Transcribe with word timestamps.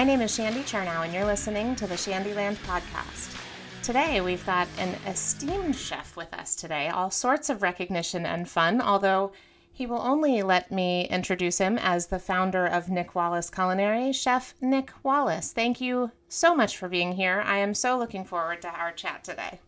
My 0.00 0.04
name 0.04 0.22
is 0.22 0.34
Shandy 0.34 0.60
Chernow, 0.60 1.04
and 1.04 1.12
you're 1.12 1.26
listening 1.26 1.76
to 1.76 1.86
the 1.86 1.94
Shandyland 1.94 2.56
Podcast. 2.64 3.38
Today, 3.82 4.22
we've 4.22 4.46
got 4.46 4.66
an 4.78 4.96
esteemed 5.06 5.76
chef 5.76 6.16
with 6.16 6.32
us 6.32 6.54
today, 6.56 6.88
all 6.88 7.10
sorts 7.10 7.50
of 7.50 7.60
recognition 7.60 8.24
and 8.24 8.48
fun, 8.48 8.80
although 8.80 9.32
he 9.70 9.84
will 9.84 10.00
only 10.00 10.40
let 10.42 10.72
me 10.72 11.06
introduce 11.08 11.58
him 11.58 11.76
as 11.76 12.06
the 12.06 12.18
founder 12.18 12.64
of 12.64 12.88
Nick 12.88 13.14
Wallace 13.14 13.50
Culinary, 13.50 14.10
Chef 14.10 14.54
Nick 14.62 14.90
Wallace. 15.02 15.52
Thank 15.52 15.82
you 15.82 16.12
so 16.30 16.56
much 16.56 16.78
for 16.78 16.88
being 16.88 17.12
here. 17.12 17.42
I 17.44 17.58
am 17.58 17.74
so 17.74 17.98
looking 17.98 18.24
forward 18.24 18.62
to 18.62 18.68
our 18.68 18.92
chat 18.92 19.22
today. 19.22 19.60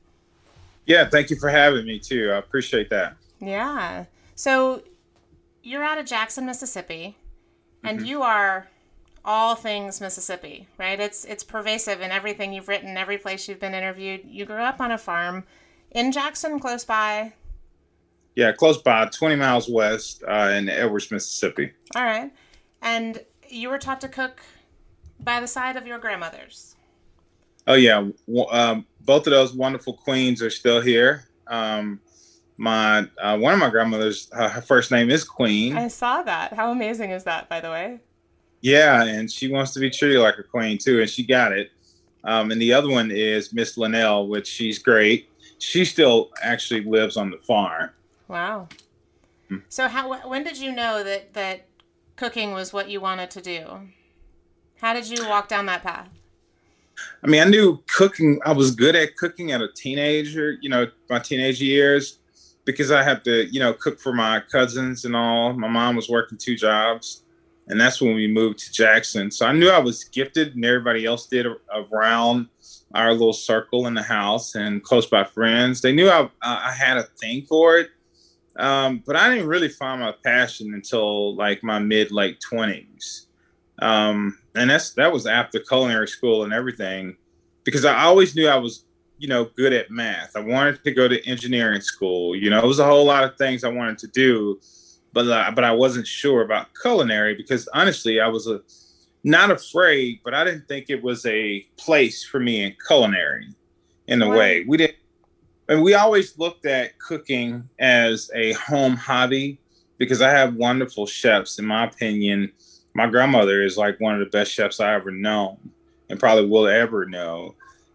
Yeah, 0.86 1.10
thank 1.10 1.28
you 1.28 1.36
for 1.36 1.50
having 1.50 1.84
me 1.84 1.98
too. 1.98 2.30
I 2.32 2.38
appreciate 2.38 2.88
that. 2.88 3.16
Yeah. 3.38 4.06
So, 4.34 4.82
you're 5.62 5.84
out 5.84 5.98
of 5.98 6.06
Jackson, 6.06 6.46
Mississippi, 6.46 7.18
and 7.84 7.98
mm-hmm. 7.98 8.06
you 8.06 8.22
are 8.22 8.68
all 9.24 9.54
things 9.54 10.00
Mississippi, 10.00 10.68
right? 10.78 10.98
It's 10.98 11.24
it's 11.24 11.44
pervasive 11.44 12.00
in 12.00 12.10
everything 12.10 12.52
you've 12.52 12.68
written, 12.68 12.96
every 12.96 13.18
place 13.18 13.48
you've 13.48 13.60
been 13.60 13.74
interviewed. 13.74 14.22
You 14.24 14.44
grew 14.44 14.62
up 14.62 14.80
on 14.80 14.90
a 14.90 14.98
farm 14.98 15.44
in 15.90 16.12
Jackson, 16.12 16.58
close 16.58 16.84
by. 16.84 17.34
Yeah, 18.34 18.52
close 18.52 18.78
by, 18.78 19.06
twenty 19.06 19.36
miles 19.36 19.68
west 19.68 20.24
uh, 20.26 20.52
in 20.56 20.68
Edwards, 20.68 21.10
Mississippi. 21.10 21.72
All 21.94 22.04
right, 22.04 22.32
and 22.80 23.24
you 23.48 23.68
were 23.68 23.78
taught 23.78 24.00
to 24.00 24.08
cook 24.08 24.40
by 25.20 25.40
the 25.40 25.46
side 25.46 25.76
of 25.76 25.86
your 25.86 25.98
grandmothers. 25.98 26.76
Oh 27.66 27.74
yeah, 27.74 28.08
um, 28.50 28.86
both 29.02 29.26
of 29.26 29.30
those 29.30 29.52
wonderful 29.52 29.92
queens 29.92 30.42
are 30.42 30.50
still 30.50 30.80
here. 30.80 31.28
Um, 31.46 32.00
my 32.56 33.06
uh, 33.20 33.38
one 33.38 33.52
of 33.52 33.60
my 33.60 33.70
grandmothers, 33.70 34.28
uh, 34.32 34.48
her 34.48 34.62
first 34.62 34.90
name 34.90 35.10
is 35.10 35.22
Queen. 35.24 35.76
I 35.76 35.88
saw 35.88 36.22
that. 36.22 36.54
How 36.54 36.72
amazing 36.72 37.10
is 37.10 37.24
that, 37.24 37.48
by 37.48 37.60
the 37.60 37.70
way? 37.70 38.00
Yeah, 38.62 39.02
and 39.02 39.30
she 39.30 39.48
wants 39.48 39.72
to 39.72 39.80
be 39.80 39.90
treated 39.90 40.20
like 40.20 40.38
a 40.38 40.44
queen 40.44 40.78
too, 40.78 41.00
and 41.00 41.10
she 41.10 41.24
got 41.24 41.52
it. 41.52 41.72
Um, 42.24 42.52
and 42.52 42.62
the 42.62 42.72
other 42.72 42.88
one 42.88 43.10
is 43.10 43.52
Miss 43.52 43.76
Linnell, 43.76 44.28
which 44.28 44.46
she's 44.46 44.78
great. 44.78 45.28
She 45.58 45.84
still 45.84 46.30
actually 46.40 46.84
lives 46.84 47.16
on 47.16 47.30
the 47.30 47.38
farm. 47.38 47.90
Wow. 48.28 48.68
Mm-hmm. 49.50 49.58
So 49.68 49.88
how 49.88 50.28
when 50.28 50.44
did 50.44 50.56
you 50.56 50.72
know 50.72 51.02
that 51.02 51.34
that 51.34 51.66
cooking 52.14 52.52
was 52.52 52.72
what 52.72 52.88
you 52.88 53.00
wanted 53.00 53.30
to 53.32 53.40
do? 53.42 53.66
How 54.80 54.94
did 54.94 55.08
you 55.08 55.28
walk 55.28 55.48
down 55.48 55.66
that 55.66 55.82
path? 55.82 56.08
I 57.22 57.26
mean, 57.26 57.42
I 57.42 57.44
knew 57.46 57.82
cooking. 57.88 58.38
I 58.44 58.52
was 58.52 58.70
good 58.70 58.94
at 58.94 59.16
cooking 59.16 59.50
at 59.50 59.60
a 59.60 59.68
teenager, 59.68 60.56
you 60.60 60.68
know, 60.68 60.86
my 61.10 61.18
teenage 61.18 61.60
years, 61.60 62.18
because 62.64 62.92
I 62.92 63.02
had 63.02 63.24
to, 63.24 63.46
you 63.52 63.58
know, 63.58 63.72
cook 63.72 63.98
for 63.98 64.12
my 64.12 64.40
cousins 64.40 65.04
and 65.04 65.16
all. 65.16 65.52
My 65.52 65.68
mom 65.68 65.96
was 65.96 66.08
working 66.08 66.38
two 66.38 66.54
jobs 66.54 67.22
and 67.68 67.80
that's 67.80 68.00
when 68.00 68.14
we 68.14 68.26
moved 68.26 68.58
to 68.60 68.72
Jackson. 68.72 69.30
So 69.30 69.46
I 69.46 69.52
knew 69.52 69.68
I 69.68 69.78
was 69.78 70.04
gifted, 70.04 70.54
and 70.54 70.64
everybody 70.64 71.06
else 71.06 71.26
did 71.26 71.46
around 71.72 72.48
our 72.94 73.12
little 73.12 73.32
circle 73.32 73.86
in 73.86 73.94
the 73.94 74.02
house 74.02 74.54
and 74.54 74.82
close 74.82 75.06
by 75.06 75.24
friends. 75.24 75.80
They 75.80 75.92
knew 75.92 76.10
I, 76.10 76.28
I 76.42 76.72
had 76.72 76.98
a 76.98 77.04
thing 77.04 77.46
for 77.48 77.78
it, 77.78 77.90
um, 78.56 79.02
but 79.06 79.16
I 79.16 79.30
didn't 79.30 79.48
really 79.48 79.68
find 79.68 80.00
my 80.00 80.14
passion 80.24 80.74
until 80.74 81.34
like 81.36 81.62
my 81.62 81.78
mid 81.78 82.10
late 82.10 82.40
twenties, 82.40 83.26
um, 83.80 84.38
and 84.54 84.68
that's 84.68 84.90
that 84.94 85.12
was 85.12 85.26
after 85.26 85.60
culinary 85.60 86.08
school 86.08 86.44
and 86.44 86.52
everything, 86.52 87.16
because 87.64 87.84
I 87.84 88.02
always 88.02 88.34
knew 88.34 88.48
I 88.48 88.56
was 88.56 88.84
you 89.18 89.28
know 89.28 89.44
good 89.56 89.72
at 89.72 89.90
math. 89.90 90.36
I 90.36 90.40
wanted 90.40 90.82
to 90.84 90.92
go 90.92 91.06
to 91.06 91.26
engineering 91.28 91.80
school. 91.80 92.34
You 92.34 92.50
know, 92.50 92.58
it 92.58 92.66
was 92.66 92.80
a 92.80 92.84
whole 92.84 93.06
lot 93.06 93.24
of 93.24 93.38
things 93.38 93.62
I 93.62 93.68
wanted 93.68 93.98
to 93.98 94.08
do 94.08 94.60
but 95.12 95.26
uh, 95.28 95.50
but 95.54 95.64
I 95.64 95.72
wasn't 95.72 96.06
sure 96.06 96.42
about 96.42 96.68
culinary 96.80 97.34
because 97.34 97.68
honestly, 97.74 98.20
I 98.20 98.28
was 98.28 98.46
a 98.46 98.60
not 99.24 99.50
afraid, 99.50 100.20
but 100.24 100.34
I 100.34 100.44
didn't 100.44 100.66
think 100.66 100.86
it 100.88 101.02
was 101.02 101.24
a 101.26 101.66
place 101.76 102.24
for 102.24 102.40
me 102.40 102.64
in 102.64 102.74
culinary 102.86 103.48
in 104.08 104.22
a 104.22 104.28
way. 104.28 104.64
We 104.66 104.76
didn't 104.78 104.96
and 105.68 105.82
we 105.82 105.94
always 105.94 106.38
looked 106.38 106.66
at 106.66 106.98
cooking 106.98 107.68
as 107.78 108.30
a 108.34 108.52
home 108.54 108.96
hobby 108.96 109.58
because 109.98 110.20
I 110.20 110.30
have 110.30 110.54
wonderful 110.54 111.06
chefs. 111.06 111.58
In 111.58 111.66
my 111.66 111.84
opinion, 111.84 112.52
my 112.94 113.06
grandmother 113.06 113.62
is 113.62 113.76
like 113.76 114.00
one 114.00 114.14
of 114.14 114.20
the 114.20 114.26
best 114.26 114.52
chefs 114.52 114.80
I 114.80 114.94
ever 114.94 115.10
known 115.10 115.58
and 116.10 116.18
probably 116.18 116.46
will 116.46 116.66
ever 116.66 117.06
know. 117.06 117.54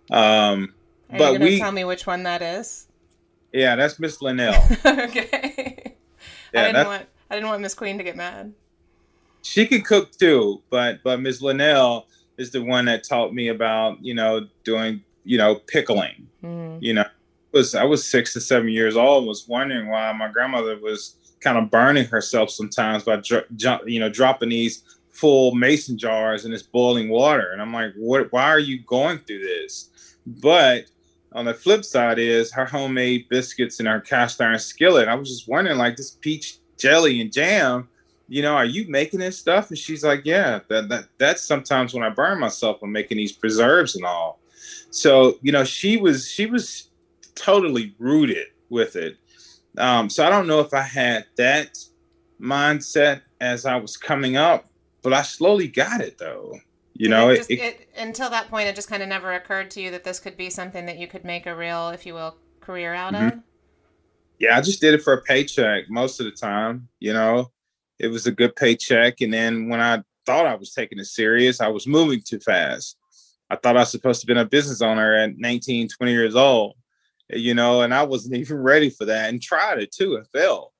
Um, 0.09 0.73
Are 1.11 1.19
but 1.19 1.33
you 1.33 1.39
we 1.39 1.59
tell 1.59 1.71
me 1.71 1.83
which 1.83 2.07
one 2.07 2.23
that 2.23 2.41
is. 2.41 2.87
Yeah, 3.53 3.75
that's 3.75 3.99
Miss 3.99 4.21
Linnell. 4.21 4.63
okay. 4.85 5.96
Yeah, 6.53 6.61
I 6.61 6.65
didn't 6.67 6.87
want 6.87 7.05
I 7.29 7.35
didn't 7.35 7.49
want 7.49 7.61
Miss 7.61 7.73
Queen 7.73 7.97
to 7.97 8.03
get 8.03 8.15
mad. 8.15 8.53
She 9.41 9.65
could 9.65 9.85
cook 9.85 10.11
too, 10.11 10.61
but 10.69 11.03
but 11.03 11.21
Miss 11.21 11.41
Linnell 11.41 12.07
is 12.37 12.51
the 12.51 12.63
one 12.63 12.85
that 12.85 13.03
taught 13.03 13.33
me 13.33 13.49
about 13.49 14.03
you 14.03 14.13
know 14.13 14.47
doing 14.63 15.03
you 15.23 15.37
know 15.37 15.55
pickling. 15.55 16.27
Mm. 16.43 16.81
You 16.81 16.93
know, 16.95 17.05
was 17.51 17.75
I 17.75 17.83
was 17.83 18.07
six 18.07 18.33
to 18.33 18.41
seven 18.41 18.69
years 18.69 18.95
old, 18.95 19.25
was 19.25 19.47
wondering 19.47 19.87
why 19.87 20.11
my 20.13 20.29
grandmother 20.29 20.77
was 20.79 21.15
kind 21.39 21.57
of 21.57 21.69
burning 21.69 22.05
herself 22.05 22.49
sometimes 22.49 23.03
by 23.03 23.21
you 23.85 23.99
know 23.99 24.09
dropping 24.09 24.49
these 24.49 24.83
full 25.09 25.55
mason 25.55 25.97
jars 25.97 26.45
in 26.45 26.51
this 26.51 26.63
boiling 26.63 27.09
water, 27.09 27.51
and 27.51 27.61
I'm 27.61 27.73
like, 27.73 27.93
what? 27.95 28.31
Why 28.31 28.49
are 28.49 28.59
you 28.59 28.79
going 28.79 29.19
through 29.19 29.39
this? 29.39 29.89
But 30.25 30.85
on 31.33 31.45
the 31.45 31.53
flip 31.53 31.83
side 31.83 32.19
is 32.19 32.51
her 32.53 32.65
homemade 32.65 33.27
biscuits 33.29 33.79
and 33.79 33.87
her 33.87 33.99
cast 33.99 34.41
iron 34.41 34.59
skillet. 34.59 35.07
I 35.07 35.15
was 35.15 35.29
just 35.29 35.47
wondering, 35.47 35.77
like 35.77 35.97
this 35.97 36.11
peach 36.11 36.59
jelly 36.77 37.21
and 37.21 37.31
jam, 37.31 37.89
you 38.27 38.41
know, 38.41 38.55
are 38.55 38.65
you 38.65 38.85
making 38.89 39.19
this 39.19 39.37
stuff? 39.37 39.69
And 39.69 39.77
she's 39.77 40.03
like, 40.03 40.21
yeah, 40.25 40.59
that, 40.69 40.89
that 40.89 41.05
that's 41.17 41.41
sometimes 41.41 41.93
when 41.93 42.03
I 42.03 42.09
burn 42.09 42.39
myself, 42.39 42.79
I'm 42.81 42.91
making 42.91 43.17
these 43.17 43.31
preserves 43.31 43.95
and 43.95 44.05
all. 44.05 44.39
So, 44.89 45.37
you 45.41 45.51
know, 45.51 45.63
she 45.63 45.97
was, 45.97 46.29
she 46.29 46.45
was 46.45 46.89
totally 47.35 47.95
rooted 47.99 48.47
with 48.69 48.95
it. 48.95 49.17
Um, 49.77 50.09
so 50.09 50.25
I 50.25 50.29
don't 50.29 50.47
know 50.47 50.59
if 50.59 50.73
I 50.73 50.81
had 50.81 51.25
that 51.37 51.77
mindset 52.41 53.21
as 53.39 53.65
I 53.65 53.75
was 53.77 53.95
coming 53.95 54.37
up, 54.37 54.65
but 55.03 55.13
I 55.13 55.21
slowly 55.21 55.67
got 55.67 56.01
it 56.01 56.17
though. 56.17 56.59
You 56.99 57.09
know, 57.09 57.29
it, 57.29 57.37
just, 57.37 57.51
it, 57.51 57.59
it, 57.59 57.89
until 57.95 58.29
that 58.31 58.49
point, 58.49 58.67
it 58.67 58.75
just 58.75 58.89
kind 58.89 59.03
of 59.03 59.09
never 59.09 59.33
occurred 59.33 59.69
to 59.71 59.81
you 59.81 59.91
that 59.91 60.03
this 60.03 60.19
could 60.19 60.35
be 60.35 60.49
something 60.49 60.87
that 60.87 60.97
you 60.97 61.07
could 61.07 61.23
make 61.23 61.45
a 61.45 61.55
real, 61.55 61.89
if 61.89 62.05
you 62.05 62.15
will, 62.15 62.35
career 62.59 62.93
out 62.93 63.13
mm-hmm. 63.13 63.37
of. 63.37 63.43
Yeah, 64.39 64.57
I 64.57 64.61
just 64.61 64.81
did 64.81 64.93
it 64.93 65.03
for 65.03 65.13
a 65.13 65.21
paycheck 65.21 65.89
most 65.89 66.19
of 66.19 66.25
the 66.25 66.31
time. 66.31 66.87
You 66.99 67.13
know, 67.13 67.51
it 67.99 68.07
was 68.07 68.25
a 68.25 68.31
good 68.31 68.55
paycheck, 68.55 69.21
and 69.21 69.31
then 69.31 69.69
when 69.69 69.79
I 69.79 70.01
thought 70.25 70.47
I 70.47 70.55
was 70.55 70.73
taking 70.73 70.99
it 70.99 71.05
serious, 71.05 71.61
I 71.61 71.67
was 71.67 71.87
moving 71.87 72.21
too 72.21 72.39
fast. 72.39 72.97
I 73.49 73.55
thought 73.55 73.77
I 73.77 73.81
was 73.81 73.91
supposed 73.91 74.21
to 74.21 74.27
be 74.27 74.33
a 74.33 74.45
business 74.45 74.81
owner 74.81 75.13
at 75.15 75.37
19, 75.37 75.87
20 75.87 76.11
years 76.11 76.35
old, 76.35 76.75
you 77.29 77.53
know, 77.53 77.81
and 77.81 77.93
I 77.93 78.03
wasn't 78.03 78.35
even 78.37 78.57
ready 78.57 78.89
for 78.89 79.05
that 79.05 79.29
and 79.29 79.41
tried 79.41 79.79
it 79.79 79.91
too. 79.91 80.15
It 80.15 80.27
failed. 80.33 80.71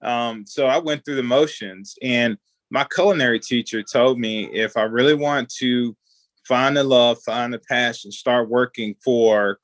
Um, 0.00 0.46
so 0.46 0.66
I 0.66 0.78
went 0.78 1.04
through 1.04 1.16
the 1.16 1.22
motions 1.22 1.96
and 2.02 2.38
my 2.70 2.84
culinary 2.84 3.40
teacher 3.40 3.82
told 3.82 4.18
me 4.18 4.44
if 4.52 4.76
I 4.76 4.82
really 4.82 5.14
want 5.14 5.48
to 5.58 5.96
find 6.44 6.76
the 6.76 6.84
love, 6.84 7.18
find 7.22 7.52
the 7.52 7.58
passion, 7.58 8.12
start 8.12 8.48
working 8.48 8.94
for 9.02 9.58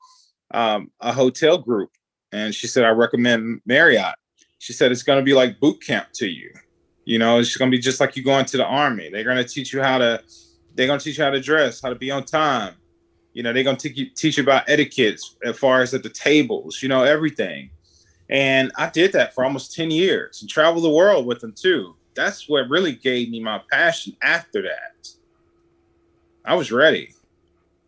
um, 0.53 0.91
a 0.99 1.11
hotel 1.11 1.57
group. 1.57 1.89
And 2.31 2.53
she 2.53 2.67
said, 2.67 2.83
I 2.83 2.89
recommend 2.89 3.61
Marriott. 3.65 4.15
She 4.59 4.73
said, 4.73 4.91
it's 4.91 5.03
going 5.03 5.19
to 5.19 5.23
be 5.23 5.33
like 5.33 5.59
boot 5.59 5.83
camp 5.83 6.07
to 6.15 6.27
you. 6.27 6.51
You 7.05 7.19
know, 7.19 7.39
it's 7.39 7.57
going 7.57 7.69
to 7.69 7.75
be 7.75 7.81
just 7.81 7.99
like 7.99 8.15
you 8.15 8.23
going 8.23 8.45
to 8.45 8.57
the 8.57 8.65
army. 8.65 9.09
They're 9.09 9.23
going 9.23 9.37
to 9.37 9.43
teach 9.43 9.73
you 9.73 9.81
how 9.81 9.97
to, 9.97 10.23
they're 10.73 10.87
going 10.87 10.99
to 10.99 11.03
teach 11.03 11.17
you 11.17 11.23
how 11.23 11.31
to 11.31 11.41
dress, 11.41 11.81
how 11.81 11.89
to 11.89 11.95
be 11.95 12.11
on 12.11 12.23
time. 12.23 12.75
You 13.33 13.43
know, 13.43 13.51
they're 13.51 13.63
going 13.63 13.75
to 13.75 13.89
teach 13.89 13.97
you, 13.97 14.09
teach 14.15 14.37
you 14.37 14.43
about 14.43 14.69
etiquette 14.69 15.19
as 15.43 15.57
far 15.57 15.81
as 15.81 15.93
at 15.93 16.03
the 16.03 16.09
tables, 16.09 16.81
you 16.81 16.87
know, 16.87 17.03
everything. 17.03 17.71
And 18.29 18.71
I 18.77 18.89
did 18.89 19.11
that 19.13 19.35
for 19.35 19.43
almost 19.43 19.75
10 19.75 19.91
years 19.91 20.41
and 20.41 20.49
traveled 20.49 20.83
the 20.83 20.89
world 20.89 21.25
with 21.25 21.41
them 21.41 21.53
too 21.55 21.95
that's 22.15 22.47
what 22.47 22.69
really 22.69 22.93
gave 22.93 23.29
me 23.29 23.39
my 23.39 23.61
passion 23.71 24.15
after 24.21 24.61
that. 24.61 25.09
I 26.45 26.55
was 26.55 26.71
ready. 26.71 27.13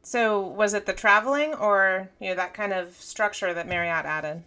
So 0.04 0.40
was 0.40 0.74
it 0.74 0.86
the 0.86 0.94
traveling 0.94 1.54
or 1.56 2.10
you 2.20 2.30
know 2.30 2.36
that 2.36 2.54
kind 2.54 2.74
of 2.74 2.96
structure 2.96 3.54
that 3.54 3.68
Marriott 3.68 4.06
added? 4.06 4.44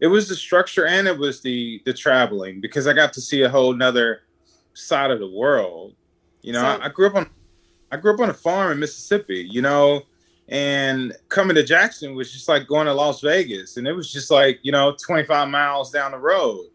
It 0.00 0.08
was 0.08 0.28
the 0.28 0.36
structure 0.36 0.86
and 0.86 1.08
it 1.08 1.18
was 1.18 1.40
the 1.40 1.82
the 1.84 1.92
traveling 1.92 2.60
because 2.60 2.86
I 2.86 2.92
got 2.92 3.12
to 3.14 3.20
see 3.20 3.42
a 3.42 3.48
whole 3.48 3.72
nother 3.72 4.22
side 4.74 5.10
of 5.10 5.18
the 5.18 5.30
world. 5.30 5.94
You 6.42 6.52
know, 6.52 6.60
so, 6.60 6.66
I, 6.66 6.86
I 6.86 6.88
grew 6.90 7.06
up 7.06 7.14
on 7.14 7.30
I 7.90 7.96
grew 7.96 8.14
up 8.14 8.20
on 8.20 8.30
a 8.30 8.34
farm 8.34 8.72
in 8.72 8.78
Mississippi, 8.78 9.48
you 9.50 9.62
know, 9.62 10.02
and 10.48 11.14
coming 11.28 11.56
to 11.56 11.62
Jackson 11.62 12.14
was 12.14 12.32
just 12.32 12.48
like 12.48 12.66
going 12.66 12.86
to 12.86 12.92
Las 12.92 13.20
Vegas 13.20 13.78
and 13.78 13.88
it 13.88 13.92
was 13.92 14.12
just 14.12 14.30
like, 14.30 14.60
you 14.62 14.72
know, 14.72 14.94
25 15.04 15.48
miles 15.48 15.90
down 15.90 16.12
the 16.12 16.18
road 16.18 16.66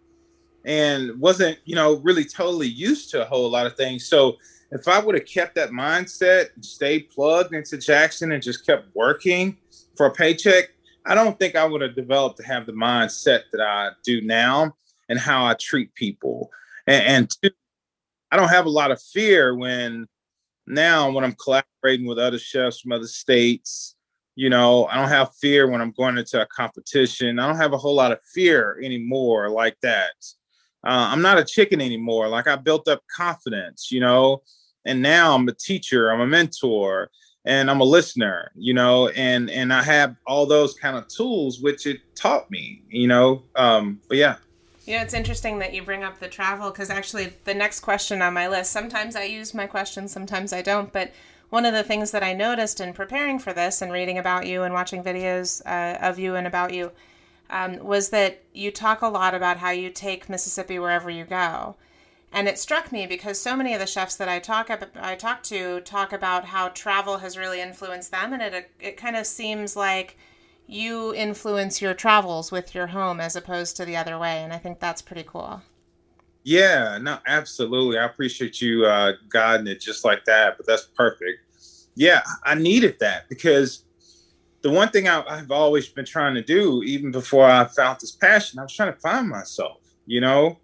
and 0.65 1.19
wasn't, 1.19 1.57
you 1.65 1.75
know, 1.75 1.97
really 1.97 2.25
totally 2.25 2.67
used 2.67 3.09
to 3.11 3.21
a 3.21 3.25
whole 3.25 3.49
lot 3.49 3.65
of 3.65 3.75
things. 3.75 4.07
So 4.07 4.37
if 4.71 4.87
I 4.87 4.99
would 4.99 5.15
have 5.15 5.25
kept 5.25 5.55
that 5.55 5.71
mindset, 5.71 6.53
and 6.55 6.63
stayed 6.63 7.09
plugged 7.09 7.53
into 7.53 7.77
Jackson 7.77 8.31
and 8.31 8.41
just 8.41 8.65
kept 8.65 8.95
working 8.95 9.57
for 9.95 10.05
a 10.05 10.11
paycheck, 10.11 10.69
I 11.05 11.15
don't 11.15 11.37
think 11.37 11.55
I 11.55 11.65
would 11.65 11.81
have 11.81 11.95
developed 11.95 12.37
to 12.37 12.43
have 12.43 12.65
the 12.65 12.73
mindset 12.73 13.43
that 13.51 13.61
I 13.61 13.89
do 14.03 14.21
now 14.21 14.75
and 15.09 15.19
how 15.19 15.45
I 15.45 15.55
treat 15.55 15.93
people. 15.95 16.49
And, 16.87 17.05
and 17.05 17.29
two, 17.41 17.49
I 18.31 18.37
don't 18.37 18.49
have 18.49 18.65
a 18.65 18.69
lot 18.69 18.91
of 18.91 19.01
fear 19.01 19.55
when 19.55 20.07
now 20.67 21.11
when 21.11 21.23
I'm 21.23 21.35
collaborating 21.35 22.05
with 22.05 22.19
other 22.19 22.39
chefs 22.39 22.79
from 22.79 22.91
other 22.91 23.07
states, 23.07 23.95
you 24.35 24.49
know, 24.49 24.85
I 24.85 24.95
don't 24.95 25.09
have 25.09 25.35
fear 25.35 25.69
when 25.69 25.81
I'm 25.81 25.91
going 25.91 26.17
into 26.17 26.41
a 26.41 26.45
competition. 26.45 27.39
I 27.39 27.47
don't 27.47 27.57
have 27.57 27.73
a 27.73 27.77
whole 27.77 27.95
lot 27.95 28.11
of 28.11 28.19
fear 28.33 28.79
anymore 28.81 29.49
like 29.49 29.75
that. 29.81 30.13
Uh, 30.83 31.10
I'm 31.12 31.22
not 31.22 31.38
a 31.38 31.45
chicken 31.45 31.81
anymore. 31.81 32.28
Like 32.28 32.48
I 32.48 32.56
built 32.56 32.88
up 32.88 33.04
confidence, 33.16 33.92
you 33.92 34.00
know, 34.00 34.42
and 34.86 35.01
now 35.01 35.36
I'm 35.36 35.48
a 35.48 35.54
teacher, 35.54 36.12
I'm 36.12 36.22
a 36.22 36.28
mentor, 36.28 37.10
and 37.45 37.69
I'm 37.69 37.81
a 37.81 37.86
listener, 37.86 38.51
you 38.56 38.74
know, 38.74 39.10
and 39.10 39.50
and 39.50 39.74
I 39.74 39.83
have 39.83 40.16
all 40.28 40.45
those 40.45 40.74
kind 40.75 40.98
of 40.98 41.07
tools 41.07 41.60
which 41.60 41.86
it 41.86 42.00
taught 42.16 42.50
me, 42.51 42.83
you 42.89 43.07
know. 43.07 43.44
Um, 43.56 44.00
but 44.07 44.18
yeah. 44.18 44.38
Yeah, 44.86 45.04
it's 45.04 45.13
interesting 45.13 45.60
that 45.60 45.74
you 45.74 45.83
bring 45.83 46.04
up 46.04 46.19
the 46.19 46.28
travel 46.28 46.72
because 46.72 46.89
actually 46.89 47.33
the 47.45 47.54
next 47.54 47.81
question 47.81 48.22
on 48.22 48.33
my 48.33 48.48
list, 48.48 48.72
sometimes 48.72 49.16
I 49.16 49.24
use 49.24 49.54
my 49.54 49.68
questions, 49.68 50.12
sometimes 50.12 50.51
I 50.51 50.63
don't, 50.63 50.92
but 50.92 51.12
one 51.50 51.66
of 51.66 51.74
the 51.74 51.83
things 51.83 52.12
that 52.12 52.24
I 52.24 52.33
noticed 52.33 52.80
in 52.80 52.94
preparing 52.94 53.38
for 53.38 53.54
this 53.54 53.81
and 53.81 53.92
reading 53.92 54.18
about 54.18 54.48
you 54.48 54.63
and 54.63 54.74
watching 54.74 55.04
videos 55.04 55.62
uh, 55.66 56.00
of 56.00 56.18
you 56.18 56.36
and 56.36 56.48
about 56.48 56.74
you 56.74 56.92
um, 57.51 57.77
was 57.83 58.09
that 58.09 58.42
you 58.53 58.71
talk 58.71 59.01
a 59.01 59.07
lot 59.07 59.36
about 59.36 59.57
how 59.57 59.69
you 59.69 59.89
take 59.89 60.30
Mississippi 60.30 60.80
wherever 60.80 61.09
you 61.09 61.25
go. 61.25 61.75
And 62.33 62.48
it 62.48 62.57
struck 62.57 62.94
me 62.94 63.06
because 63.06 63.39
so 63.39 63.57
many 63.57 63.74
of 63.74 63.81
the 63.81 63.86
chefs 63.86 64.15
that 64.15 64.30
I 64.30 64.39
talk 64.39 64.71
I 64.95 65.15
talk 65.15 65.44
to 65.44 65.81
talk 65.81 66.13
about 66.13 66.45
how 66.45 66.69
travel 66.69 67.18
has 67.18 67.38
really 67.38 67.59
influenced 67.59 68.12
them, 68.12 68.31
and 68.31 68.42
it 68.42 68.71
it 68.80 68.98
kind 68.98 69.18
of 69.18 69.27
seems 69.27 69.75
like 69.75 70.18
you 70.65 71.13
influence 71.13 71.81
your 71.81 71.94
travels 71.94 72.50
with 72.50 72.74
your 72.74 72.88
home 72.88 73.19
as 73.19 73.36
opposed 73.36 73.75
to 73.75 73.86
the 73.86 73.97
other 73.97 74.18
way, 74.18 74.42
and 74.42 74.54
I 74.54 74.57
think 74.57 74.80
that's 74.80 75.01
pretty 75.01 75.25
cool. 75.27 75.62
Yeah, 76.44 76.97
no, 77.01 77.19
absolutely. 77.27 77.97
I 77.97 78.06
appreciate 78.06 78.62
you 78.62 78.86
uh, 78.86 79.13
guiding 79.30 79.68
it 79.68 79.81
just 79.81 80.06
like 80.06 80.24
that, 80.25 80.56
but 80.56 80.65
that's 80.65 80.86
perfect. 80.86 81.42
Yeah, 81.95 82.21
I 82.44 82.56
needed 82.56 82.97
that 83.00 83.27
because 83.27 83.83
the 84.61 84.69
one 84.69 84.89
thing 84.89 85.07
I, 85.07 85.23
I've 85.27 85.51
always 85.51 85.87
been 85.89 86.05
trying 86.05 86.35
to 86.35 86.41
do, 86.41 86.83
even 86.83 87.11
before 87.11 87.45
I 87.45 87.65
found 87.65 87.99
this 87.99 88.11
passion, 88.11 88.59
I 88.59 88.63
was 88.63 88.73
trying 88.73 88.93
to 88.93 88.99
find 88.99 89.27
myself, 89.27 89.79
you 90.05 90.21
know, 90.21 90.59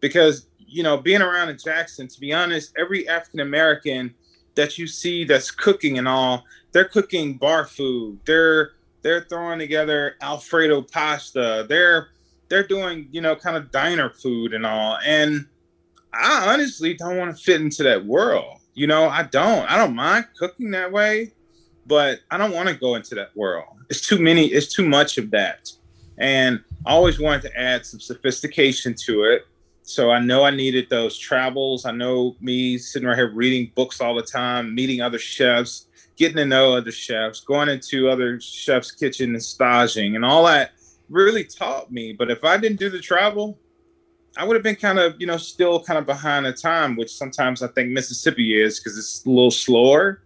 because, 0.00 0.46
you 0.58 0.82
know, 0.82 0.96
being 0.96 1.22
around 1.22 1.48
in 1.48 1.58
Jackson, 1.58 2.06
to 2.08 2.20
be 2.20 2.32
honest, 2.32 2.72
every 2.78 3.08
African 3.08 3.40
American 3.40 4.14
that 4.54 4.78
you 4.78 4.86
see 4.86 5.24
that's 5.24 5.50
cooking 5.50 5.98
and 5.98 6.06
all, 6.06 6.44
they're 6.72 6.84
cooking 6.84 7.38
bar 7.38 7.66
food. 7.66 8.20
They're 8.24 8.72
they're 9.02 9.22
throwing 9.22 9.58
together 9.58 10.16
Alfredo 10.20 10.82
pasta. 10.82 11.66
They're 11.68 12.08
they're 12.48 12.66
doing, 12.66 13.08
you 13.10 13.20
know, 13.20 13.34
kind 13.36 13.56
of 13.56 13.70
diner 13.70 14.10
food 14.10 14.54
and 14.54 14.66
all. 14.66 14.98
And 15.04 15.46
I 16.12 16.52
honestly 16.52 16.94
don't 16.94 17.16
want 17.16 17.36
to 17.36 17.42
fit 17.42 17.60
into 17.60 17.82
that 17.84 18.04
world. 18.04 18.58
You 18.74 18.86
know, 18.86 19.08
I 19.08 19.24
don't. 19.24 19.70
I 19.70 19.76
don't 19.76 19.94
mind 19.94 20.26
cooking 20.38 20.70
that 20.72 20.92
way, 20.92 21.32
but 21.86 22.20
I 22.30 22.36
don't 22.36 22.52
want 22.52 22.68
to 22.68 22.74
go 22.74 22.94
into 22.94 23.14
that 23.16 23.36
world. 23.36 23.76
It's 23.88 24.06
too 24.06 24.18
many, 24.18 24.46
it's 24.46 24.72
too 24.72 24.86
much 24.86 25.18
of 25.18 25.30
that. 25.30 25.70
And 26.18 26.62
I 26.86 26.92
always 26.92 27.18
wanted 27.18 27.42
to 27.42 27.58
add 27.58 27.86
some 27.86 28.00
sophistication 28.00 28.94
to 29.06 29.24
it. 29.24 29.46
So 29.82 30.10
I 30.10 30.20
know 30.20 30.44
I 30.44 30.50
needed 30.50 30.88
those 30.88 31.18
travels. 31.18 31.84
I 31.84 31.92
know 31.92 32.36
me 32.40 32.78
sitting 32.78 33.08
right 33.08 33.16
here 33.16 33.32
reading 33.32 33.72
books 33.74 34.00
all 34.00 34.14
the 34.14 34.22
time, 34.22 34.74
meeting 34.74 35.00
other 35.00 35.18
chefs, 35.18 35.86
getting 36.16 36.36
to 36.36 36.44
know 36.44 36.74
other 36.74 36.92
chefs, 36.92 37.40
going 37.40 37.68
into 37.68 38.08
other 38.08 38.40
chefs' 38.40 38.92
kitchen 38.92 39.30
and 39.30 39.42
staging 39.42 40.14
and 40.14 40.24
all 40.24 40.44
that 40.44 40.72
really 41.08 41.44
taught 41.44 41.90
me. 41.90 42.12
But 42.12 42.30
if 42.30 42.44
I 42.44 42.56
didn't 42.56 42.78
do 42.78 42.88
the 42.88 43.00
travel, 43.00 43.58
I 44.36 44.44
would 44.44 44.54
have 44.54 44.62
been 44.62 44.76
kind 44.76 44.98
of, 44.98 45.16
you 45.18 45.26
know, 45.26 45.36
still 45.36 45.82
kind 45.82 45.98
of 45.98 46.06
behind 46.06 46.46
the 46.46 46.52
time, 46.52 46.96
which 46.96 47.12
sometimes 47.12 47.62
I 47.62 47.68
think 47.68 47.90
Mississippi 47.90 48.60
is 48.60 48.78
because 48.78 48.96
it's 48.96 49.24
a 49.26 49.28
little 49.28 49.50
slower. 49.50 50.22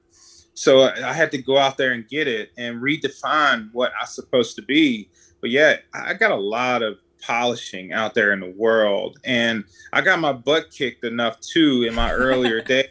So 0.55 0.83
uh, 0.83 0.95
I 1.05 1.13
had 1.13 1.31
to 1.33 1.39
go 1.39 1.59
out 1.59 1.77
there 1.77 1.93
and 1.93 2.09
get 2.09 2.29
it 2.29 2.53
and 2.57 2.81
redefine 2.81 3.71
what 3.73 3.93
I'm 4.01 4.07
supposed 4.07 4.57
to 4.57 4.63
be. 4.63 5.09
But 5.41 5.51
yeah, 5.51 5.77
I 5.93 6.15
got 6.15 6.31
a 6.31 6.37
lot 6.37 6.83
of 6.83 6.99
polishing 7.21 7.93
out 7.93 8.15
there 8.15 8.33
in 8.33 8.41
the 8.41 8.51
world. 8.51 9.19
And 9.25 9.65
I 9.93 10.01
got 10.01 10.21
my 10.21 10.33
butt 10.33 10.71
kicked 10.71 11.05
enough 11.05 11.41
too 11.41 11.85
in 11.89 11.95
my 11.95 12.13
earlier 12.13 12.61
day 12.63 12.91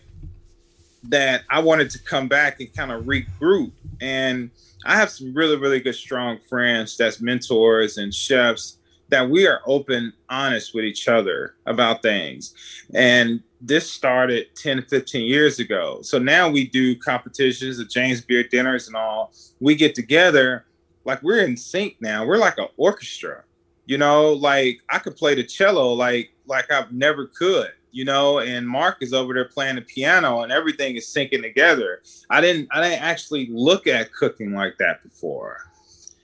that 1.04 1.44
I 1.50 1.60
wanted 1.60 1.90
to 1.92 2.00
come 2.00 2.28
back 2.28 2.60
and 2.60 2.74
kind 2.74 2.92
of 2.92 3.04
regroup. 3.04 3.72
And 4.02 4.50
I 4.86 4.96
have 4.96 5.10
some 5.10 5.34
really, 5.34 5.58
really 5.58 5.80
good, 5.80 5.96
strong 5.96 6.40
friends 6.50 6.98
that's 6.98 7.22
mentors 7.22 7.98
and 7.98 8.14
chefs 8.14 8.78
that 9.14 9.30
we 9.30 9.46
are 9.46 9.62
open, 9.68 10.12
honest 10.28 10.74
with 10.74 10.86
each 10.86 11.08
other 11.08 11.56
about 11.68 12.02
things. 12.02 12.56
And 12.96 13.44
this 13.62 13.88
started 13.90 14.48
10, 14.56 14.86
15 14.86 15.26
years 15.26 15.60
ago. 15.60 16.02
So 16.02 16.18
now 16.18 16.50
we 16.50 16.68
do 16.68 16.96
competitions, 16.96 17.78
the 17.78 17.86
James 17.86 18.22
Beard 18.22 18.50
dinners 18.50 18.88
and 18.88 18.96
all. 18.96 19.32
We 19.60 19.76
get 19.76 19.94
together 19.94 20.66
like 21.06 21.22
we're 21.22 21.46
in 21.46 21.56
sync 21.56 21.98
now. 22.02 22.26
We're 22.26 22.38
like 22.38 22.58
an 22.58 22.70
orchestra. 22.76 23.44
You 23.86 24.00
know, 24.00 24.34
like 24.34 24.80
I 24.90 24.98
could 24.98 25.16
play 25.16 25.36
the 25.36 25.44
cello 25.44 25.94
like 25.94 26.32
like 26.48 26.72
I've 26.72 26.92
never 26.92 27.28
could 27.28 27.72
you 27.94 28.06
know, 28.06 28.40
and 28.40 28.68
Mark 28.68 28.98
is 29.02 29.14
over 29.14 29.36
there 29.36 29.48
playing 29.48 29.76
the 29.76 29.84
piano 29.84 30.42
and 30.42 30.52
everything 30.52 30.96
is 30.96 31.06
syncing 31.06 31.44
together. 31.44 32.02
I 32.28 32.42
didn't 32.42 32.68
I 32.72 32.82
didn't 32.82 33.04
actually 33.04 33.50
look 33.52 33.86
at 33.86 34.12
cooking 34.12 34.52
like 34.52 34.80
that 34.80 35.04
before. 35.04 35.70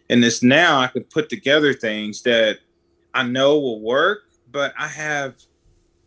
And 0.10 0.24
this 0.24 0.42
now 0.42 0.80
I 0.80 0.88
could 0.88 1.10
put 1.12 1.30
together 1.30 1.74
things 1.74 2.24
that 2.24 2.58
I 3.14 3.24
know 3.24 3.60
will 3.60 3.82
work, 3.82 4.24
but 4.52 4.74
I 4.78 4.88
have 4.88 5.36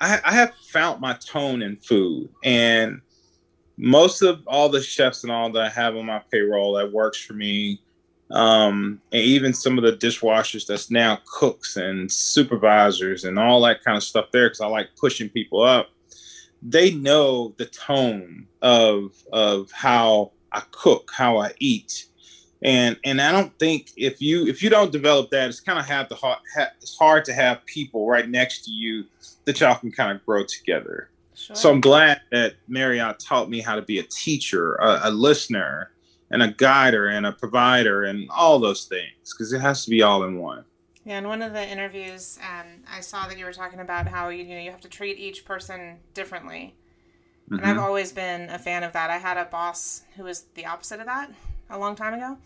I, 0.00 0.20
I 0.24 0.32
have 0.32 0.54
found 0.56 1.00
my 1.00 1.14
tone 1.14 1.62
in 1.62 1.76
food. 1.76 2.28
And 2.42 3.00
most 3.76 4.22
of 4.22 4.42
all 4.46 4.68
the 4.68 4.82
chefs 4.82 5.22
and 5.22 5.32
all 5.32 5.50
that 5.52 5.62
I 5.62 5.68
have 5.68 5.96
on 5.96 6.06
my 6.06 6.22
payroll 6.30 6.74
that 6.74 6.92
works 6.92 7.22
for 7.22 7.34
me 7.34 7.80
um, 8.32 9.00
and 9.12 9.20
even 9.22 9.52
some 9.52 9.76
of 9.76 9.84
the 9.84 9.92
dishwashers 9.92 10.66
that's 10.66 10.90
now 10.90 11.18
cooks 11.26 11.76
and 11.76 12.10
supervisors 12.10 13.24
and 13.24 13.38
all 13.38 13.60
that 13.62 13.84
kind 13.84 13.96
of 13.96 14.02
stuff 14.02 14.26
there 14.32 14.48
because 14.48 14.62
I 14.62 14.66
like 14.66 14.88
pushing 14.96 15.28
people 15.28 15.62
up. 15.62 15.90
They 16.62 16.92
know 16.92 17.54
the 17.58 17.66
tone 17.66 18.46
of 18.62 19.12
of 19.32 19.70
how 19.70 20.32
I 20.50 20.62
cook, 20.70 21.10
how 21.14 21.38
I 21.38 21.52
eat, 21.58 22.06
and 22.62 22.96
and 23.04 23.20
I 23.20 23.32
don't 23.32 23.56
think 23.58 23.90
if 23.96 24.22
you 24.22 24.46
if 24.46 24.62
you 24.62 24.70
don't 24.70 24.92
develop 24.92 25.30
that, 25.30 25.48
it's 25.48 25.60
kind 25.60 25.78
of 25.78 25.86
have 25.86 26.08
the 26.08 26.14
hard, 26.14 26.38
it's 26.80 26.96
hard 26.96 27.24
to 27.26 27.32
have 27.32 27.64
people 27.66 28.06
right 28.06 28.28
next 28.28 28.64
to 28.66 28.70
you 28.70 29.04
that 29.44 29.60
y'all 29.60 29.74
can 29.74 29.90
kind 29.90 30.16
of 30.16 30.24
grow 30.24 30.44
together. 30.44 31.10
Sure. 31.34 31.56
So 31.56 31.70
I'm 31.70 31.80
glad 31.80 32.20
that 32.30 32.54
Marriott 32.68 33.18
taught 33.18 33.50
me 33.50 33.60
how 33.60 33.74
to 33.74 33.82
be 33.82 33.98
a 33.98 34.04
teacher, 34.04 34.76
a, 34.76 35.00
a 35.04 35.10
listener, 35.10 35.90
and 36.30 36.42
a 36.42 36.48
guider 36.48 37.08
and 37.08 37.26
a 37.26 37.32
provider 37.32 38.04
and 38.04 38.30
all 38.30 38.60
those 38.60 38.84
things 38.84 39.32
because 39.32 39.52
it 39.52 39.60
has 39.60 39.84
to 39.84 39.90
be 39.90 40.02
all 40.02 40.22
in 40.22 40.38
one. 40.38 40.64
Yeah, 41.04 41.18
in 41.18 41.26
one 41.26 41.42
of 41.42 41.52
the 41.52 41.68
interviews, 41.68 42.38
um, 42.48 42.84
I 42.88 43.00
saw 43.00 43.26
that 43.26 43.36
you 43.36 43.44
were 43.44 43.52
talking 43.52 43.80
about 43.80 44.06
how 44.06 44.28
you, 44.28 44.44
you 44.44 44.54
know 44.54 44.60
you 44.60 44.70
have 44.70 44.80
to 44.82 44.88
treat 44.88 45.18
each 45.18 45.44
person 45.44 45.98
differently, 46.14 46.76
mm-hmm. 47.46 47.56
and 47.56 47.64
I've 47.64 47.76
mm-hmm. 47.76 47.84
always 47.84 48.12
been 48.12 48.48
a 48.50 48.58
fan 48.58 48.84
of 48.84 48.92
that. 48.92 49.10
I 49.10 49.18
had 49.18 49.36
a 49.36 49.46
boss 49.46 50.02
who 50.14 50.22
was 50.22 50.44
the 50.54 50.66
opposite 50.66 51.00
of 51.00 51.06
that 51.06 51.32
a 51.72 51.78
long 51.78 51.96
time 51.96 52.14
ago, 52.14 52.38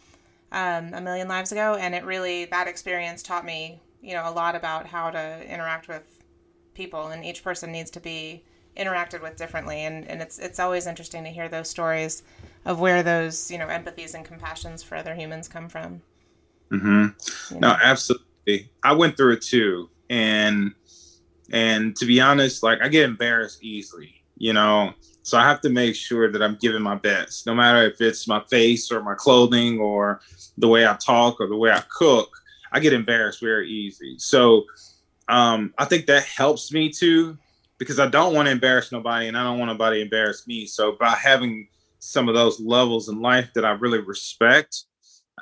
um, 0.52 0.94
a 0.94 1.00
million 1.00 1.28
lives 1.28 1.52
ago, 1.52 1.74
and 1.74 1.94
it 1.94 2.04
really 2.04 2.46
that 2.46 2.68
experience 2.68 3.22
taught 3.22 3.44
me 3.44 3.80
you 4.00 4.14
know 4.14 4.28
a 4.28 4.32
lot 4.32 4.54
about 4.54 4.86
how 4.86 5.10
to 5.10 5.52
interact 5.52 5.88
with 5.88 6.22
people, 6.74 7.08
and 7.08 7.24
each 7.24 7.42
person 7.44 7.72
needs 7.72 7.90
to 7.90 8.00
be 8.00 8.42
interacted 8.76 9.22
with 9.22 9.36
differently, 9.36 9.84
and, 9.84 10.06
and 10.06 10.22
it's 10.22 10.38
it's 10.38 10.60
always 10.60 10.86
interesting 10.86 11.24
to 11.24 11.30
hear 11.30 11.48
those 11.48 11.68
stories 11.68 12.22
of 12.64 12.80
where 12.80 13.02
those 13.02 13.50
you 13.50 13.58
know 13.58 13.66
empathies 13.66 14.14
and 14.14 14.24
compassions 14.24 14.82
for 14.82 14.96
other 14.96 15.14
humans 15.14 15.48
come 15.48 15.68
from. 15.68 16.02
Mm-hmm. 16.70 17.54
You 17.54 17.60
know? 17.60 17.68
No, 17.68 17.76
absolutely. 17.82 18.70
I 18.82 18.92
went 18.92 19.16
through 19.16 19.34
it 19.34 19.42
too, 19.42 19.90
and 20.08 20.72
and 21.50 21.96
to 21.96 22.06
be 22.06 22.20
honest, 22.20 22.62
like 22.62 22.80
I 22.82 22.88
get 22.88 23.04
embarrassed 23.04 23.62
easily, 23.62 24.22
you 24.36 24.52
know. 24.52 24.94
So 25.26 25.36
I 25.36 25.42
have 25.42 25.60
to 25.62 25.70
make 25.70 25.96
sure 25.96 26.30
that 26.30 26.40
I'm 26.40 26.54
giving 26.54 26.82
my 26.82 26.94
best, 26.94 27.46
no 27.46 27.54
matter 27.54 27.82
if 27.82 28.00
it's 28.00 28.28
my 28.28 28.40
face 28.48 28.92
or 28.92 29.02
my 29.02 29.16
clothing 29.16 29.80
or 29.80 30.20
the 30.56 30.68
way 30.68 30.86
I 30.86 30.94
talk 30.94 31.40
or 31.40 31.48
the 31.48 31.56
way 31.56 31.72
I 31.72 31.82
cook. 31.88 32.28
I 32.70 32.78
get 32.78 32.92
embarrassed 32.92 33.40
very 33.40 33.68
easy. 33.68 34.14
So 34.18 34.66
um, 35.28 35.74
I 35.78 35.84
think 35.84 36.06
that 36.06 36.22
helps 36.22 36.72
me 36.72 36.90
too, 36.90 37.36
because 37.78 37.98
I 37.98 38.06
don't 38.06 38.34
want 38.34 38.46
to 38.46 38.52
embarrass 38.52 38.92
nobody 38.92 39.26
and 39.26 39.36
I 39.36 39.42
don't 39.42 39.58
want 39.58 39.72
nobody 39.72 39.96
to 39.96 40.02
embarrass 40.02 40.46
me. 40.46 40.64
So 40.64 40.92
by 40.92 41.10
having 41.10 41.66
some 41.98 42.28
of 42.28 42.36
those 42.36 42.60
levels 42.60 43.08
in 43.08 43.20
life 43.20 43.50
that 43.56 43.64
I 43.64 43.72
really 43.72 43.98
respect, 43.98 44.84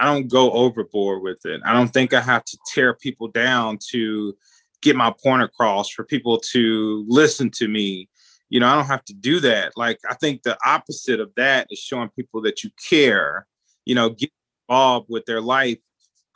I 0.01 0.07
don't 0.07 0.29
go 0.29 0.51
overboard 0.53 1.23
with 1.23 1.45
it. 1.45 1.61
I 1.63 1.75
don't 1.75 1.93
think 1.93 2.15
I 2.15 2.23
have 2.23 2.47
to 2.47 2.59
tear 2.73 2.95
people 2.95 3.29
down 3.29 3.79
to 3.91 4.35
get 4.81 4.97
my 4.97 5.13
point 5.23 5.43
across 5.43 5.91
for 5.91 6.05
people 6.05 6.39
to 6.53 7.05
listen 7.07 7.51
to 7.51 7.69
me. 7.69 8.09
You 8.55 8.61
know, 8.61 8.69
I 8.69 8.77
don't 8.77 8.87
have 8.87 9.05
to 9.07 9.15
do 9.15 9.41
that. 9.41 9.73
Like, 9.77 9.99
I 10.09 10.15
think 10.15 10.45
the 10.45 10.57
opposite 10.65 11.19
of 11.19 11.33
that 11.35 11.67
is 11.71 11.79
showing 11.81 12.09
people 12.11 12.41
that 12.43 12.63
you 12.63 12.71
care, 12.89 13.49
you 13.85 13.97
know, 13.97 14.11
get 14.11 14.31
involved 14.69 15.09
with 15.11 15.25
their 15.25 15.41
life, 15.41 15.79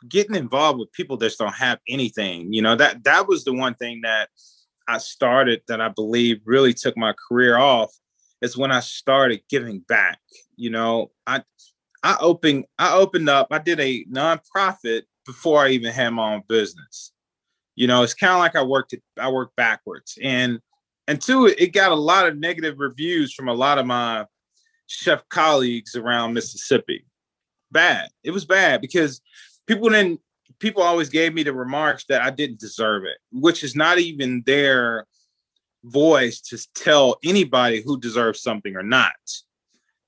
getting 0.09 0.35
involved 0.35 0.79
with 0.79 0.91
people 0.91 1.15
that 1.15 1.33
don't 1.39 1.55
have 1.55 1.79
anything. 1.87 2.51
You 2.51 2.61
know, 2.61 2.75
that 2.75 3.05
that 3.05 3.29
was 3.29 3.45
the 3.45 3.53
one 3.53 3.73
thing 3.75 4.01
that 4.01 4.27
I 4.85 4.97
started 4.97 5.61
that 5.69 5.79
I 5.79 5.87
believe 5.87 6.41
really 6.43 6.73
took 6.73 6.97
my 6.97 7.13
career 7.29 7.57
off 7.57 7.89
is 8.41 8.57
when 8.57 8.69
I 8.69 8.81
started 8.81 9.39
giving 9.49 9.79
back. 9.87 10.19
You 10.57 10.71
know, 10.71 11.11
I 11.25 11.41
I 12.03 12.17
opened 12.19 12.65
I 12.77 12.95
opened 12.95 13.29
up, 13.29 13.47
I 13.49 13.59
did 13.59 13.79
a 13.79 14.03
nonprofit 14.11 15.03
before 15.25 15.63
I 15.63 15.69
even 15.69 15.93
had 15.93 16.09
my 16.09 16.33
own 16.33 16.43
business. 16.49 17.13
You 17.77 17.87
know, 17.87 18.03
it's 18.03 18.13
kind 18.13 18.33
of 18.33 18.39
like 18.39 18.57
I 18.57 18.63
worked 18.63 18.91
it, 18.91 19.03
I 19.17 19.29
worked 19.29 19.55
backwards. 19.55 20.17
And 20.21 20.59
and 21.09 21.19
two, 21.19 21.47
it 21.47 21.73
got 21.73 21.91
a 21.91 21.95
lot 21.95 22.27
of 22.27 22.37
negative 22.37 22.77
reviews 22.77 23.33
from 23.33 23.47
a 23.47 23.53
lot 23.53 23.79
of 23.79 23.87
my 23.87 24.27
chef 24.85 25.27
colleagues 25.27 25.95
around 25.95 26.35
Mississippi. 26.35 27.03
Bad. 27.71 28.09
It 28.23 28.29
was 28.29 28.45
bad 28.45 28.79
because 28.79 29.19
people 29.65 29.89
didn't 29.89 30.21
people 30.59 30.83
always 30.83 31.09
gave 31.09 31.33
me 31.33 31.41
the 31.41 31.51
remarks 31.51 32.05
that 32.09 32.21
I 32.21 32.29
didn't 32.29 32.59
deserve 32.59 33.05
it, 33.05 33.17
which 33.31 33.63
is 33.63 33.75
not 33.75 33.97
even 33.97 34.43
their 34.45 35.07
voice 35.83 36.41
to 36.41 36.59
tell 36.75 37.17
anybody 37.23 37.81
who 37.81 37.99
deserves 37.99 38.43
something 38.43 38.75
or 38.75 38.83
not. 38.83 39.13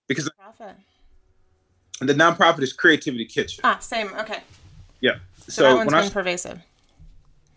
Because 0.07 0.29
Profit. 0.37 0.75
the 1.99 2.13
nonprofit 2.13 2.61
is 2.61 2.73
Creativity 2.73 3.25
Kitchen. 3.25 3.61
Ah, 3.63 3.79
same. 3.79 4.11
Okay. 4.19 4.41
Yeah. 4.99 5.15
So, 5.39 5.51
so 5.51 5.63
that 5.63 5.75
one's 5.77 5.91
been 5.91 6.03
I, 6.03 6.09
pervasive. 6.09 6.59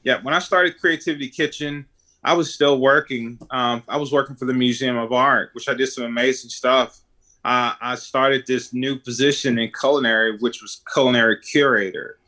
Yeah, 0.02 0.22
when 0.22 0.32
I 0.32 0.38
started 0.38 0.80
Creativity 0.80 1.28
Kitchen, 1.28 1.84
I 2.24 2.32
was 2.32 2.52
still 2.52 2.80
working. 2.80 3.38
Um, 3.50 3.82
I 3.88 3.98
was 3.98 4.10
working 4.10 4.36
for 4.36 4.46
the 4.46 4.54
Museum 4.54 4.96
of 4.96 5.12
Art, 5.12 5.50
which 5.52 5.68
I 5.68 5.74
did 5.74 5.88
some 5.88 6.04
amazing 6.04 6.50
stuff. 6.50 7.00
Uh, 7.44 7.74
I 7.80 7.94
started 7.96 8.46
this 8.46 8.72
new 8.72 8.98
position 8.98 9.58
in 9.58 9.70
culinary, 9.78 10.38
which 10.38 10.62
was 10.62 10.82
culinary 10.92 11.38
curator, 11.40 12.18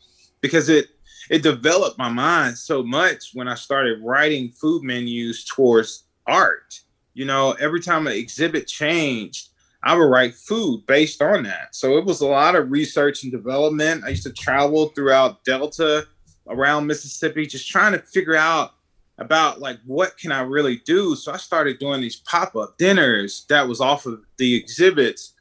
because 0.41 0.69
it 0.69 0.89
it 1.31 1.43
developed 1.43 1.99
my 1.99 2.09
mind 2.09 2.57
so 2.57 2.83
much 2.83 3.31
when 3.33 3.49
I 3.49 3.55
started 3.55 4.03
writing 4.03 4.51
food 4.51 4.83
menus 4.85 5.45
towards 5.45 6.05
art. 6.27 6.81
You 7.15 7.25
know, 7.25 7.53
every 7.53 7.81
time 7.81 8.07
an 8.07 8.13
exhibit 8.13 8.69
changed, 8.69 9.49
I 9.83 9.97
would 9.97 10.05
write 10.05 10.35
food 10.35 10.85
based 10.87 11.23
on 11.23 11.43
that. 11.45 11.75
So 11.75 11.97
it 11.97 12.05
was 12.05 12.21
a 12.21 12.27
lot 12.27 12.55
of 12.55 12.71
research 12.71 13.23
and 13.23 13.33
development. 13.33 14.05
I 14.05 14.11
used 14.11 14.25
to 14.25 14.33
travel 14.33 14.89
throughout 14.89 15.45
Delta, 15.45 16.07
around 16.49 16.87
Mississippi, 16.87 17.47
just 17.47 17.69
trying 17.69 17.93
to 17.93 17.99
figure 17.99 18.37
out 18.37 18.75
about 19.19 19.61
like 19.61 19.79
what 19.87 20.19
can 20.19 20.33
I 20.33 20.41
really 20.43 20.77
do. 20.85 21.17
So 21.17 21.33
I 21.33 21.37
started 21.39 21.79
doing 21.79 22.01
these 22.01 22.17
pop-up 22.17 22.77
dinners 22.79 23.47
that 23.49 23.67
was 23.67 23.81
off 23.81 24.07
of 24.07 24.21
the 24.37 24.55
exhibits. 24.55 25.35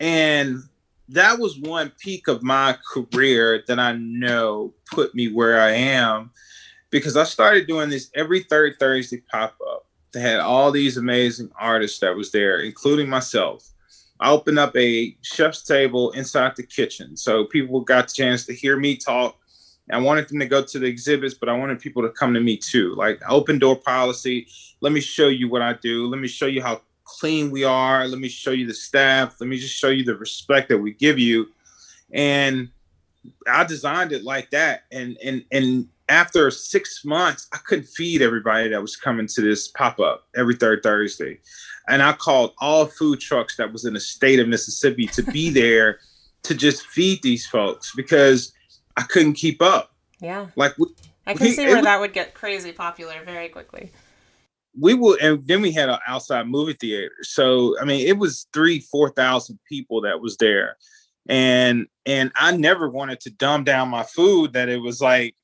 And 0.00 0.62
that 1.08 1.38
was 1.38 1.58
one 1.58 1.92
peak 1.98 2.28
of 2.28 2.42
my 2.42 2.76
career 2.92 3.64
that 3.66 3.78
I 3.78 3.92
know 3.92 4.74
put 4.90 5.14
me 5.14 5.32
where 5.32 5.60
I 5.60 5.70
am 5.70 6.30
because 6.90 7.16
I 7.16 7.24
started 7.24 7.66
doing 7.66 7.88
this 7.88 8.10
every 8.14 8.42
third 8.44 8.76
Thursday 8.78 9.22
pop 9.30 9.56
up. 9.72 9.86
They 10.12 10.20
had 10.20 10.40
all 10.40 10.70
these 10.70 10.96
amazing 10.96 11.50
artists 11.58 11.98
that 12.00 12.16
was 12.16 12.30
there, 12.30 12.60
including 12.60 13.08
myself. 13.08 13.68
I 14.20 14.30
opened 14.30 14.58
up 14.58 14.76
a 14.76 15.16
chef's 15.22 15.62
table 15.62 16.10
inside 16.12 16.56
the 16.56 16.62
kitchen, 16.64 17.16
so 17.16 17.44
people 17.44 17.80
got 17.80 18.08
the 18.08 18.14
chance 18.14 18.46
to 18.46 18.54
hear 18.54 18.76
me 18.76 18.96
talk. 18.96 19.37
I 19.90 19.98
wanted 19.98 20.28
them 20.28 20.38
to 20.40 20.46
go 20.46 20.62
to 20.62 20.78
the 20.78 20.86
exhibits, 20.86 21.34
but 21.34 21.48
I 21.48 21.56
wanted 21.56 21.80
people 21.80 22.02
to 22.02 22.10
come 22.10 22.34
to 22.34 22.40
me 22.40 22.56
too. 22.56 22.94
Like 22.94 23.20
open 23.28 23.58
door 23.58 23.76
policy. 23.76 24.46
Let 24.80 24.92
me 24.92 25.00
show 25.00 25.28
you 25.28 25.48
what 25.48 25.62
I 25.62 25.74
do. 25.74 26.06
Let 26.06 26.20
me 26.20 26.28
show 26.28 26.46
you 26.46 26.62
how 26.62 26.82
clean 27.04 27.50
we 27.50 27.64
are. 27.64 28.06
Let 28.06 28.18
me 28.18 28.28
show 28.28 28.50
you 28.50 28.66
the 28.66 28.74
staff. 28.74 29.36
Let 29.40 29.48
me 29.48 29.58
just 29.58 29.74
show 29.74 29.88
you 29.88 30.04
the 30.04 30.16
respect 30.16 30.68
that 30.68 30.78
we 30.78 30.92
give 30.92 31.18
you. 31.18 31.48
And 32.12 32.68
I 33.46 33.64
designed 33.64 34.12
it 34.12 34.24
like 34.24 34.50
that. 34.50 34.84
And 34.92 35.16
and 35.22 35.44
and 35.50 35.88
after 36.08 36.50
six 36.50 37.04
months, 37.04 37.48
I 37.52 37.58
couldn't 37.58 37.86
feed 37.86 38.22
everybody 38.22 38.68
that 38.70 38.80
was 38.80 38.96
coming 38.96 39.26
to 39.28 39.42
this 39.42 39.68
pop 39.68 40.00
up 40.00 40.26
every 40.36 40.56
third 40.56 40.82
Thursday. 40.82 41.38
And 41.88 42.02
I 42.02 42.12
called 42.12 42.52
all 42.58 42.86
food 42.86 43.20
trucks 43.20 43.56
that 43.56 43.72
was 43.72 43.84
in 43.84 43.94
the 43.94 44.00
state 44.00 44.40
of 44.40 44.48
Mississippi 44.48 45.06
to 45.08 45.22
be 45.22 45.50
there 45.62 45.98
to 46.44 46.54
just 46.54 46.86
feed 46.86 47.22
these 47.22 47.46
folks 47.46 47.92
because 47.94 48.52
I 48.98 49.02
couldn't 49.02 49.34
keep 49.34 49.62
up. 49.62 49.94
Yeah. 50.20 50.48
Like 50.56 50.74
I 51.24 51.34
can 51.34 51.46
see 51.52 51.66
where 51.66 51.82
that 51.82 52.00
would 52.00 52.12
get 52.12 52.34
crazy 52.34 52.72
popular 52.72 53.22
very 53.24 53.48
quickly. 53.48 53.92
We 54.78 54.94
would 54.94 55.20
and 55.20 55.46
then 55.46 55.62
we 55.62 55.70
had 55.70 55.88
an 55.88 56.00
outside 56.06 56.48
movie 56.48 56.72
theater. 56.74 57.12
So 57.22 57.78
i 57.80 57.84
mean 57.84 58.06
it 58.06 58.18
was 58.18 58.48
three 58.52 58.80
four 58.80 59.10
thousand 59.10 59.60
people 59.68 60.00
that 60.02 60.20
was 60.20 60.36
there. 60.38 60.76
And 61.28 61.86
and 62.06 62.32
i 62.34 62.56
never 62.56 62.88
wanted 62.88 63.20
to 63.20 63.30
dumb 63.30 63.62
down 63.62 63.88
my 63.88 64.02
food 64.02 64.52
that 64.54 64.68
it 64.68 64.82
was 64.82 65.00
like 65.00 65.36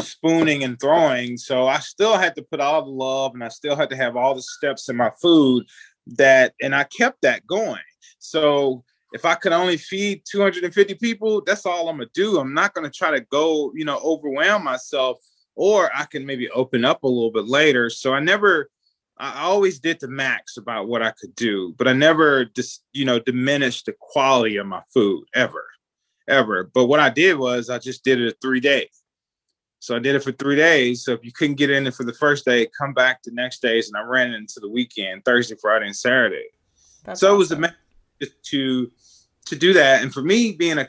spooning 0.00 0.62
and 0.62 0.78
throwing. 0.78 1.36
So 1.36 1.66
i 1.66 1.80
still 1.80 2.16
had 2.16 2.36
to 2.36 2.42
put 2.42 2.60
all 2.60 2.84
the 2.84 2.90
love 2.90 3.34
and 3.34 3.42
i 3.42 3.48
still 3.48 3.74
had 3.74 3.90
to 3.90 3.96
have 3.96 4.16
all 4.16 4.36
the 4.36 4.42
steps 4.42 4.88
in 4.88 4.96
my 4.96 5.10
food 5.20 5.66
that 6.06 6.54
and 6.62 6.76
i 6.76 6.84
kept 6.84 7.22
that 7.22 7.44
going. 7.44 7.82
So 8.20 8.84
if 9.12 9.24
i 9.24 9.34
could 9.34 9.52
only 9.52 9.76
feed 9.76 10.22
250 10.30 10.94
people 10.94 11.42
that's 11.44 11.66
all 11.66 11.88
i'm 11.88 11.96
gonna 11.96 12.08
do 12.14 12.38
i'm 12.38 12.54
not 12.54 12.74
gonna 12.74 12.90
try 12.90 13.10
to 13.10 13.20
go 13.20 13.72
you 13.74 13.84
know 13.84 13.98
overwhelm 13.98 14.64
myself 14.64 15.18
or 15.60 15.90
I 15.94 16.06
can 16.06 16.24
maybe 16.24 16.48
open 16.50 16.86
up 16.86 17.02
a 17.02 17.08
little 17.08 17.30
bit 17.30 17.46
later. 17.46 17.90
So 17.90 18.14
I 18.14 18.20
never, 18.20 18.70
I 19.18 19.42
always 19.42 19.78
did 19.78 20.00
the 20.00 20.08
max 20.08 20.56
about 20.56 20.88
what 20.88 21.02
I 21.02 21.10
could 21.10 21.34
do, 21.34 21.74
but 21.76 21.86
I 21.86 21.92
never 21.92 22.46
just, 22.46 22.82
you 22.94 23.04
know, 23.04 23.18
diminished 23.18 23.84
the 23.84 23.94
quality 23.98 24.56
of 24.56 24.66
my 24.66 24.80
food 24.92 25.26
ever, 25.34 25.66
ever. 26.26 26.70
But 26.72 26.86
what 26.86 26.98
I 26.98 27.10
did 27.10 27.36
was 27.36 27.68
I 27.68 27.78
just 27.78 28.04
did 28.04 28.22
it 28.22 28.38
three 28.40 28.60
days. 28.60 29.02
So 29.80 29.96
I 29.96 29.98
did 29.98 30.14
it 30.14 30.24
for 30.24 30.32
three 30.32 30.56
days. 30.56 31.04
So 31.04 31.12
if 31.12 31.24
you 31.24 31.32
couldn't 31.32 31.56
get 31.56 31.70
in 31.70 31.86
it 31.86 31.94
for 31.94 32.04
the 32.04 32.14
first 32.14 32.46
day, 32.46 32.66
come 32.78 32.94
back 32.94 33.22
the 33.22 33.30
next 33.32 33.60
days, 33.60 33.88
and 33.88 33.96
I 33.96 34.06
ran 34.06 34.32
into 34.32 34.60
the 34.60 34.68
weekend, 34.68 35.26
Thursday, 35.26 35.56
Friday, 35.60 35.86
and 35.86 35.96
Saturday. 35.96 36.48
That's 37.04 37.20
so 37.20 37.28
awesome. 37.28 37.34
it 37.34 37.38
was 37.38 37.52
a 37.52 37.56
to 38.42 38.90
to 39.46 39.56
do 39.56 39.72
that. 39.72 40.02
And 40.02 40.12
for 40.12 40.22
me, 40.22 40.52
being 40.52 40.78
a, 40.78 40.88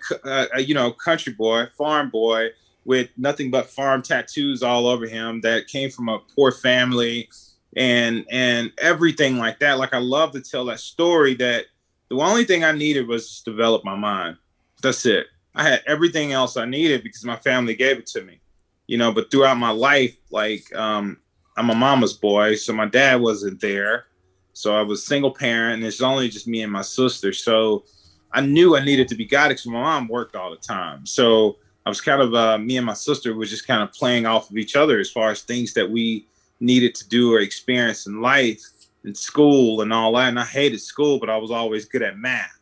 a 0.54 0.62
you 0.62 0.74
know 0.74 0.92
country 0.92 1.34
boy, 1.34 1.68
farm 1.78 2.10
boy, 2.10 2.50
with 2.86 3.10
nothing 3.18 3.52
but 3.52 3.70
farm 3.70 4.02
tattoos 4.02 4.64
all 4.64 4.88
over 4.88 5.08
him 5.08 5.42
that 5.42 5.68
came 5.68 5.90
from 5.90 6.10
a 6.10 6.20
poor 6.36 6.52
family 6.52 7.30
and 7.76 8.26
and 8.32 8.72
everything 8.80 9.38
like 9.38 9.60
that. 9.60 9.78
Like 9.78 9.94
i 9.94 10.00
love 10.00 10.32
to 10.34 10.42
tell 10.42 10.66
that 10.66 10.80
story 10.80 11.36
that 11.36 11.66
the 12.10 12.18
only 12.18 12.44
thing 12.44 12.64
i 12.64 12.72
needed 12.72 13.08
was 13.08 13.42
to 13.42 13.52
develop 13.52 13.86
my 13.86 13.96
mind. 13.96 14.38
That's 14.82 15.06
it. 15.06 15.28
I 15.54 15.64
had 15.64 15.84
everything 15.86 16.32
else 16.32 16.56
i 16.56 16.66
needed 16.66 17.04
because 17.04 17.26
my 17.26 17.36
family 17.36 17.76
gave 17.76 17.98
it 17.98 18.08
to 18.08 18.22
me 18.24 18.40
you 18.88 18.98
know 18.98 19.12
but 19.12 19.32
throughout 19.32 19.58
my 19.58 19.70
life 19.70 20.16
like 20.32 20.64
um 20.76 21.18
i'm 21.58 21.70
a 21.70 21.76
mama's 21.76 22.14
boy 22.14 22.56
so 22.56 22.74
my 22.74 22.86
dad 22.86 23.22
wasn't 23.22 23.60
there 23.62 24.06
so 24.54 24.76
i 24.76 24.82
was 24.82 25.06
single 25.06 25.32
parent 25.32 25.76
and 25.76 25.84
it's 25.84 26.02
only 26.02 26.30
just 26.30 26.48
me 26.48 26.62
and 26.62 26.72
my 26.72 26.82
sister 26.82 27.34
so 27.34 27.84
i 28.32 28.42
knew 28.42 28.76
i 28.76 28.84
needed 28.84 29.08
to 29.08 29.16
be 29.16 29.26
guided 29.26 29.58
because 29.58 29.68
my 29.68 29.82
mom 29.82 30.08
worked 30.08 30.36
all 30.36 30.52
the 30.52 30.58
time 30.58 31.06
so 31.06 31.58
I 31.86 31.90
was 31.90 32.02
kind 32.02 32.22
of 32.22 32.34
uh, 32.34 32.58
me 32.58 32.78
and 32.78 32.86
my 32.86 32.94
sister 32.94 33.34
was 33.34 33.50
just 33.50 33.66
kind 33.66 33.82
of 33.82 33.92
playing 33.92 34.26
off 34.26 34.50
of 34.50 34.58
each 34.58 34.76
other 34.76 35.00
as 35.00 35.10
far 35.10 35.32
as 35.32 35.42
things 35.42 35.74
that 35.74 35.90
we 35.90 36.28
needed 36.60 36.94
to 36.96 37.10
do 37.10 37.34
or 37.34 37.40
experience 37.40 38.06
in 38.06 38.22
life 38.22 38.62
in 39.04 39.16
school 39.16 39.82
and 39.82 39.92
all 39.92 40.14
that. 40.14 40.30
And 40.30 40.40
I 40.40 40.46
hated 40.46 40.80
school, 40.80 41.20
but 41.20 41.30
I 41.30 41.38
was 41.38 41.50
always 41.50 41.86
good 41.86 42.04
at 42.04 42.20
math. 42.20 42.60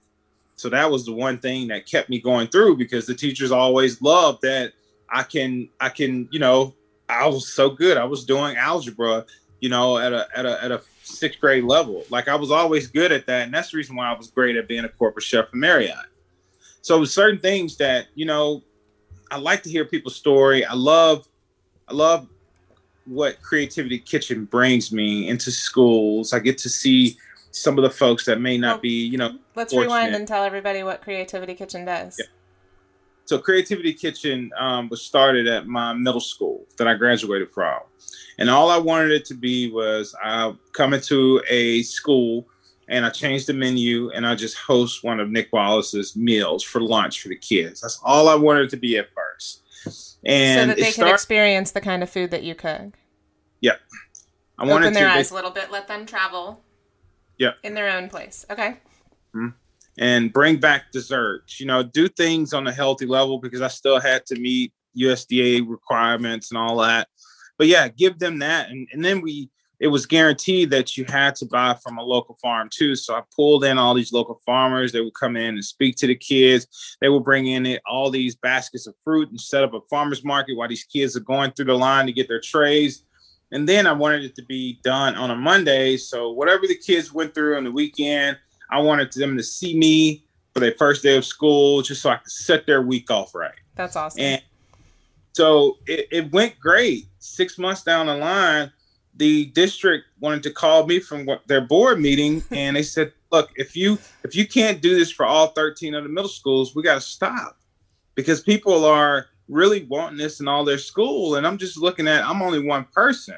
So 0.55 0.69
that 0.69 0.89
was 0.89 1.05
the 1.05 1.13
one 1.13 1.37
thing 1.37 1.67
that 1.67 1.85
kept 1.85 2.09
me 2.09 2.19
going 2.19 2.47
through 2.47 2.77
because 2.77 3.05
the 3.05 3.15
teachers 3.15 3.51
always 3.51 4.01
loved 4.01 4.41
that 4.43 4.73
I 5.09 5.23
can 5.23 5.69
I 5.79 5.89
can, 5.89 6.29
you 6.31 6.39
know, 6.39 6.73
I 7.09 7.27
was 7.27 7.51
so 7.51 7.69
good. 7.69 7.97
I 7.97 8.05
was 8.05 8.23
doing 8.23 8.55
algebra, 8.55 9.25
you 9.59 9.69
know, 9.69 9.97
at 9.97 10.13
a 10.13 10.27
at 10.35 10.45
a 10.45 10.63
at 10.63 10.71
a 10.71 10.81
sixth 11.03 11.39
grade 11.39 11.63
level. 11.63 12.03
Like 12.09 12.27
I 12.27 12.35
was 12.35 12.51
always 12.51 12.87
good 12.87 13.11
at 13.11 13.25
that. 13.27 13.43
And 13.43 13.53
that's 13.53 13.71
the 13.71 13.77
reason 13.77 13.95
why 13.95 14.11
I 14.11 14.17
was 14.17 14.27
great 14.27 14.55
at 14.55 14.67
being 14.67 14.85
a 14.85 14.89
corporate 14.89 15.23
chef 15.23 15.49
for 15.49 15.57
Marriott. 15.57 15.95
So 16.81 17.03
certain 17.05 17.39
things 17.39 17.77
that, 17.77 18.07
you 18.15 18.25
know, 18.25 18.63
I 19.31 19.37
like 19.37 19.63
to 19.63 19.69
hear 19.69 19.85
people's 19.85 20.15
story. 20.15 20.65
I 20.65 20.73
love, 20.73 21.27
I 21.87 21.93
love 21.93 22.27
what 23.05 23.41
Creativity 23.41 23.99
Kitchen 23.99 24.45
brings 24.45 24.91
me 24.91 25.27
into 25.27 25.51
schools. 25.51 26.31
I 26.33 26.39
get 26.39 26.57
to 26.59 26.69
see 26.69 27.17
some 27.51 27.77
of 27.77 27.83
the 27.83 27.89
folks 27.89 28.25
that 28.25 28.39
may 28.39 28.57
not 28.57 28.75
well, 28.75 28.81
be, 28.81 29.07
you 29.07 29.17
know. 29.17 29.37
Let's 29.55 29.73
fortunate. 29.73 29.93
rewind 29.93 30.15
and 30.15 30.27
tell 30.27 30.43
everybody 30.43 30.83
what 30.83 31.01
Creativity 31.01 31.53
Kitchen 31.55 31.85
does. 31.85 32.17
Yeah. 32.19 32.25
So 33.29 33.37
Creativity 33.37 33.93
Kitchen 33.93 34.49
um, 34.57 34.89
was 34.89 35.03
started 35.03 35.45
at 35.45 35.67
my 35.67 35.93
middle 35.93 36.19
school 36.19 36.65
that 36.79 36.87
I 36.87 36.95
graduated 36.95 37.51
from, 37.51 37.79
and 38.39 38.49
all 38.49 38.71
I 38.71 38.79
wanted 38.79 39.11
it 39.11 39.23
to 39.25 39.35
be 39.35 39.69
was 39.69 40.15
I 40.19 40.51
come 40.73 40.95
into 40.95 41.39
a 41.47 41.83
school 41.83 42.47
and 42.87 43.05
I 43.05 43.11
change 43.11 43.45
the 43.45 43.53
menu 43.53 44.09
and 44.09 44.25
I 44.25 44.33
just 44.33 44.57
host 44.57 45.03
one 45.03 45.19
of 45.19 45.29
Nick 45.29 45.53
Wallace's 45.53 46.15
meals 46.15 46.63
for 46.63 46.81
lunch 46.81 47.21
for 47.21 47.27
the 47.27 47.35
kids. 47.35 47.81
That's 47.81 47.99
all 48.03 48.29
I 48.29 48.33
wanted 48.33 48.63
it 48.63 48.69
to 48.71 48.77
be 48.77 48.97
at 48.97 49.09
first. 49.13 49.61
And 50.25 50.61
so 50.61 50.65
that 50.65 50.77
they 50.77 50.89
start- 50.89 51.09
can 51.09 51.13
experience 51.13 51.69
the 51.69 51.81
kind 51.81 52.01
of 52.01 52.09
food 52.09 52.31
that 52.31 52.41
you 52.41 52.55
cook. 52.55 52.97
Yep. 53.61 53.79
I 54.57 54.65
wanted 54.65 54.71
to 54.71 54.85
Open 54.85 54.93
their 54.95 55.07
to, 55.07 55.13
eyes 55.13 55.29
a 55.29 55.35
little 55.35 55.51
bit, 55.51 55.69
let 55.69 55.87
them 55.87 56.07
travel. 56.07 56.63
Yep. 57.37 57.57
In 57.61 57.75
their 57.75 57.95
own 57.95 58.09
place. 58.09 58.43
Okay. 58.49 58.79
Mm-hmm. 59.35 59.49
And 59.99 60.33
bring 60.33 60.57
back 60.57 60.91
desserts. 60.91 61.59
You 61.59 61.65
know, 61.65 61.83
do 61.83 62.07
things 62.07 62.53
on 62.53 62.65
a 62.65 62.71
healthy 62.71 63.05
level 63.05 63.37
because 63.37 63.61
I 63.61 63.67
still 63.67 63.99
had 63.99 64.25
to 64.27 64.39
meet 64.39 64.73
USDA 64.97 65.69
requirements 65.69 66.51
and 66.51 66.57
all 66.57 66.77
that. 66.77 67.09
But 67.57 67.67
yeah, 67.67 67.89
give 67.89 68.17
them 68.17 68.39
that, 68.39 68.69
and, 68.69 68.87
and 68.93 69.03
then 69.03 69.21
we 69.21 69.49
it 69.79 69.87
was 69.87 70.05
guaranteed 70.05 70.69
that 70.71 70.97
you 70.97 71.05
had 71.05 71.35
to 71.35 71.45
buy 71.45 71.75
from 71.81 71.97
a 71.97 72.03
local 72.03 72.35
farm 72.41 72.69
too. 72.71 72.95
So 72.95 73.15
I 73.15 73.21
pulled 73.35 73.63
in 73.63 73.77
all 73.77 73.93
these 73.93 74.11
local 74.11 74.41
farmers. 74.45 74.91
They 74.91 74.99
would 74.99 75.13
come 75.13 75.37
in 75.37 75.55
and 75.55 75.63
speak 75.63 75.95
to 75.97 76.07
the 76.07 76.15
kids. 76.15 76.97
They 76.99 77.07
would 77.07 77.23
bring 77.23 77.47
in 77.47 77.79
all 77.89 78.09
these 78.09 78.35
baskets 78.35 78.87
of 78.87 78.95
fruit 79.03 79.29
and 79.29 79.39
set 79.39 79.63
up 79.63 79.73
a 79.73 79.79
farmer's 79.89 80.23
market 80.23 80.57
while 80.57 80.67
these 80.67 80.83
kids 80.83 81.15
are 81.15 81.21
going 81.21 81.51
through 81.51 81.65
the 81.65 81.77
line 81.77 82.07
to 82.07 82.11
get 82.11 82.27
their 82.27 82.41
trays. 82.41 83.03
And 83.51 83.67
then 83.67 83.87
I 83.87 83.93
wanted 83.93 84.25
it 84.25 84.35
to 84.35 84.45
be 84.45 84.79
done 84.83 85.15
on 85.15 85.31
a 85.31 85.35
Monday. 85.35 85.97
So 85.97 86.31
whatever 86.31 86.67
the 86.67 86.75
kids 86.75 87.13
went 87.13 87.33
through 87.33 87.57
on 87.57 87.63
the 87.63 87.71
weekend, 87.71 88.37
I 88.69 88.79
wanted 88.79 89.11
them 89.13 89.37
to 89.37 89.43
see 89.43 89.77
me 89.77 90.23
for 90.53 90.59
their 90.59 90.73
first 90.73 91.03
day 91.03 91.17
of 91.17 91.25
school, 91.25 91.81
just 91.81 92.01
so 92.01 92.09
I 92.09 92.17
could 92.17 92.31
set 92.31 92.65
their 92.65 92.81
week 92.81 93.09
off 93.11 93.33
right. 93.35 93.53
That's 93.75 93.95
awesome. 93.95 94.21
And 94.21 94.41
so 95.33 95.77
it, 95.87 96.07
it 96.11 96.31
went 96.31 96.59
great. 96.59 97.07
Six 97.19 97.57
months 97.57 97.83
down 97.83 98.07
the 98.07 98.15
line, 98.15 98.71
the 99.15 99.47
district 99.47 100.05
wanted 100.19 100.43
to 100.43 100.51
call 100.51 100.85
me 100.85 100.99
from 100.99 101.25
what, 101.25 101.47
their 101.47 101.61
board 101.61 101.99
meeting, 101.99 102.43
and 102.51 102.75
they 102.75 102.83
said, 102.83 103.13
"Look, 103.31 103.51
if 103.55 103.75
you 103.75 103.97
if 104.23 104.35
you 104.35 104.47
can't 104.47 104.81
do 104.81 104.97
this 104.97 105.11
for 105.11 105.25
all 105.25 105.47
13 105.47 105.95
of 105.95 106.03
the 106.03 106.09
middle 106.09 106.29
schools, 106.29 106.75
we 106.75 106.83
got 106.83 106.95
to 106.95 107.01
stop 107.01 107.57
because 108.15 108.41
people 108.41 108.85
are 108.85 109.27
really 109.47 109.85
wanting 109.85 110.17
this 110.17 110.39
in 110.39 110.47
all 110.47 110.63
their 110.63 110.77
school, 110.77 111.35
and 111.35 111.45
I'm 111.45 111.57
just 111.57 111.77
looking 111.77 112.07
at 112.07 112.23
I'm 112.23 112.41
only 112.41 112.61
one 112.61 112.85
person." 112.85 113.37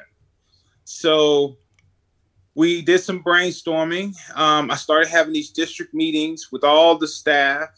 So 0.84 1.56
we 2.54 2.82
did 2.82 2.98
some 2.98 3.22
brainstorming. 3.22 4.14
Um, 4.36 4.70
I 4.70 4.76
started 4.76 5.08
having 5.08 5.32
these 5.32 5.50
district 5.50 5.94
meetings 5.94 6.50
with 6.52 6.64
all 6.64 6.98
the 6.98 7.08
staff 7.08 7.68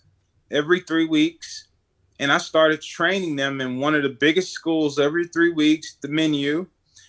every 0.51 0.81
three 0.81 1.07
weeks, 1.07 1.69
and 2.19 2.33
I 2.33 2.39
started 2.39 2.81
training 2.81 3.37
them 3.37 3.61
in 3.61 3.79
one 3.79 3.95
of 3.95 4.03
the 4.03 4.09
biggest 4.09 4.53
schools 4.53 4.99
every 4.99 5.29
three 5.29 5.53
weeks, 5.53 5.97
the 6.03 6.09
menu. 6.09 6.67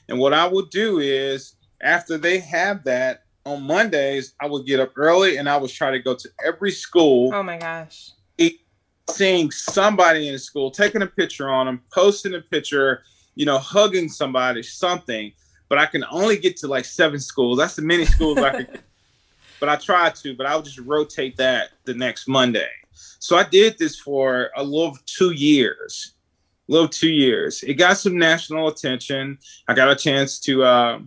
And 0.10 0.20
what 0.20 0.34
I 0.34 0.48
would 0.48 0.70
do 0.70 1.00
is 1.00 1.56
after 1.82 2.18
they 2.18 2.40
have 2.40 2.84
that 2.84 3.24
on 3.46 3.64
Mondays, 3.64 4.34
I 4.40 4.48
would 4.48 4.66
get 4.66 4.80
up 4.80 4.94
early 4.96 5.38
and 5.38 5.50
I 5.50 5.58
would 5.58 5.72
try 5.72 5.92
to 5.92 6.00
go 6.00 6.16
to 6.16 6.30
every 6.46 6.72
school. 6.72 7.34
Oh 7.34 7.44
my 7.44 7.58
gosh. 7.58 8.12
Seeing 9.12 9.52
somebody 9.52 10.28
in 10.28 10.34
the 10.34 10.40
school, 10.40 10.72
taking 10.72 11.04
a 11.04 11.08
picture 11.08 11.48
on 11.48 11.68
them, 11.68 11.84
posting 11.94 12.34
a 12.34 12.42
picture, 12.42 13.04
you 13.36 13.46
know, 13.46 13.60
hugging 13.60 14.10
somebody, 14.10 14.64
something 14.64 15.32
but 15.70 15.78
I 15.78 15.86
can 15.86 16.04
only 16.12 16.38
get 16.38 16.58
to 16.58 16.68
like 16.68 16.86
seven 16.86 17.20
schools. 17.20 17.58
That's 17.58 17.76
the 17.76 17.82
many 17.82 18.06
schools 18.06 18.38
I 18.38 18.64
could. 18.64 18.80
but 19.60 19.70
I 19.70 19.76
tried 19.76 20.16
to, 20.16 20.36
but 20.36 20.46
I 20.46 20.56
would 20.56 20.66
just 20.66 20.80
rotate 20.80 21.38
that 21.38 21.70
the 21.86 21.94
next 21.94 22.28
Monday. 22.28 22.70
So 23.20 23.38
I 23.38 23.44
did 23.44 23.78
this 23.78 24.00
for 24.00 24.52
a 24.56 24.64
little 24.64 24.98
two 25.06 25.32
years, 25.32 26.14
a 26.70 26.72
little 26.72 26.88
two 26.88 27.12
years. 27.12 27.64
It 27.64 27.76
got 27.76 27.98
some 27.98 28.18
national 28.18 28.68
attention. 28.68 29.40
I 29.68 29.74
got 29.74 29.90
a 29.90 29.96
chance 29.96 30.40
to 30.42 30.64
uh, 30.64 31.00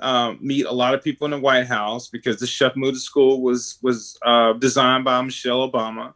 uh, 0.00 0.34
meet 0.40 0.66
a 0.66 0.72
lot 0.72 0.94
of 0.94 1.02
people 1.02 1.26
in 1.26 1.30
the 1.30 1.38
White 1.38 1.66
House 1.66 2.08
because 2.08 2.40
the 2.40 2.46
Chefs 2.46 2.76
Move 2.76 2.94
to 2.94 3.00
School 3.00 3.42
was 3.42 3.78
was 3.82 4.18
uh, 4.24 4.54
designed 4.54 5.04
by 5.04 5.20
Michelle 5.22 5.70
Obama. 5.70 6.14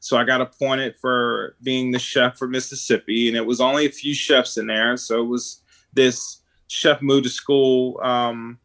So 0.00 0.16
I 0.16 0.24
got 0.24 0.40
appointed 0.40 0.96
for 0.96 1.56
being 1.62 1.90
the 1.90 1.98
chef 1.98 2.38
for 2.38 2.46
Mississippi, 2.46 3.28
and 3.28 3.36
it 3.36 3.44
was 3.44 3.60
only 3.60 3.86
a 3.86 3.90
few 3.90 4.14
chefs 4.14 4.56
in 4.56 4.66
there. 4.66 4.96
So 4.96 5.20
it 5.20 5.26
was 5.26 5.62
this 5.92 6.42
Chefs 6.68 7.02
Move 7.02 7.24
to 7.24 7.28
School 7.28 8.00
um, 8.02 8.58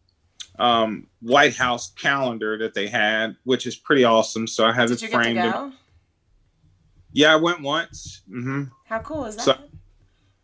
um, 0.60 1.08
White 1.22 1.56
House 1.56 1.92
calendar 1.92 2.58
that 2.58 2.74
they 2.74 2.88
had, 2.88 3.36
which 3.44 3.66
is 3.66 3.76
pretty 3.76 4.04
awesome. 4.04 4.48
So 4.48 4.66
I 4.66 4.74
have 4.74 4.90
Did 4.90 5.04
it 5.04 5.12
framed. 5.12 5.74
Yeah, 7.14 7.34
I 7.34 7.36
went 7.36 7.62
once. 7.62 8.22
Mm-hmm. 8.30 8.64
How 8.86 9.00
cool 9.00 9.26
is 9.26 9.36
that? 9.36 9.44
So, 9.44 9.58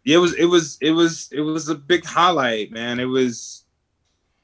it 0.05 0.17
was 0.17 0.33
it 0.35 0.45
was 0.45 0.77
it 0.81 0.91
was 0.91 1.29
it 1.31 1.41
was 1.41 1.69
a 1.69 1.75
big 1.75 2.05
highlight, 2.05 2.71
man. 2.71 2.99
It 2.99 3.05
was 3.05 3.65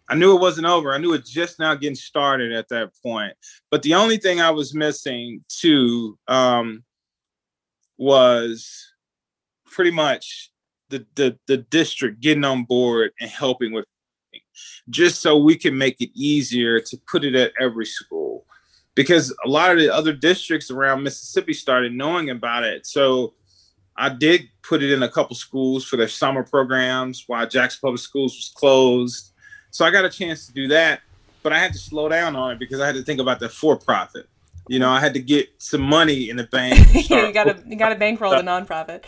I 0.10 0.16
knew 0.16 0.36
it 0.36 0.42
wasn't 0.42 0.68
over. 0.68 0.94
I 0.94 0.98
knew 0.98 1.14
it 1.14 1.26
just 1.26 1.60
now 1.60 1.74
getting 1.76 1.96
started 1.96 2.52
at 2.52 2.70
that 2.70 2.92
point. 3.02 3.34
But 3.72 3.82
the 3.82 3.96
only 3.96 4.18
thing 4.18 4.42
I 4.42 4.52
was 4.52 4.74
missing 4.74 5.44
too 5.48 6.18
um, 6.28 6.84
was 7.98 8.92
pretty 9.66 9.92
much 9.92 10.52
the, 10.94 11.06
the 11.16 11.38
the 11.48 11.58
district 11.58 12.22
getting 12.22 12.44
on 12.44 12.64
board 12.64 13.12
and 13.20 13.30
helping 13.30 13.74
with 13.74 13.86
just 14.90 15.22
so 15.22 15.38
we 15.38 15.56
can 15.56 15.76
make 15.78 16.00
it 16.00 16.12
easier 16.14 16.80
to 16.80 16.98
put 17.10 17.24
it 17.24 17.34
at 17.36 17.52
every 17.60 17.86
school 17.86 18.46
because 18.96 19.36
a 19.44 19.50
lot 19.50 19.72
of 19.72 19.80
the 19.80 19.92
other 19.92 20.14
districts 20.14 20.70
around 20.70 21.02
Mississippi 21.02 21.54
started 21.54 21.94
knowing 21.94 22.30
about 22.30 22.64
it. 22.64 22.86
So 22.86 23.34
I 23.98 24.10
did 24.10 24.50
put 24.62 24.84
it 24.84 24.92
in 24.92 25.02
a 25.02 25.10
couple 25.10 25.36
schools 25.36 25.84
for 25.86 25.98
their 25.98 26.08
summer 26.08 26.44
programs 26.44 27.24
while 27.26 27.48
Jackson 27.48 27.80
Public 27.82 28.02
Schools 28.02 28.36
was 28.36 28.52
closed. 28.56 29.32
So 29.72 29.86
I 29.86 29.90
got 29.90 30.06
a 30.06 30.10
chance 30.10 30.46
to 30.46 30.54
do 30.54 30.68
that, 30.68 31.02
but 31.42 31.54
I 31.54 31.60
had 31.60 31.74
to 31.74 31.80
slow 31.80 32.08
down 32.08 32.36
on 32.36 32.52
it 32.52 32.60
because 32.60 32.80
I 32.80 32.86
had 32.86 32.96
to 32.96 33.04
think 33.04 33.20
about 33.20 33.40
the 33.40 33.50
for 33.50 33.76
profit. 33.76 34.28
You 34.68 34.80
know, 34.80 34.92
I 34.92 35.00
had 35.00 35.14
to 35.16 35.20
get 35.20 35.50
some 35.58 35.82
money 35.82 36.30
in 36.30 36.38
the 36.38 36.46
bank. 36.46 36.94
you 37.10 37.34
got 37.34 37.46
to 37.46 37.64
you 37.66 37.76
got 37.76 37.90
to 37.90 37.96
bankroll 37.96 38.32
the 38.32 38.44
nonprofit. 38.44 39.04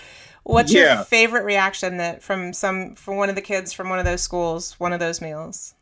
What's 0.46 0.72
yeah. 0.72 0.98
your 0.98 1.04
favorite 1.06 1.44
reaction 1.44 1.98
that 1.98 2.22
from 2.22 2.54
some 2.54 2.94
from 2.94 3.18
one 3.18 3.30
of 3.30 3.36
the 3.36 3.42
kids 3.42 3.74
from 3.74 3.90
one 3.90 3.98
of 3.98 4.06
those 4.06 4.22
schools, 4.22 4.80
one 4.80 4.94
of 4.94 5.00
those 5.00 5.20
meals? 5.20 5.74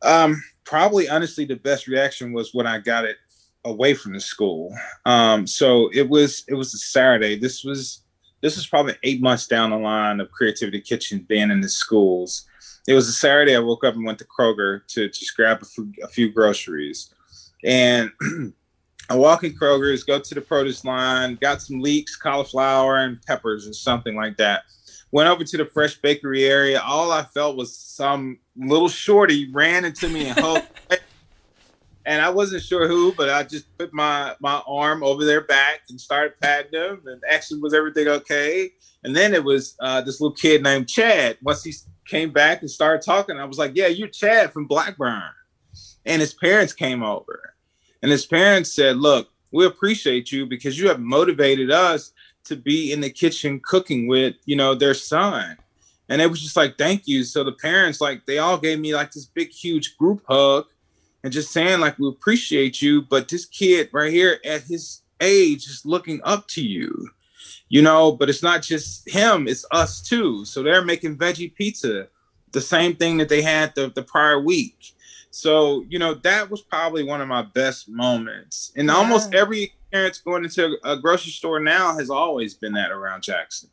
Um, 0.00 0.42
probably 0.64 1.06
honestly 1.06 1.44
the 1.44 1.56
best 1.56 1.86
reaction 1.86 2.32
was 2.32 2.54
when 2.54 2.66
I 2.66 2.78
got 2.78 3.04
it 3.04 3.18
away 3.66 3.92
from 3.92 4.14
the 4.14 4.20
school. 4.20 4.74
Um, 5.04 5.46
so 5.46 5.90
it 5.92 6.08
was 6.08 6.44
it 6.48 6.54
was 6.54 6.72
a 6.72 6.78
Saturday. 6.78 7.38
This 7.38 7.62
was 7.62 8.00
this 8.40 8.56
was 8.56 8.66
probably 8.66 8.94
eight 9.02 9.20
months 9.20 9.46
down 9.46 9.68
the 9.68 9.76
line 9.76 10.18
of 10.20 10.30
Creativity 10.30 10.80
Kitchen 10.80 11.26
being 11.28 11.50
in 11.50 11.60
the 11.60 11.68
schools. 11.68 12.46
It 12.88 12.94
was 12.94 13.06
a 13.06 13.12
Saturday. 13.12 13.54
I 13.54 13.58
woke 13.58 13.84
up 13.84 13.96
and 13.96 14.04
went 14.06 14.18
to 14.20 14.24
Kroger 14.24 14.86
to 14.94 15.10
just 15.10 15.36
grab 15.36 15.60
a 15.60 15.66
few, 15.66 15.92
a 16.02 16.08
few 16.08 16.32
groceries, 16.32 17.12
and 17.62 18.10
I 19.10 19.16
walk 19.16 19.42
in 19.42 19.52
Kroger's, 19.52 20.04
go 20.04 20.20
to 20.20 20.34
the 20.36 20.40
produce 20.40 20.84
line, 20.84 21.36
got 21.40 21.60
some 21.60 21.80
leeks, 21.80 22.14
cauliflower, 22.14 22.98
and 22.98 23.20
peppers 23.22 23.66
or 23.66 23.72
something 23.72 24.14
like 24.14 24.36
that. 24.36 24.62
Went 25.10 25.28
over 25.28 25.42
to 25.42 25.56
the 25.56 25.66
fresh 25.66 25.96
bakery 25.96 26.44
area. 26.44 26.80
All 26.80 27.10
I 27.10 27.24
felt 27.24 27.56
was 27.56 27.76
some 27.76 28.38
little 28.54 28.88
shorty 28.88 29.50
ran 29.50 29.84
into 29.84 30.08
me 30.08 30.28
and 30.28 30.38
hugged. 30.38 30.68
and 32.06 32.22
I 32.22 32.30
wasn't 32.30 32.62
sure 32.62 32.86
who, 32.86 33.12
but 33.12 33.28
I 33.28 33.42
just 33.42 33.66
put 33.76 33.92
my 33.92 34.36
my 34.38 34.62
arm 34.68 35.02
over 35.02 35.24
their 35.24 35.40
back 35.40 35.80
and 35.90 36.00
started 36.00 36.38
patting 36.40 36.70
them. 36.70 37.02
And 37.06 37.20
actually, 37.28 37.58
was 37.58 37.74
everything 37.74 38.06
okay? 38.06 38.70
And 39.02 39.16
then 39.16 39.34
it 39.34 39.42
was 39.42 39.74
uh, 39.80 40.02
this 40.02 40.20
little 40.20 40.36
kid 40.36 40.62
named 40.62 40.88
Chad. 40.88 41.36
Once 41.42 41.64
he 41.64 41.74
came 42.06 42.30
back 42.30 42.60
and 42.60 42.70
started 42.70 43.04
talking, 43.04 43.38
I 43.38 43.44
was 43.44 43.58
like, 43.58 43.72
"Yeah, 43.74 43.88
you're 43.88 44.06
Chad 44.06 44.52
from 44.52 44.68
Blackburn." 44.68 45.32
And 46.06 46.20
his 46.20 46.32
parents 46.32 46.72
came 46.72 47.02
over 47.02 47.54
and 48.02 48.10
his 48.10 48.26
parents 48.26 48.72
said, 48.72 48.96
Look, 48.96 49.28
we 49.52 49.66
appreciate 49.66 50.30
you 50.30 50.46
because 50.46 50.78
you 50.78 50.88
have 50.88 51.00
motivated 51.00 51.70
us 51.70 52.12
to 52.44 52.56
be 52.56 52.92
in 52.92 53.00
the 53.00 53.10
kitchen 53.10 53.60
cooking 53.62 54.06
with, 54.06 54.34
you 54.44 54.56
know, 54.56 54.74
their 54.74 54.94
son. 54.94 55.56
And 56.08 56.20
it 56.20 56.28
was 56.28 56.42
just 56.42 56.56
like, 56.56 56.76
thank 56.76 57.06
you. 57.06 57.22
So 57.22 57.44
the 57.44 57.52
parents, 57.52 58.00
like, 58.00 58.26
they 58.26 58.38
all 58.38 58.58
gave 58.58 58.80
me 58.80 58.94
like 58.94 59.12
this 59.12 59.26
big, 59.26 59.50
huge 59.50 59.96
group 59.96 60.22
hug 60.28 60.66
and 61.22 61.32
just 61.32 61.52
saying, 61.52 61.80
like, 61.80 61.98
we 61.98 62.08
appreciate 62.08 62.82
you. 62.82 63.02
But 63.02 63.28
this 63.28 63.46
kid 63.46 63.90
right 63.92 64.12
here 64.12 64.40
at 64.44 64.62
his 64.62 65.02
age 65.20 65.66
is 65.66 65.82
looking 65.84 66.20
up 66.24 66.48
to 66.48 66.62
you, 66.62 67.10
you 67.68 67.82
know, 67.82 68.10
but 68.10 68.28
it's 68.28 68.42
not 68.42 68.62
just 68.62 69.08
him, 69.08 69.46
it's 69.46 69.64
us 69.70 70.02
too. 70.02 70.44
So 70.44 70.62
they're 70.62 70.84
making 70.84 71.16
veggie 71.16 71.54
pizza, 71.54 72.08
the 72.52 72.60
same 72.60 72.96
thing 72.96 73.18
that 73.18 73.28
they 73.28 73.42
had 73.42 73.74
the, 73.76 73.92
the 73.94 74.02
prior 74.02 74.40
week. 74.40 74.94
So, 75.30 75.84
you 75.88 75.98
know, 75.98 76.14
that 76.14 76.50
was 76.50 76.60
probably 76.60 77.04
one 77.04 77.20
of 77.20 77.28
my 77.28 77.42
best 77.42 77.88
moments. 77.88 78.72
And 78.76 78.88
yeah. 78.88 78.94
almost 78.94 79.32
every 79.32 79.62
experience 79.62 80.18
going 80.18 80.44
into 80.44 80.76
a 80.84 80.96
grocery 80.96 81.30
store 81.30 81.60
now 81.60 81.96
has 81.96 82.10
always 82.10 82.54
been 82.54 82.72
that 82.72 82.90
around 82.90 83.22
Jackson. 83.22 83.70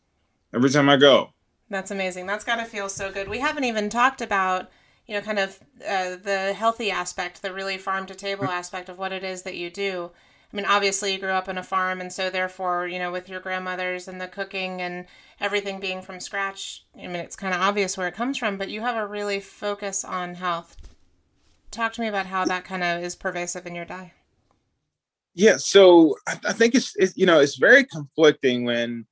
Every 0.53 0.69
time 0.69 0.87
I 0.87 0.97
go. 0.97 1.33
That's 1.69 1.91
amazing. 1.91 2.27
That's 2.27 2.45
got 2.45 2.57
to 2.57 2.65
feel 2.65 2.89
so 2.89 3.11
good. 3.11 3.27
We 3.27 3.39
haven't 3.39 3.65
even 3.65 3.89
talked 3.89 4.21
about, 4.21 4.69
you 5.07 5.15
know, 5.15 5.21
kind 5.21 5.39
of 5.39 5.59
uh, 5.87 6.15
the 6.15 6.53
healthy 6.55 6.91
aspect, 6.91 7.41
the 7.41 7.53
really 7.53 7.77
farm 7.77 8.05
to 8.05 8.15
table 8.15 8.45
mm-hmm. 8.45 8.53
aspect 8.53 8.87
of 8.87 8.97
what 8.97 9.11
it 9.11 9.23
is 9.23 9.41
that 9.41 9.55
you 9.55 9.69
do. 9.69 10.11
I 10.51 10.55
mean, 10.55 10.65
obviously, 10.65 11.11
you 11.11 11.19
grew 11.19 11.31
up 11.31 11.49
on 11.49 11.57
a 11.57 11.63
farm, 11.63 11.99
and 11.99 12.13
so 12.13 12.29
therefore, 12.29 12.87
you 12.87 12.99
know, 12.99 13.11
with 13.11 13.27
your 13.27 13.41
grandmothers 13.41 14.07
and 14.07 14.21
the 14.21 14.29
cooking 14.29 14.81
and 14.81 15.05
everything 15.41 15.81
being 15.81 16.01
from 16.01 16.21
scratch, 16.21 16.85
I 16.95 17.07
mean, 17.07 17.17
it's 17.17 17.35
kind 17.35 17.53
of 17.53 17.59
obvious 17.59 17.97
where 17.97 18.07
it 18.07 18.15
comes 18.15 18.37
from, 18.37 18.57
but 18.57 18.69
you 18.69 18.79
have 18.79 18.95
a 18.95 19.05
really 19.05 19.41
focus 19.41 20.05
on 20.05 20.35
health 20.35 20.77
talk 21.77 21.93
to 21.93 22.01
me 22.01 22.07
about 22.07 22.25
how 22.25 22.45
that 22.45 22.65
kind 22.65 22.83
of 22.83 23.03
is 23.03 23.15
pervasive 23.15 23.65
in 23.65 23.75
your 23.75 23.85
diet. 23.85 24.11
Yeah, 25.33 25.57
so 25.57 26.15
I, 26.27 26.39
I 26.47 26.53
think 26.53 26.73
it's, 26.75 26.93
it's 26.97 27.15
you 27.15 27.25
know 27.25 27.39
it's 27.39 27.57
very 27.57 27.83
conflicting 27.85 28.65
when 28.65 29.05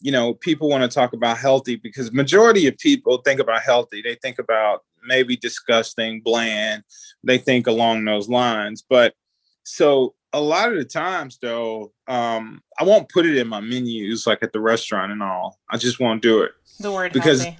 you 0.00 0.12
know 0.12 0.34
people 0.34 0.68
want 0.68 0.82
to 0.82 0.94
talk 0.94 1.12
about 1.12 1.38
healthy 1.38 1.76
because 1.76 2.12
majority 2.12 2.66
of 2.66 2.76
people 2.78 3.18
think 3.18 3.40
about 3.40 3.62
healthy 3.62 4.02
they 4.02 4.14
think 4.16 4.38
about 4.38 4.82
maybe 5.06 5.36
disgusting 5.36 6.20
bland 6.20 6.82
they 7.22 7.38
think 7.38 7.66
along 7.66 8.04
those 8.04 8.28
lines 8.28 8.84
but 8.88 9.14
so 9.62 10.14
a 10.32 10.40
lot 10.40 10.70
of 10.70 10.78
the 10.78 10.84
times 10.84 11.38
though 11.40 11.92
um 12.08 12.62
i 12.78 12.84
won't 12.84 13.08
put 13.08 13.26
it 13.26 13.36
in 13.36 13.46
my 13.46 13.60
menus 13.60 14.26
like 14.26 14.42
at 14.42 14.52
the 14.52 14.60
restaurant 14.60 15.12
and 15.12 15.22
all 15.22 15.58
i 15.70 15.76
just 15.76 16.00
won't 16.00 16.22
do 16.22 16.42
it 16.42 16.52
the 16.80 16.90
word 16.90 17.12
because 17.12 17.44
healthy. 17.44 17.58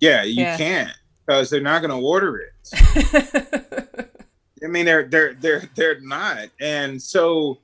yeah 0.00 0.22
you 0.22 0.42
yeah. 0.42 0.56
can't 0.56 0.96
because 1.26 1.50
they're 1.50 1.60
not 1.60 1.80
going 1.80 1.90
to 1.90 2.06
order 2.06 2.38
it. 2.38 4.10
I 4.64 4.66
mean, 4.66 4.86
they're 4.86 5.06
they're 5.06 5.34
they're 5.34 5.70
they're 5.74 6.00
not, 6.00 6.48
and 6.60 7.00
so 7.00 7.58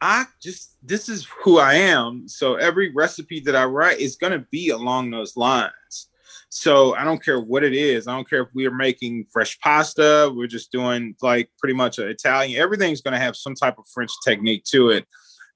I 0.00 0.24
just 0.40 0.76
this 0.82 1.08
is 1.08 1.26
who 1.44 1.58
I 1.58 1.74
am. 1.74 2.26
So 2.28 2.54
every 2.54 2.92
recipe 2.94 3.40
that 3.40 3.56
I 3.56 3.64
write 3.64 4.00
is 4.00 4.16
going 4.16 4.32
to 4.32 4.46
be 4.50 4.70
along 4.70 5.10
those 5.10 5.36
lines. 5.36 6.08
So 6.48 6.96
I 6.96 7.04
don't 7.04 7.22
care 7.22 7.40
what 7.40 7.62
it 7.62 7.74
is. 7.74 8.08
I 8.08 8.14
don't 8.14 8.28
care 8.28 8.42
if 8.42 8.48
we 8.54 8.66
are 8.66 8.74
making 8.74 9.26
fresh 9.32 9.58
pasta. 9.60 10.32
We're 10.34 10.48
just 10.48 10.72
doing 10.72 11.14
like 11.22 11.48
pretty 11.58 11.74
much 11.74 11.98
an 11.98 12.08
Italian. 12.08 12.60
Everything's 12.60 13.02
going 13.02 13.14
to 13.14 13.20
have 13.20 13.36
some 13.36 13.54
type 13.54 13.78
of 13.78 13.86
French 13.92 14.10
technique 14.26 14.64
to 14.64 14.90
it. 14.90 15.06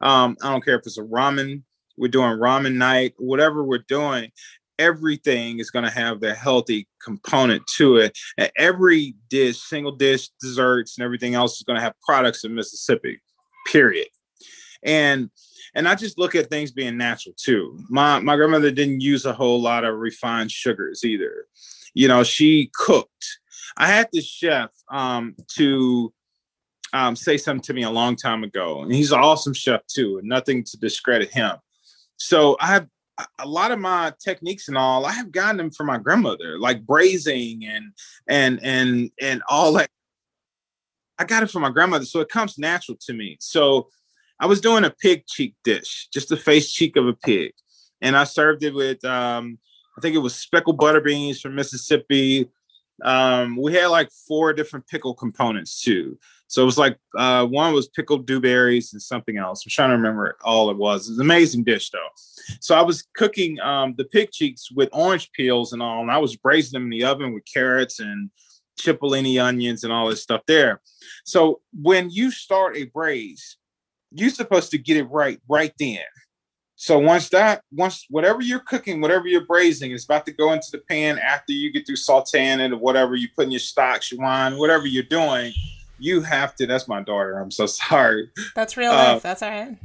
Um, 0.01 0.37
I 0.43 0.51
don't 0.51 0.65
care 0.65 0.79
if 0.79 0.87
it's 0.87 0.99
a 0.99 1.03
ramen. 1.03 1.63
We're 1.97 2.09
doing 2.09 2.39
ramen 2.39 2.75
night. 2.75 3.15
Whatever 3.17 3.65
we're 3.65 3.85
doing, 3.89 4.31
everything 4.79 5.59
is 5.59 5.71
going 5.71 5.85
to 5.85 5.91
have 5.91 6.21
the 6.21 6.35
healthy 6.35 6.89
component 7.03 7.67
to 7.77 7.97
it. 7.97 8.17
And 8.39 8.51
every 8.57 9.15
dish, 9.29 9.59
single 9.59 9.93
dish, 9.93 10.29
desserts, 10.41 10.97
and 10.97 11.05
everything 11.05 11.35
else 11.35 11.57
is 11.57 11.63
going 11.63 11.77
to 11.77 11.83
have 11.83 11.95
products 12.05 12.45
of 12.45 12.51
Mississippi. 12.51 13.21
Period. 13.67 14.09
And 14.83 15.31
and 15.75 15.89
I 15.89 15.95
just 15.95 16.19
look 16.19 16.35
at 16.35 16.51
things 16.51 16.71
being 16.71 16.97
natural 16.97 17.35
too. 17.37 17.79
My 17.89 18.21
my 18.21 18.37
grandmother 18.37 18.71
didn't 18.71 19.01
use 19.01 19.25
a 19.25 19.33
whole 19.33 19.61
lot 19.61 19.85
of 19.85 19.97
refined 19.97 20.51
sugars 20.51 21.05
either. 21.05 21.47
You 21.95 22.09
know, 22.09 22.23
she 22.23 22.71
cooked. 22.75 23.39
I 23.77 23.89
had 23.89 24.09
this 24.13 24.27
chef 24.27 24.71
um, 24.91 25.35
to 25.57 26.13
um, 26.93 27.17
say 27.17 27.37
something 27.37 27.63
to 27.63 27.73
me 27.75 27.83
a 27.83 27.91
long 27.91 28.15
time 28.15 28.45
ago, 28.45 28.83
and 28.83 28.93
he's 28.93 29.11
an 29.11 29.21
awesome 29.21 29.55
chef 29.55 29.81
too, 29.87 30.19
and 30.19 30.29
nothing 30.29 30.63
to 30.65 30.77
discredit 30.77 31.31
him. 31.31 31.57
So 32.17 32.57
I 32.61 32.69
have 32.69 32.87
a 33.39 33.47
lot 33.47 33.71
of 33.71 33.79
my 33.79 34.13
techniques 34.19 34.69
and 34.69 34.77
all. 34.77 35.07
I 35.07 35.13
have 35.13 35.31
gotten 35.31 35.57
them 35.57 35.71
from 35.71 35.87
my 35.87 35.99
grandmother, 35.99 36.59
like 36.59 36.85
braising 36.85 37.65
and 37.65 37.93
and 38.29 38.61
and 38.63 39.11
and 39.21 39.43
all 39.49 39.73
that. 39.75 39.89
I 41.19 41.25
got 41.25 41.43
it 41.43 41.51
from 41.51 41.63
my 41.63 41.71
grandmother, 41.71 42.05
so 42.05 42.21
it 42.21 42.29
comes 42.29 42.59
natural 42.59 42.99
to 43.03 43.13
me. 43.13 43.37
So 43.41 43.89
I 44.41 44.47
was 44.47 44.61
doing 44.61 44.85
a 44.85 44.91
pig 44.91 45.27
cheek 45.27 45.55
dish, 45.63 46.09
just 46.13 46.29
the 46.29 46.37
face 46.37 46.73
cheek 46.73 46.97
of 46.97 47.07
a 47.07 47.15
pig, 47.15 47.53
and 48.01 48.17
I 48.17 48.25
served 48.25 48.65
it 48.65 48.75
with 48.75 49.05
um, 49.05 49.59
I 49.97 50.01
think 50.01 50.17
it 50.17 50.21
was 50.21 50.35
speckled 50.35 50.79
butter 50.79 51.01
beans 51.01 51.41
from 51.41 51.55
Mississippi. 51.55 52.49
Um, 53.03 53.57
we 53.57 53.75
had 53.75 53.87
like 53.87 54.11
four 54.27 54.53
different 54.53 54.87
pickle 54.87 55.15
components 55.15 55.81
too. 55.83 56.19
So 56.55 56.63
it 56.63 56.67
was 56.67 56.79
like 56.79 56.97
uh, 57.19 57.45
one 57.47 57.75
was 57.75 57.89
pickled 57.89 58.29
dewberries 58.29 58.93
and 58.93 59.03
something 59.03 59.39
else. 59.39 59.67
I'm 59.67 59.71
trying 59.71 59.91
to 59.91 59.97
remember 59.97 60.37
all 60.45 60.71
it 60.71 60.77
was. 60.77 61.09
It 61.09 61.13
was 61.13 61.19
an 61.19 61.27
amazing 61.27 61.65
dish 61.65 61.91
though. 61.91 62.07
So 62.61 62.77
I 62.77 62.83
was 62.83 63.09
cooking 63.17 63.59
um, 63.59 63.97
the 63.99 64.05
pig 64.05 64.31
cheeks 64.31 64.71
with 64.71 64.89
orange 64.93 65.33
peels 65.33 65.73
and 65.73 65.83
all, 65.83 66.03
and 66.03 66.13
I 66.13 66.19
was 66.19 66.37
braising 66.37 66.77
them 66.77 66.85
in 66.85 66.91
the 66.91 67.07
oven 67.07 67.35
with 67.35 67.43
carrots 67.53 67.99
and 67.99 68.31
cipollini 68.81 69.43
onions 69.43 69.83
and 69.83 69.93
all 69.93 70.09
this 70.09 70.23
stuff 70.23 70.43
there. 70.47 70.81
So 71.25 71.61
when 71.73 72.09
you 72.11 72.31
start 72.31 72.77
a 72.77 72.85
braise, 72.85 73.57
you're 74.13 74.31
supposed 74.31 74.71
to 74.71 74.79
get 74.79 74.97
it 74.97 75.11
right 75.11 75.41
right 75.49 75.73
then. 75.81 76.05
So 76.77 77.01
once 77.01 77.31
that, 77.31 77.63
once 77.73 78.07
whatever 78.11 78.43
you're 78.43 78.61
cooking, 78.61 79.01
whatever 79.01 79.27
you're 79.27 79.45
braising, 79.45 79.91
is 79.91 80.05
about 80.05 80.25
to 80.27 80.33
go 80.33 80.53
into 80.53 80.69
the 80.71 80.83
pan 80.89 81.19
after 81.19 81.53
you 81.53 81.73
get 81.73 81.85
through 81.85 81.97
sauteing 81.97 82.65
it 82.65 82.73
or 82.73 82.79
whatever 82.79 83.17
you 83.17 83.27
put 83.35 83.47
in 83.47 83.51
your 83.51 83.59
stocks, 83.59 84.13
your 84.13 84.21
wine, 84.21 84.57
whatever 84.57 84.87
you're 84.87 85.03
doing, 85.03 85.53
you 86.05 86.21
have 86.21 86.55
to. 86.57 86.67
That's 86.67 86.87
my 86.87 87.03
daughter. 87.03 87.39
I'm 87.39 87.51
so 87.51 87.67
sorry. 87.83 88.31
That's 88.55 88.77
real 88.77 88.93
life. 88.93 89.17
Uh, 89.17 89.19
that's 89.21 89.43
all 89.43 89.51
right. 89.51 89.77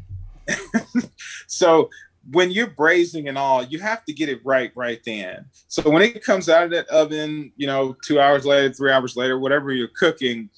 so 1.48 1.90
when 2.32 2.52
you're 2.52 2.70
braising 2.70 3.28
and 3.28 3.38
all, 3.38 3.64
you 3.64 3.80
have 3.80 4.04
to 4.06 4.14
get 4.14 4.30
it 4.30 4.42
right 4.44 4.72
right 4.76 5.00
then. 5.06 5.46
So 5.68 5.90
when 5.90 6.02
it 6.02 6.24
comes 6.24 6.50
out 6.50 6.64
of 6.64 6.72
that 6.72 6.88
oven, 6.90 7.52
you 7.56 7.66
know, 7.66 7.96
two 8.04 8.20
hours 8.20 8.46
later, 8.46 8.74
three 8.74 8.92
hours 8.92 9.16
later, 9.16 9.40
whatever 9.40 9.72
you're 9.72 9.88
cooking, 9.88 10.50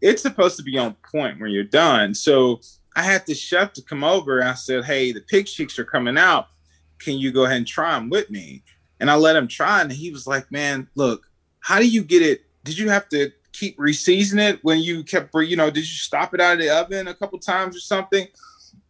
it's 0.00 0.22
supposed 0.22 0.56
to 0.58 0.62
be 0.62 0.78
on 0.78 0.96
point 1.10 1.40
when 1.40 1.50
you're 1.50 1.64
done. 1.64 2.14
So 2.14 2.60
I 2.96 3.02
had 3.02 3.26
the 3.26 3.34
chef 3.34 3.72
to 3.74 3.82
come 3.82 4.04
over. 4.04 4.42
I 4.42 4.54
said, 4.54 4.84
"Hey, 4.84 5.12
the 5.12 5.20
pig 5.20 5.46
cheeks 5.46 5.78
are 5.78 5.84
coming 5.84 6.16
out. 6.16 6.48
Can 6.98 7.18
you 7.18 7.32
go 7.32 7.44
ahead 7.44 7.58
and 7.58 7.66
try 7.66 7.94
them 7.94 8.10
with 8.10 8.30
me?" 8.30 8.62
And 9.00 9.10
I 9.10 9.14
let 9.14 9.36
him 9.36 9.48
try, 9.48 9.80
and 9.80 9.90
he 9.90 10.10
was 10.10 10.26
like, 10.26 10.50
"Man, 10.52 10.88
look, 10.94 11.26
how 11.60 11.78
do 11.78 11.88
you 11.88 12.02
get 12.02 12.22
it? 12.22 12.42
Did 12.64 12.78
you 12.78 12.90
have 12.90 13.08
to 13.10 13.32
keep 13.60 13.78
reseasoning 13.78 14.46
it 14.46 14.60
when 14.62 14.78
you 14.78 15.04
kept, 15.04 15.34
you 15.34 15.56
know, 15.56 15.70
did 15.70 15.80
you 15.80 15.84
stop 15.84 16.34
it 16.34 16.40
out 16.40 16.54
of 16.54 16.58
the 16.60 16.70
oven 16.70 17.08
a 17.08 17.14
couple 17.14 17.38
times 17.38 17.76
or 17.76 17.80
something?" 17.80 18.26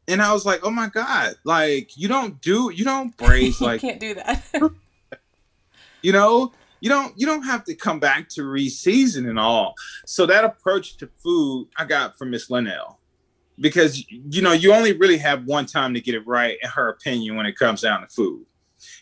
And 0.09 0.23
I 0.23 0.33
was 0.33 0.47
like, 0.47 0.61
"Oh 0.63 0.71
my 0.71 0.89
god! 0.89 1.35
Like 1.45 1.97
you 1.97 2.09
don't 2.09 2.41
do, 2.41 2.71
you 2.75 2.85
don't 2.85 3.17
braise 3.19 3.61
like 3.61 3.83
you 3.83 3.89
can't 3.89 4.01
do 4.01 4.15
that." 4.15 4.45
you 6.03 6.13
know, 6.13 6.53
you 6.81 6.89
don't 6.89 7.19
you 7.19 7.27
don't 7.27 7.43
have 7.43 7.65
to 7.65 7.75
come 7.75 8.01
back 8.01 8.29
to 8.31 8.43
reseason 8.43 9.29
and 9.29 9.39
all. 9.39 9.75
So 10.07 10.27
that 10.27 10.45
approach 10.45 10.97
to 10.99 11.11
food 11.23 11.69
I 11.77 11.85
got 11.85 12.17
from 12.17 12.31
Miss 12.31 12.49
Linnell 12.49 13.01
because 13.61 14.05
you 14.11 14.43
know 14.43 14.53
you 14.53 14.73
only 14.73 14.93
really 14.93 15.19
have 15.19 15.45
one 15.45 15.67
time 15.67 15.95
to 15.95 16.01
get 16.01 16.15
it 16.15 16.27
right 16.27 16.57
in 16.63 16.71
her 16.71 16.89
opinion 16.89 17.37
when 17.37 17.47
it 17.47 17.57
comes 17.57 17.83
down 17.83 18.01
to 18.01 18.09
food 18.09 18.45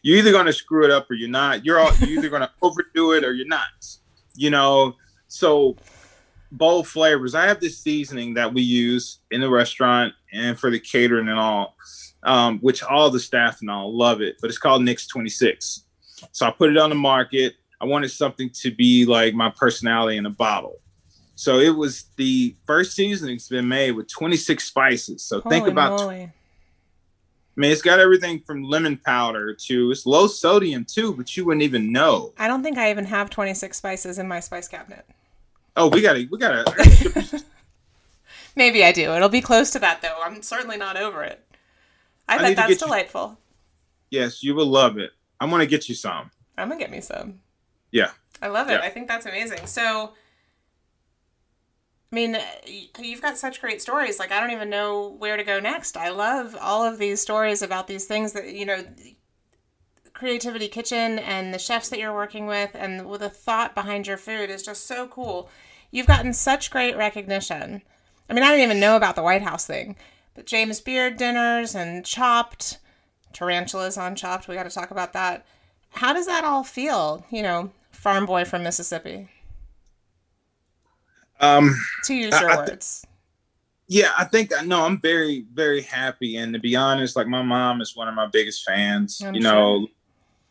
you're 0.03 0.19
either 0.19 0.33
going 0.33 0.47
to 0.47 0.53
screw 0.53 0.85
it 0.85 0.91
up 0.91 1.11
or 1.11 1.15
you're 1.15 1.29
not 1.29 1.65
you're, 1.65 1.79
all, 1.79 1.93
you're 2.01 2.19
either 2.19 2.29
going 2.29 2.43
to 2.43 2.51
overdo 2.61 3.13
it 3.13 3.25
or 3.25 3.33
you're 3.33 3.47
not 3.47 3.69
you 4.35 4.51
know 4.51 4.95
so 5.29 5.77
bold 6.51 6.87
flavors 6.87 7.35
i 7.35 7.47
have 7.47 7.61
this 7.61 7.79
seasoning 7.79 8.35
that 8.35 8.53
we 8.53 8.63
use 8.63 9.19
in 9.31 9.41
the 9.41 9.49
restaurant 9.49 10.13
and 10.33 10.59
for 10.59 10.71
the 10.71 10.81
catering 10.81 11.29
and 11.29 11.39
all 11.39 11.77
um, 12.25 12.59
which 12.59 12.83
all 12.83 13.11
the 13.11 13.21
staff 13.21 13.61
and 13.61 13.71
all 13.71 13.97
love 13.97 14.21
it 14.21 14.37
but 14.41 14.49
it's 14.49 14.59
called 14.59 14.83
nix 14.83 15.07
26 15.07 15.85
so 16.33 16.47
i 16.47 16.51
put 16.51 16.71
it 16.71 16.77
on 16.77 16.91
the 16.91 16.97
market 16.97 17.55
i 17.81 17.85
wanted 17.85 18.11
something 18.11 18.51
to 18.51 18.71
be 18.71 19.05
like 19.05 19.35
my 19.35 19.51
personality 19.51 20.17
in 20.17 20.27
a 20.27 20.31
bottle 20.31 20.81
so 21.39 21.61
it 21.61 21.71
was 21.71 22.07
the 22.17 22.57
first 22.67 22.97
seasoning's 22.97 23.49
been 23.49 23.69
made 23.69 23.93
with 23.93 24.09
26 24.09 24.65
spices. 24.65 25.23
So 25.23 25.41
Holy 25.41 25.55
think 25.55 25.69
about. 25.69 26.01
Moly. 26.01 26.23
I 26.23 26.33
mean, 27.55 27.71
it's 27.71 27.81
got 27.81 28.01
everything 28.01 28.41
from 28.41 28.65
lemon 28.65 28.97
powder 28.97 29.55
to 29.55 29.93
it's 29.93 30.05
low 30.05 30.27
sodium 30.27 30.85
too, 30.85 31.15
but 31.15 31.37
you 31.37 31.45
wouldn't 31.45 31.63
even 31.63 31.93
know. 31.93 32.33
I 32.39 32.49
don't 32.49 32.65
think 32.65 32.77
I 32.77 32.91
even 32.91 33.05
have 33.05 33.31
26 33.31 33.77
spices 33.77 34.19
in 34.19 34.27
my 34.27 34.41
spice 34.41 34.67
cabinet. 34.67 35.07
Oh, 35.79 35.89
we 35.89 36.03
gotta, 36.03 36.27
we 36.31 36.39
gotta. 36.39 37.43
Maybe 38.57 38.85
I 38.85 38.93
do. 38.93 39.13
It'll 39.13 39.29
be 39.29 39.41
close 39.41 39.71
to 39.71 39.79
that 39.79 40.03
though. 40.03 40.19
I'm 40.23 40.43
certainly 40.43 40.77
not 40.77 40.97
over 40.97 41.23
it. 41.23 41.45
I, 42.29 42.37
I 42.37 42.39
bet 42.39 42.57
that's 42.57 42.77
delightful. 42.79 43.39
You, 44.11 44.21
yes, 44.21 44.43
you 44.43 44.55
will 44.55 44.67
love 44.67 44.99
it. 44.99 45.13
I'm 45.41 45.51
gonna 45.51 45.67
get 45.67 45.89
you 45.89 45.95
some. 45.95 46.31
I'm 46.57 46.69
gonna 46.69 46.81
get 46.81 46.91
me 46.91 47.01
some. 47.01 47.41
Yeah. 47.93 48.11
I 48.43 48.49
love 48.49 48.69
it. 48.69 48.73
Yeah. 48.73 48.81
I 48.81 48.91
think 48.91 49.09
that's 49.09 49.27
amazing. 49.27 49.67
So 49.67 50.13
I 52.11 52.15
mean, 52.15 52.39
you've 52.99 53.21
got 53.21 53.37
such 53.37 53.61
great 53.61 53.83
stories. 53.83 54.19
Like, 54.19 54.33
I 54.33 54.41
don't 54.41 54.51
even 54.51 54.71
know 54.71 55.15
where 55.19 55.37
to 55.37 55.45
go 55.45 55.61
next. 55.61 55.97
I 55.97 56.09
love 56.09 56.57
all 56.59 56.83
of 56.83 56.99
these 56.99 57.21
stories 57.21 57.61
about 57.61 57.87
these 57.87 58.07
things 58.07 58.33
that, 58.33 58.49
you 58.49 58.65
know, 58.65 58.83
Creativity 60.15 60.69
Kitchen 60.69 61.19
and 61.19 61.53
the 61.53 61.59
chefs 61.59 61.91
that 61.91 61.99
you're 61.99 62.15
working 62.15 62.47
with 62.47 62.71
and 62.75 63.07
with 63.07 63.21
the 63.21 63.29
thought 63.29 63.75
behind 63.75 64.07
your 64.07 64.17
food 64.17 64.49
is 64.49 64.63
just 64.63 64.87
so 64.87 65.07
cool. 65.07 65.51
You've 65.91 66.07
gotten 66.07 66.33
such 66.33 66.71
great 66.71 66.97
recognition. 66.97 67.83
I 68.29 68.33
mean, 68.35 68.45
I 68.45 68.51
didn't 68.51 68.65
even 68.65 68.81
know 68.81 68.97
about 68.97 69.17
the 69.17 69.23
White 69.23 69.43
House 69.43 69.67
thing, 69.67 69.97
but 70.35 70.47
James 70.47 70.81
Beard 70.81 71.17
dinners 71.17 71.75
and 71.75 72.05
Chopped, 72.05 72.79
tarantulas 73.33 73.97
on 73.97 74.15
Chopped, 74.15 74.49
we 74.49 74.55
got 74.55 74.65
to 74.65 74.71
talk 74.71 74.91
about 74.91 75.15
that. 75.15 75.47
How 75.91 76.13
does 76.13 76.27
that 76.27 76.45
all 76.45 76.63
feel, 76.63 77.25
you 77.31 77.43
know, 77.43 77.71
farm 77.91 78.27
boy 78.27 78.45
from 78.45 78.63
Mississippi? 78.63 79.29
Um, 81.41 81.75
to 82.05 82.15
use 82.15 82.39
your 82.41 82.51
I, 82.51 82.57
words. 82.57 83.07
yeah, 83.87 84.11
I 84.19 84.25
think 84.25 84.53
no, 84.65 84.85
I'm 84.85 85.01
very, 85.01 85.47
very 85.55 85.83
happy. 85.83 86.37
And 86.37 86.53
to 86.53 86.59
be 86.59 86.77
honest, 86.77 87.17
like 87.17 87.29
my 87.29 87.43
mom 87.43 87.81
is 87.81 87.97
one 87.97 88.09
of 88.09 88.15
my 88.15 88.27
biggest 88.27 88.65
fans. 88.65 89.23
I'm 89.25 89.35
you 89.35 89.43
sure. 89.43 89.53
know, 89.53 89.87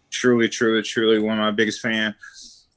truly, 0.10 0.50
truly, 0.50 0.82
truly 0.82 1.20
one 1.20 1.38
of 1.38 1.44
my 1.44 1.52
biggest 1.52 1.82
fans. 1.82 2.16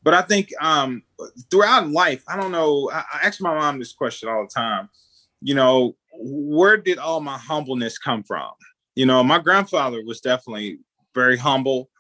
But 0.03 0.15
I 0.15 0.23
think 0.23 0.51
um, 0.61 1.03
throughout 1.51 1.89
life, 1.91 2.23
I 2.27 2.37
don't 2.37 2.53
know. 2.53 2.91
I, 2.93 3.05
I 3.15 3.27
ask 3.27 3.41
my 3.41 3.55
mom 3.55 3.79
this 3.79 3.93
question 3.93 4.29
all 4.29 4.43
the 4.43 4.49
time. 4.49 4.89
You 5.43 5.55
know, 5.55 5.97
where 6.13 6.77
did 6.77 6.99
all 6.99 7.21
my 7.21 7.39
humbleness 7.39 7.99
come 7.99 8.23
from? 8.23 8.51
You 8.95 9.07
know, 9.07 9.23
my 9.23 9.39
grandfather 9.39 10.03
was 10.05 10.21
definitely 10.21 10.79
very 11.15 11.37
humble, 11.37 11.91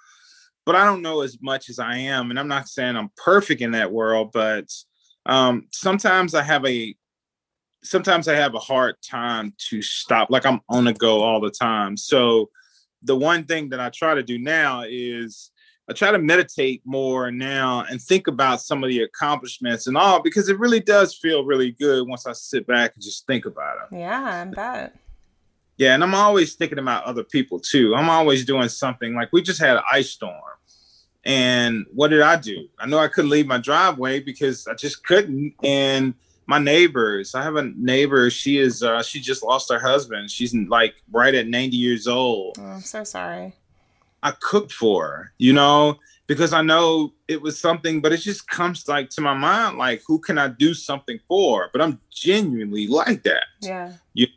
but 0.66 0.76
I 0.76 0.84
don't 0.84 1.02
know 1.02 1.22
as 1.22 1.38
much 1.40 1.68
as 1.68 1.78
I 1.78 1.96
am. 1.96 2.30
And 2.30 2.38
I'm 2.38 2.48
not 2.48 2.68
saying 2.68 2.96
I'm 2.96 3.10
perfect 3.16 3.60
in 3.60 3.72
that 3.72 3.92
world, 3.92 4.30
but 4.32 4.66
um, 5.26 5.66
sometimes 5.70 6.34
I 6.34 6.42
have 6.42 6.64
a 6.66 6.94
sometimes 7.82 8.28
I 8.28 8.34
have 8.34 8.54
a 8.54 8.58
hard 8.58 8.96
time 9.02 9.54
to 9.70 9.80
stop. 9.82 10.30
Like 10.30 10.44
I'm 10.44 10.60
on 10.68 10.84
the 10.84 10.92
go 10.92 11.22
all 11.22 11.40
the 11.40 11.50
time. 11.50 11.96
So 11.96 12.50
the 13.02 13.16
one 13.16 13.44
thing 13.44 13.70
that 13.70 13.80
I 13.80 13.90
try 13.90 14.14
to 14.14 14.22
do 14.22 14.38
now 14.38 14.84
is 14.86 15.49
I 15.90 15.92
try 15.92 16.12
to 16.12 16.20
meditate 16.20 16.82
more 16.84 17.32
now 17.32 17.84
and 17.90 18.00
think 18.00 18.28
about 18.28 18.60
some 18.60 18.84
of 18.84 18.90
the 18.90 19.02
accomplishments 19.02 19.88
and 19.88 19.96
all 19.96 20.22
because 20.22 20.48
it 20.48 20.56
really 20.60 20.78
does 20.78 21.16
feel 21.16 21.44
really 21.44 21.72
good 21.72 22.06
once 22.06 22.28
I 22.28 22.32
sit 22.32 22.64
back 22.64 22.92
and 22.94 23.02
just 23.02 23.26
think 23.26 23.44
about 23.44 23.76
it. 23.76 23.98
Yeah, 23.98 24.42
I 24.42 24.54
bet. 24.54 24.96
Yeah, 25.78 25.94
and 25.94 26.04
I'm 26.04 26.14
always 26.14 26.54
thinking 26.54 26.78
about 26.78 27.02
other 27.04 27.24
people 27.24 27.58
too. 27.58 27.96
I'm 27.96 28.08
always 28.08 28.44
doing 28.44 28.68
something 28.68 29.16
like 29.16 29.32
we 29.32 29.42
just 29.42 29.60
had 29.60 29.78
an 29.78 29.82
ice 29.90 30.10
storm 30.10 30.40
And 31.24 31.86
what 31.92 32.08
did 32.08 32.20
I 32.20 32.36
do? 32.36 32.68
I 32.78 32.86
know 32.86 32.98
I 32.98 33.08
couldn't 33.08 33.30
leave 33.30 33.48
my 33.48 33.58
driveway 33.58 34.20
because 34.20 34.68
I 34.68 34.74
just 34.74 35.04
couldn't. 35.04 35.54
And 35.64 36.14
my 36.46 36.60
neighbors, 36.60 37.34
I 37.34 37.42
have 37.42 37.56
a 37.56 37.64
neighbor. 37.76 38.30
She 38.30 38.58
is 38.58 38.84
uh, 38.84 39.02
she 39.02 39.20
just 39.20 39.42
lost 39.42 39.72
her 39.72 39.80
husband. 39.80 40.30
She's 40.30 40.54
like 40.54 41.02
right 41.10 41.34
at 41.34 41.48
90 41.48 41.76
years 41.76 42.06
old. 42.06 42.58
Oh, 42.60 42.64
I'm 42.64 42.80
so 42.80 43.02
sorry. 43.02 43.54
I 44.22 44.32
cooked 44.32 44.72
for 44.72 45.32
you 45.38 45.52
know, 45.52 45.98
because 46.26 46.52
I 46.52 46.62
know 46.62 47.12
it 47.26 47.42
was 47.42 47.58
something, 47.58 48.00
but 48.00 48.12
it 48.12 48.18
just 48.18 48.46
comes 48.46 48.86
like 48.86 49.10
to 49.10 49.20
my 49.20 49.34
mind, 49.34 49.78
like 49.78 50.02
who 50.06 50.20
can 50.20 50.38
I 50.38 50.46
do 50.46 50.74
something 50.74 51.18
for? 51.26 51.70
But 51.72 51.82
I'm 51.82 52.00
genuinely 52.10 52.86
like 52.86 53.24
that. 53.24 53.46
Yeah. 53.60 53.94
You, 54.14 54.28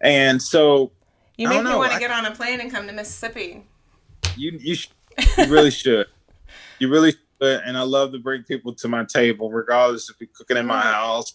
and 0.00 0.40
so 0.40 0.92
you 1.36 1.48
make 1.48 1.62
me 1.62 1.74
want 1.74 1.92
to 1.92 1.98
get 1.98 2.10
on 2.10 2.24
a 2.24 2.30
plane 2.30 2.60
and 2.60 2.70
come 2.70 2.86
to 2.86 2.94
Mississippi. 2.94 3.66
You 4.36 4.52
you, 4.52 4.74
sh- 4.74 4.88
you 5.36 5.46
really 5.46 5.70
should. 5.70 6.06
You 6.78 6.88
really 6.88 7.12
should. 7.12 7.60
And 7.60 7.76
I 7.76 7.82
love 7.82 8.12
to 8.12 8.18
bring 8.18 8.42
people 8.42 8.74
to 8.76 8.88
my 8.88 9.04
table, 9.04 9.50
regardless 9.50 10.08
if 10.08 10.16
we're 10.18 10.30
cooking 10.32 10.56
in 10.56 10.64
my 10.64 10.80
mm-hmm. 10.80 10.92
house, 10.92 11.34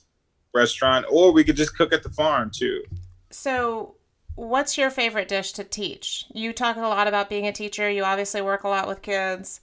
restaurant, 0.56 1.06
or 1.10 1.32
we 1.32 1.44
could 1.44 1.56
just 1.56 1.78
cook 1.78 1.94
at 1.94 2.02
the 2.02 2.10
farm 2.10 2.50
too. 2.52 2.84
So 3.30 3.96
what's 4.36 4.78
your 4.78 4.90
favorite 4.90 5.28
dish 5.28 5.54
to 5.54 5.64
teach? 5.64 6.26
You 6.34 6.54
talk 6.54 6.78
a 6.78 6.82
lot 6.82 7.08
about 7.08 7.30
being 7.30 7.48
a 7.48 7.52
teacher. 7.52 7.90
You 7.90 8.04
obviously 8.04 8.42
work 8.42 8.64
a 8.64 8.70
lot 8.70 8.88
with 8.88 9.02
kids. 9.02 9.62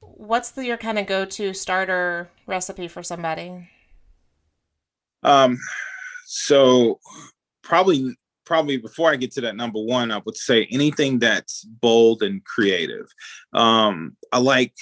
What's 0.00 0.50
the, 0.50 0.64
your 0.64 0.76
kind 0.76 0.98
of 0.98 1.06
go-to 1.06 1.52
starter 1.54 2.30
recipe 2.46 2.88
for 2.88 3.02
somebody? 3.02 3.68
Um, 5.22 5.58
so 6.24 6.98
probably 7.62 8.16
probably 8.46 8.78
before 8.78 9.12
I 9.12 9.16
get 9.16 9.30
to 9.32 9.42
that 9.42 9.54
number 9.54 9.80
one, 9.80 10.10
I 10.10 10.20
would 10.24 10.36
say 10.36 10.66
anything 10.72 11.20
that's 11.20 11.62
bold 11.62 12.22
and 12.22 12.44
creative. 12.44 13.06
Um, 13.52 14.16
I 14.32 14.38
like 14.38 14.74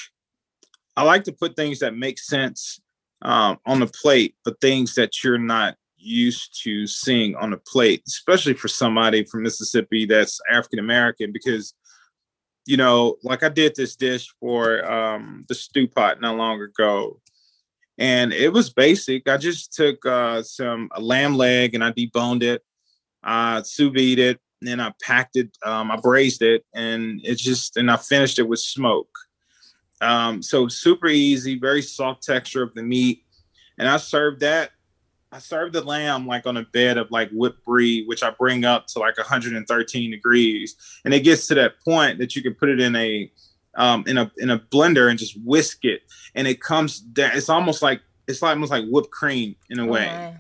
I 0.97 1.03
like 1.03 1.25
to 1.25 1.33
put 1.33 1.55
things 1.55 1.81
that 1.81 1.97
make 1.97 2.19
sense 2.19 2.81
um, 3.23 3.59
on 3.67 3.81
the 3.81 3.87
plate, 3.87 4.37
but 4.45 4.61
things 4.61 4.95
that 4.95 5.23
you're 5.23 5.39
not 5.39 5.77
used 5.99 6.63
to 6.63 6.87
seeing 6.87 7.35
on 7.37 7.53
a 7.53 7.59
plate, 7.59 8.03
especially 8.07 8.55
for 8.55 8.69
somebody 8.69 9.25
from 9.25 9.43
Mississippi 9.43 10.07
that's 10.07 10.41
African 10.51 10.79
American, 10.79 11.33
because 11.33 11.75
you 12.67 12.77
know, 12.77 13.17
like 13.23 13.43
I 13.43 13.49
did 13.49 13.75
this 13.77 13.97
dish 13.97 14.29
for 14.41 14.85
um, 14.91 15.47
the 15.49 15.55
stew 15.55 15.89
pot 15.89 16.21
not 16.21 16.37
long 16.37 16.61
ago, 16.61 17.19
and 17.97 18.33
it 18.33 18.53
was 18.53 18.71
basic. 18.71 19.27
I 19.27 19.39
just 19.39 19.73
took 19.73 20.05
uh, 20.05 20.43
some 20.43 20.91
a 20.93 21.01
lamb 21.01 21.35
leg 21.35 21.75
and 21.75 21.83
I 21.83 21.93
deboned 21.93 22.43
it. 22.43 22.63
I 23.23 23.63
sous 23.63 23.91
vide 23.93 24.19
it, 24.19 24.39
and 24.61 24.69
then 24.69 24.81
I 24.81 24.93
packed 25.03 25.37
it. 25.37 25.57
Um, 25.65 25.91
I 25.91 25.97
braised 25.97 26.43
it, 26.43 26.65
and 26.75 27.21
it 27.25 27.39
just 27.39 27.77
and 27.77 27.91
I 27.91 27.97
finished 27.97 28.39
it 28.39 28.49
with 28.49 28.61
smoke. 28.61 29.17
Um, 30.01 30.43
so 30.43 30.69
super 30.69 31.09
easy, 31.09 31.59
very 31.59 31.83
soft 31.83 32.23
texture 32.23 32.63
of 32.63 32.75
the 32.75 32.83
meat, 32.83 33.25
and 33.79 33.89
I 33.89 33.97
served 33.97 34.41
that. 34.41 34.71
I 35.31 35.39
serve 35.39 35.73
the 35.73 35.83
lamb 35.83 36.27
like 36.27 36.47
on 36.47 36.57
a 36.57 36.63
bed 36.63 36.97
of 36.97 37.11
like 37.11 37.31
whipped 37.31 37.65
brie, 37.65 38.05
which 38.07 38.23
I 38.23 38.31
bring 38.31 38.65
up 38.65 38.87
to 38.89 38.99
like 38.99 39.19
113 39.19 40.11
degrees, 40.11 40.77
and 41.05 41.13
it 41.13 41.21
gets 41.21 41.47
to 41.49 41.55
that 41.57 41.81
point 41.85 42.19
that 42.19 42.35
you 42.35 42.43
can 42.43 42.55
put 42.55 42.71
it 42.71 42.81
in 42.81 42.97
a 42.97 43.31
um, 43.77 44.05
in 44.07 44.17
a 44.17 44.31
in 44.39 44.51
a 44.51 44.59
blender 44.59 45.11
and 45.11 45.19
just 45.19 45.39
whisk 45.45 45.85
it, 45.85 46.03
and 46.35 46.49
it 46.49 46.61
comes 46.61 47.01
down. 47.01 47.33
It's 47.35 47.51
almost 47.51 47.83
like 47.83 48.01
it's 48.27 48.43
almost 48.43 48.71
like 48.71 48.87
whipped 48.89 49.11
cream 49.11 49.55
in 49.69 49.79
a 49.79 49.87
way. 49.87 50.35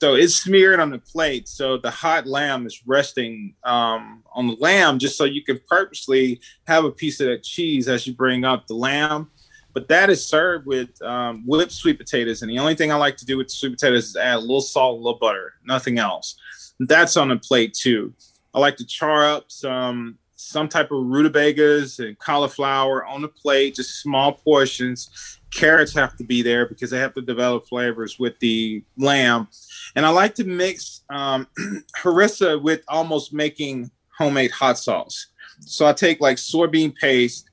So 0.00 0.14
it's 0.14 0.34
smeared 0.34 0.78
on 0.78 0.90
the 0.90 0.98
plate. 0.98 1.48
So 1.48 1.78
the 1.78 1.90
hot 1.90 2.26
lamb 2.26 2.66
is 2.66 2.82
resting 2.86 3.54
um, 3.64 4.22
on 4.34 4.46
the 4.46 4.56
lamb, 4.60 4.98
just 4.98 5.16
so 5.16 5.24
you 5.24 5.42
can 5.42 5.58
purposely 5.68 6.40
have 6.66 6.84
a 6.84 6.90
piece 6.90 7.18
of 7.20 7.28
that 7.28 7.42
cheese 7.42 7.88
as 7.88 8.06
you 8.06 8.14
bring 8.14 8.44
up 8.44 8.66
the 8.66 8.74
lamb. 8.74 9.30
But 9.76 9.88
that 9.88 10.08
is 10.08 10.26
served 10.26 10.64
with 10.64 11.02
um, 11.02 11.42
whipped 11.44 11.70
sweet 11.70 11.98
potatoes, 11.98 12.40
and 12.40 12.50
the 12.50 12.58
only 12.58 12.74
thing 12.74 12.90
I 12.90 12.94
like 12.94 13.18
to 13.18 13.26
do 13.26 13.36
with 13.36 13.50
sweet 13.50 13.72
potatoes 13.72 14.06
is 14.06 14.16
add 14.16 14.36
a 14.36 14.38
little 14.38 14.62
salt, 14.62 14.94
a 14.94 15.02
little 15.02 15.18
butter, 15.18 15.52
nothing 15.66 15.98
else. 15.98 16.36
That's 16.80 17.14
on 17.18 17.28
the 17.28 17.36
plate 17.36 17.74
too. 17.74 18.14
I 18.54 18.58
like 18.58 18.78
to 18.78 18.86
char 18.86 19.26
up 19.26 19.52
some 19.52 20.16
some 20.34 20.70
type 20.70 20.92
of 20.92 21.04
rutabagas 21.04 21.98
and 21.98 22.18
cauliflower 22.18 23.04
on 23.04 23.20
the 23.20 23.28
plate, 23.28 23.74
just 23.74 24.00
small 24.00 24.32
portions. 24.32 25.10
Carrots 25.50 25.92
have 25.92 26.16
to 26.16 26.24
be 26.24 26.40
there 26.40 26.66
because 26.66 26.88
they 26.88 26.98
have 26.98 27.12
to 27.12 27.20
develop 27.20 27.68
flavors 27.68 28.18
with 28.18 28.38
the 28.38 28.82
lamb. 28.96 29.46
And 29.94 30.06
I 30.06 30.08
like 30.08 30.34
to 30.36 30.44
mix 30.44 31.02
um, 31.10 31.46
harissa 32.02 32.62
with 32.62 32.80
almost 32.88 33.34
making 33.34 33.90
homemade 34.16 34.52
hot 34.52 34.78
sauce. 34.78 35.26
So 35.60 35.86
I 35.86 35.92
take 35.92 36.22
like 36.22 36.38
soybean 36.38 36.94
paste 36.94 37.50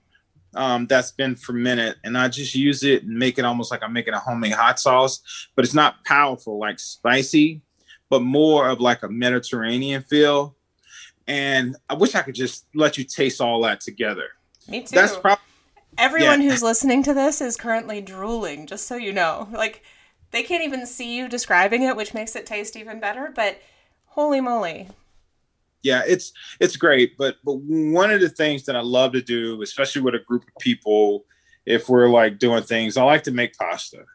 um, 0.55 0.87
that's 0.87 1.11
been 1.11 1.35
fermented 1.35 1.95
and 2.03 2.17
I 2.17 2.27
just 2.27 2.55
use 2.55 2.83
it 2.83 3.03
and 3.03 3.17
make 3.17 3.37
it 3.37 3.45
almost 3.45 3.71
like 3.71 3.83
I'm 3.83 3.93
making 3.93 4.13
a 4.13 4.19
homemade 4.19 4.53
hot 4.53 4.79
sauce, 4.79 5.47
but 5.55 5.65
it's 5.65 5.73
not 5.73 6.03
powerful, 6.05 6.59
like 6.59 6.79
spicy, 6.79 7.61
but 8.09 8.21
more 8.21 8.69
of 8.69 8.79
like 8.79 9.03
a 9.03 9.09
Mediterranean 9.09 10.03
feel. 10.03 10.55
And 11.27 11.75
I 11.89 11.93
wish 11.95 12.15
I 12.15 12.21
could 12.21 12.35
just 12.35 12.65
let 12.75 12.97
you 12.97 13.03
taste 13.03 13.41
all 13.41 13.61
that 13.61 13.81
together. 13.81 14.29
Me 14.67 14.81
too. 14.81 14.95
That's 14.95 15.15
probably 15.17 15.43
everyone 15.97 16.41
yeah. 16.41 16.49
who's 16.49 16.63
listening 16.63 17.03
to 17.03 17.13
this 17.13 17.41
is 17.41 17.55
currently 17.57 18.01
drooling, 18.01 18.67
just 18.67 18.87
so 18.87 18.95
you 18.95 19.13
know. 19.13 19.47
Like 19.51 19.83
they 20.31 20.43
can't 20.43 20.63
even 20.63 20.85
see 20.85 21.15
you 21.15 21.27
describing 21.27 21.83
it, 21.83 21.95
which 21.95 22.13
makes 22.13 22.35
it 22.35 22.45
taste 22.45 22.75
even 22.75 22.99
better. 22.99 23.31
But 23.33 23.61
holy 24.05 24.41
moly! 24.41 24.89
Yeah, 25.83 26.01
it's 26.07 26.33
it's 26.59 26.77
great. 26.77 27.17
But 27.17 27.37
but 27.43 27.55
one 27.55 28.11
of 28.11 28.21
the 28.21 28.29
things 28.29 28.63
that 28.65 28.75
I 28.75 28.81
love 28.81 29.11
to 29.13 29.21
do, 29.21 29.61
especially 29.61 30.01
with 30.01 30.15
a 30.15 30.19
group 30.19 30.43
of 30.43 30.59
people, 30.59 31.25
if 31.65 31.89
we're 31.89 32.09
like 32.09 32.39
doing 32.39 32.63
things, 32.63 32.97
I 32.97 33.03
like 33.03 33.23
to 33.23 33.31
make 33.31 33.57
pasta. 33.57 34.05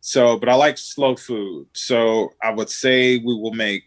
So, 0.00 0.38
but 0.38 0.48
I 0.48 0.54
like 0.54 0.78
slow 0.78 1.16
food. 1.16 1.66
So 1.72 2.32
I 2.42 2.50
would 2.50 2.70
say 2.70 3.18
we 3.18 3.34
will 3.34 3.52
make 3.52 3.84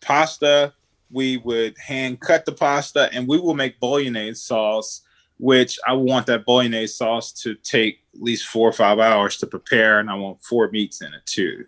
pasta. 0.00 0.72
We 1.10 1.38
would 1.38 1.76
hand 1.78 2.20
cut 2.20 2.46
the 2.46 2.52
pasta, 2.52 3.10
and 3.12 3.28
we 3.28 3.38
will 3.38 3.54
make 3.54 3.80
bolognese 3.80 4.40
sauce 4.40 5.02
which 5.42 5.76
I 5.84 5.92
want 5.94 6.26
that 6.26 6.44
bolognese 6.44 6.94
sauce 6.94 7.32
to 7.42 7.56
take 7.56 7.98
at 8.14 8.22
least 8.22 8.46
four 8.46 8.68
or 8.68 8.72
five 8.72 9.00
hours 9.00 9.38
to 9.38 9.46
prepare, 9.48 9.98
and 9.98 10.08
I 10.08 10.14
want 10.14 10.40
four 10.40 10.70
meats 10.70 11.02
in 11.02 11.12
it 11.12 11.26
too. 11.26 11.64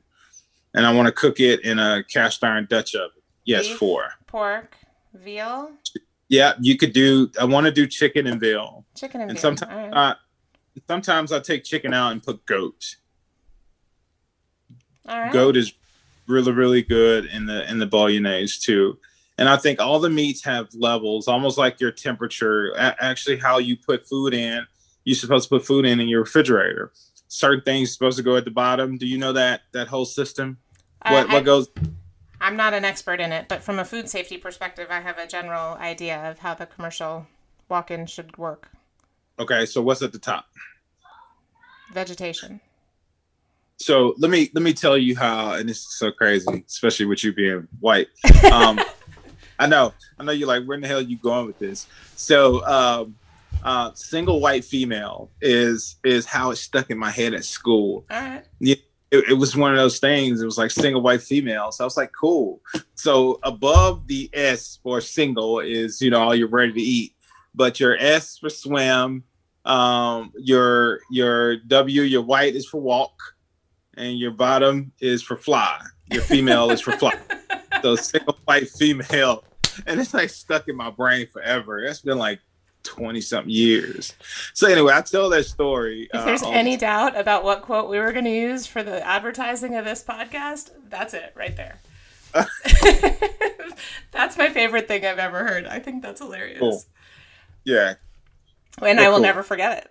And 0.74 0.86
I 0.86 0.94
want 0.94 1.06
to 1.06 1.12
cook 1.12 1.40
it 1.40 1.64
in 1.64 1.80
a 1.80 2.04
cast 2.04 2.44
iron 2.44 2.68
Dutch 2.70 2.94
oven. 2.94 3.20
Yes, 3.44 3.66
Beef, 3.66 3.78
four. 3.78 4.10
Pork, 4.28 4.76
veal. 5.14 5.72
Yeah, 6.28 6.54
you 6.60 6.76
could 6.76 6.92
do. 6.92 7.30
I 7.40 7.44
want 7.44 7.66
to 7.66 7.72
do 7.72 7.86
chicken 7.86 8.26
and 8.26 8.40
veal. 8.40 8.84
Chicken 8.96 9.20
and, 9.20 9.30
and 9.30 9.38
veal. 9.38 9.42
Sometimes, 9.42 9.94
right. 9.94 10.10
uh, 10.10 10.14
sometimes 10.88 11.32
I 11.32 11.40
take 11.40 11.64
chicken 11.64 11.94
out 11.94 12.12
and 12.12 12.22
put 12.22 12.44
goat. 12.46 12.96
All 15.06 15.18
right. 15.18 15.32
Goat 15.32 15.56
is 15.56 15.72
really 16.26 16.52
really 16.52 16.82
good 16.82 17.26
in 17.26 17.46
the 17.46 17.70
in 17.70 17.78
the 17.78 17.86
bolognese 17.86 18.58
too. 18.60 18.98
And 19.36 19.48
I 19.48 19.56
think 19.56 19.80
all 19.80 19.98
the 19.98 20.10
meats 20.10 20.44
have 20.44 20.68
levels, 20.74 21.26
almost 21.26 21.58
like 21.58 21.80
your 21.80 21.90
temperature. 21.90 22.70
A- 22.76 22.96
actually, 23.00 23.36
how 23.36 23.58
you 23.58 23.76
put 23.76 24.08
food 24.08 24.32
in, 24.32 24.64
you're 25.04 25.16
supposed 25.16 25.48
to 25.48 25.56
put 25.56 25.66
food 25.66 25.84
in 25.84 26.00
in 26.00 26.08
your 26.08 26.20
refrigerator. 26.20 26.92
Certain 27.28 27.62
things 27.62 27.92
supposed 27.92 28.16
to 28.16 28.22
go 28.22 28.36
at 28.36 28.44
the 28.44 28.50
bottom. 28.50 28.96
Do 28.96 29.06
you 29.06 29.18
know 29.18 29.32
that 29.32 29.62
that 29.72 29.88
whole 29.88 30.04
system? 30.04 30.58
What 31.06 31.28
what 31.28 31.44
goes? 31.44 31.68
I'm 32.44 32.56
not 32.56 32.74
an 32.74 32.84
expert 32.84 33.20
in 33.20 33.32
it, 33.32 33.46
but 33.48 33.62
from 33.62 33.78
a 33.78 33.86
food 33.86 34.06
safety 34.10 34.36
perspective, 34.36 34.88
I 34.90 35.00
have 35.00 35.16
a 35.16 35.26
general 35.26 35.76
idea 35.76 36.30
of 36.30 36.40
how 36.40 36.52
the 36.52 36.66
commercial 36.66 37.26
walk-in 37.70 38.04
should 38.04 38.36
work. 38.36 38.68
Okay, 39.38 39.64
so 39.64 39.80
what's 39.80 40.02
at 40.02 40.12
the 40.12 40.18
top? 40.18 40.44
Vegetation. 41.94 42.60
So 43.78 44.14
let 44.18 44.30
me 44.30 44.50
let 44.52 44.62
me 44.62 44.74
tell 44.74 44.98
you 44.98 45.16
how, 45.16 45.54
and 45.54 45.66
this 45.66 45.78
is 45.78 45.98
so 45.98 46.12
crazy, 46.12 46.64
especially 46.68 47.06
with 47.06 47.24
you 47.24 47.32
being 47.32 47.66
white. 47.80 48.08
Um, 48.52 48.78
I 49.58 49.66
know. 49.66 49.94
I 50.18 50.24
know 50.24 50.32
you're 50.32 50.46
like, 50.46 50.64
where 50.64 50.74
in 50.74 50.82
the 50.82 50.88
hell 50.88 50.98
are 50.98 51.00
you 51.00 51.16
going 51.16 51.46
with 51.46 51.58
this? 51.58 51.86
So, 52.14 52.64
um, 52.66 53.16
uh, 53.62 53.92
single 53.94 54.40
white 54.40 54.64
female 54.64 55.30
is 55.40 55.96
is 56.04 56.26
how 56.26 56.50
it 56.50 56.56
stuck 56.56 56.90
in 56.90 56.98
my 56.98 57.10
head 57.10 57.32
at 57.32 57.46
school. 57.46 58.04
All 58.10 58.20
right. 58.20 58.44
Yeah, 58.60 58.76
it, 59.14 59.30
it, 59.30 59.34
was 59.34 59.56
one 59.56 59.70
of 59.70 59.76
those 59.76 59.98
things. 59.98 60.40
It 60.40 60.44
was 60.44 60.58
like 60.58 60.70
single 60.70 61.00
white 61.00 61.22
female. 61.22 61.70
So 61.72 61.84
I 61.84 61.86
was 61.86 61.96
like, 61.96 62.12
cool. 62.18 62.60
So 62.94 63.38
above 63.42 64.06
the 64.06 64.28
S 64.32 64.78
for 64.82 65.00
single 65.00 65.60
is 65.60 66.00
you 66.00 66.10
know 66.10 66.20
all 66.20 66.34
you're 66.34 66.48
ready 66.48 66.72
to 66.72 66.80
eat, 66.80 67.14
but 67.54 67.78
your 67.78 67.96
S 67.98 68.38
for 68.38 68.50
swim, 68.50 69.24
um, 69.64 70.32
your 70.36 71.00
your 71.10 71.56
W, 71.56 72.02
your 72.02 72.22
white 72.22 72.54
is 72.54 72.66
for 72.66 72.80
walk, 72.80 73.14
and 73.96 74.18
your 74.18 74.32
bottom 74.32 74.92
is 75.00 75.22
for 75.22 75.36
fly. 75.36 75.80
Your 76.10 76.22
female 76.22 76.70
is 76.70 76.80
for 76.80 76.92
fly. 76.92 77.14
So 77.82 77.96
single 77.96 78.38
white 78.46 78.70
female, 78.70 79.44
and 79.86 80.00
it's 80.00 80.14
like 80.14 80.30
stuck 80.30 80.68
in 80.68 80.76
my 80.76 80.88
brain 80.88 81.26
forever. 81.26 81.84
It's 81.84 82.00
been 82.00 82.16
like 82.16 82.40
20 82.84 83.20
something 83.20 83.50
years. 83.50 84.14
So 84.52 84.68
anyway, 84.68 84.92
I 84.94 85.00
tell 85.02 85.28
that 85.30 85.46
story. 85.46 86.08
If 86.14 86.24
there's 86.24 86.42
uh, 86.42 86.50
any 86.50 86.76
doubt 86.76 87.18
about 87.18 87.44
what 87.44 87.62
quote 87.62 87.90
we 87.90 87.98
were 87.98 88.12
going 88.12 88.24
to 88.24 88.30
use 88.30 88.66
for 88.66 88.82
the 88.82 89.04
advertising 89.04 89.74
of 89.74 89.84
this 89.84 90.02
podcast, 90.02 90.70
that's 90.88 91.14
it 91.14 91.32
right 91.34 91.56
there. 91.56 91.80
that's 94.12 94.36
my 94.36 94.48
favorite 94.50 94.88
thing 94.88 95.04
I've 95.04 95.18
ever 95.18 95.44
heard. 95.44 95.66
I 95.66 95.78
think 95.78 96.02
that's 96.02 96.20
hilarious. 96.20 96.60
Cool. 96.60 96.82
Yeah. 97.64 97.94
And 98.82 99.00
I 99.00 99.08
will 99.08 99.16
cool. 99.16 99.22
never 99.22 99.42
forget 99.42 99.78
it. 99.78 99.90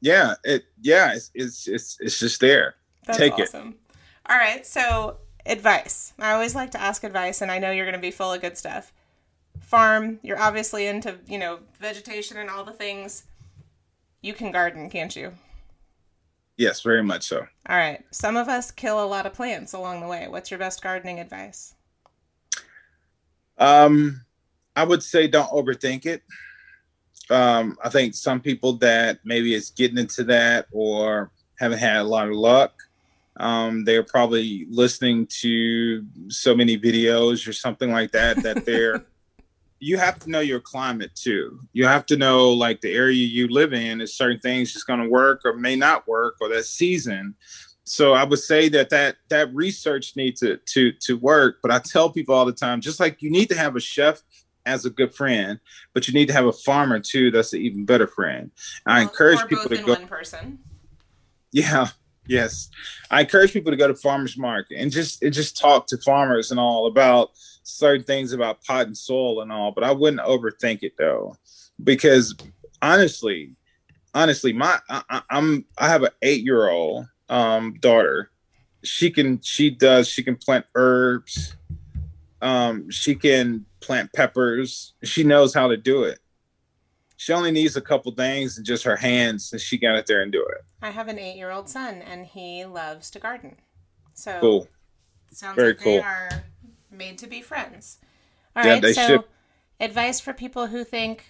Yeah, 0.00 0.34
it 0.44 0.64
yeah, 0.80 1.14
it's 1.14 1.30
it's 1.34 1.66
it's, 1.66 1.96
it's 2.00 2.18
just 2.18 2.40
there. 2.40 2.74
That's 3.06 3.18
Take 3.18 3.32
awesome. 3.38 3.68
it. 3.68 3.96
All 4.28 4.36
right, 4.36 4.66
so 4.66 5.18
advice. 5.44 6.12
I 6.18 6.32
always 6.32 6.54
like 6.54 6.72
to 6.72 6.80
ask 6.80 7.02
advice, 7.02 7.40
and 7.40 7.50
I 7.50 7.58
know 7.58 7.70
you're 7.70 7.86
going 7.86 7.94
to 7.94 8.00
be 8.00 8.10
full 8.10 8.32
of 8.32 8.40
good 8.40 8.58
stuff. 8.58 8.92
Farm, 9.60 10.18
you're 10.22 10.40
obviously 10.40 10.86
into, 10.86 11.16
you 11.26 11.38
know, 11.38 11.60
vegetation 11.80 12.36
and 12.36 12.48
all 12.48 12.64
the 12.64 12.72
things. 12.72 13.24
You 14.22 14.32
can 14.34 14.50
garden, 14.50 14.88
can't 14.90 15.14
you? 15.14 15.32
Yes, 16.56 16.80
very 16.80 17.02
much 17.02 17.24
so. 17.24 17.46
All 17.68 17.76
right. 17.76 18.02
Some 18.10 18.36
of 18.36 18.48
us 18.48 18.70
kill 18.70 19.02
a 19.02 19.06
lot 19.06 19.26
of 19.26 19.34
plants 19.34 19.72
along 19.72 20.00
the 20.00 20.06
way. 20.06 20.26
What's 20.28 20.50
your 20.50 20.58
best 20.58 20.82
gardening 20.82 21.20
advice? 21.20 21.74
Um, 23.58 24.24
I 24.74 24.84
would 24.84 25.02
say 25.02 25.28
don't 25.28 25.50
overthink 25.50 26.06
it. 26.06 26.22
Um, 27.28 27.76
I 27.82 27.88
think 27.88 28.14
some 28.14 28.40
people 28.40 28.74
that 28.74 29.18
maybe 29.24 29.54
is 29.54 29.70
getting 29.70 29.98
into 29.98 30.24
that 30.24 30.66
or 30.72 31.30
haven't 31.58 31.78
had 31.78 31.96
a 31.96 32.04
lot 32.04 32.28
of 32.28 32.34
luck 32.34 32.86
um, 33.38 33.84
they're 33.84 34.02
probably 34.02 34.66
listening 34.70 35.26
to 35.26 36.04
so 36.28 36.54
many 36.54 36.78
videos 36.78 37.46
or 37.46 37.52
something 37.52 37.92
like 37.92 38.12
that 38.12 38.42
that 38.42 38.64
they're 38.66 39.04
you 39.78 39.98
have 39.98 40.18
to 40.20 40.30
know 40.30 40.40
your 40.40 40.60
climate 40.60 41.14
too. 41.14 41.60
You 41.72 41.86
have 41.86 42.06
to 42.06 42.16
know 42.16 42.50
like 42.50 42.80
the 42.80 42.92
area 42.92 43.24
you 43.24 43.48
live 43.48 43.72
in 43.72 44.00
is 44.00 44.16
certain 44.16 44.40
things 44.40 44.72
just 44.72 44.86
going 44.86 45.00
to 45.00 45.08
work 45.08 45.42
or 45.44 45.54
may 45.54 45.76
not 45.76 46.08
work 46.08 46.36
or 46.40 46.48
that 46.48 46.64
season. 46.64 47.34
So 47.84 48.14
i 48.14 48.24
would 48.24 48.40
say 48.40 48.68
that 48.70 48.90
that 48.90 49.16
that 49.28 49.54
research 49.54 50.16
needs 50.16 50.40
to 50.40 50.56
to 50.56 50.90
to 51.02 51.16
work 51.18 51.58
but 51.62 51.70
i 51.70 51.78
tell 51.78 52.10
people 52.10 52.34
all 52.34 52.44
the 52.44 52.52
time 52.52 52.80
just 52.80 52.98
like 52.98 53.22
you 53.22 53.30
need 53.30 53.48
to 53.50 53.56
have 53.56 53.76
a 53.76 53.80
chef 53.80 54.22
as 54.64 54.84
a 54.84 54.90
good 54.90 55.14
friend 55.14 55.60
but 55.94 56.08
you 56.08 56.12
need 56.12 56.26
to 56.26 56.32
have 56.32 56.46
a 56.46 56.52
farmer 56.52 56.98
too 56.98 57.30
that's 57.30 57.52
an 57.52 57.60
even 57.60 57.84
better 57.84 58.08
friend. 58.08 58.50
I 58.86 59.02
encourage 59.02 59.46
people 59.46 59.68
to 59.68 59.76
go 59.76 59.92
one 59.92 60.08
person. 60.08 60.58
Yeah 61.52 61.90
Yes, 62.28 62.70
I 63.10 63.20
encourage 63.20 63.52
people 63.52 63.70
to 63.70 63.76
go 63.76 63.88
to 63.88 63.94
farmers 63.94 64.36
market 64.36 64.78
and 64.78 64.90
just 64.90 65.22
and 65.22 65.32
just 65.32 65.56
talk 65.56 65.86
to 65.88 65.98
farmers 65.98 66.50
and 66.50 66.58
all 66.58 66.86
about 66.86 67.30
certain 67.62 68.04
things 68.04 68.32
about 68.32 68.62
pot 68.64 68.86
and 68.86 68.96
soil 68.96 69.40
and 69.40 69.52
all. 69.52 69.72
But 69.72 69.84
I 69.84 69.92
wouldn't 69.92 70.22
overthink 70.22 70.82
it 70.82 70.94
though, 70.98 71.36
because 71.82 72.34
honestly, 72.82 73.52
honestly, 74.14 74.52
my 74.52 74.78
I, 74.88 75.22
am 75.30 75.64
I 75.78 75.88
have 75.88 76.02
an 76.02 76.10
eight 76.22 76.42
year 76.42 76.68
old 76.68 77.06
um, 77.28 77.74
daughter. 77.80 78.30
She 78.82 79.10
can 79.10 79.40
she 79.40 79.70
does 79.70 80.08
she 80.08 80.22
can 80.22 80.36
plant 80.36 80.66
herbs. 80.74 81.56
Um, 82.42 82.90
she 82.90 83.14
can 83.14 83.64
plant 83.80 84.12
peppers. 84.12 84.94
She 85.02 85.24
knows 85.24 85.54
how 85.54 85.68
to 85.68 85.76
do 85.76 86.04
it 86.04 86.18
she 87.16 87.32
only 87.32 87.50
needs 87.50 87.76
a 87.76 87.80
couple 87.80 88.12
things 88.12 88.56
and 88.56 88.66
just 88.66 88.84
her 88.84 88.96
hands 88.96 89.52
and 89.52 89.60
she 89.60 89.78
got 89.78 89.96
it 89.96 90.06
there 90.06 90.22
and 90.22 90.30
do 90.30 90.42
it. 90.42 90.64
I 90.82 90.90
have 90.90 91.08
an 91.08 91.18
eight 91.18 91.36
year 91.36 91.50
old 91.50 91.68
son 91.68 92.02
and 92.02 92.26
he 92.26 92.64
loves 92.64 93.10
to 93.12 93.18
garden. 93.18 93.56
So 94.14 94.38
cool. 94.40 94.68
Sounds 95.32 95.56
Very 95.56 95.68
like 95.68 95.80
cool. 95.80 95.92
they 95.96 96.00
are 96.00 96.44
made 96.90 97.18
to 97.18 97.26
be 97.26 97.40
friends. 97.40 97.98
All 98.54 98.64
yeah, 98.64 98.80
right 98.80 98.94
so 98.94 99.06
should. 99.06 99.24
advice 99.80 100.20
for 100.20 100.32
people 100.32 100.68
who 100.68 100.84
think 100.84 101.26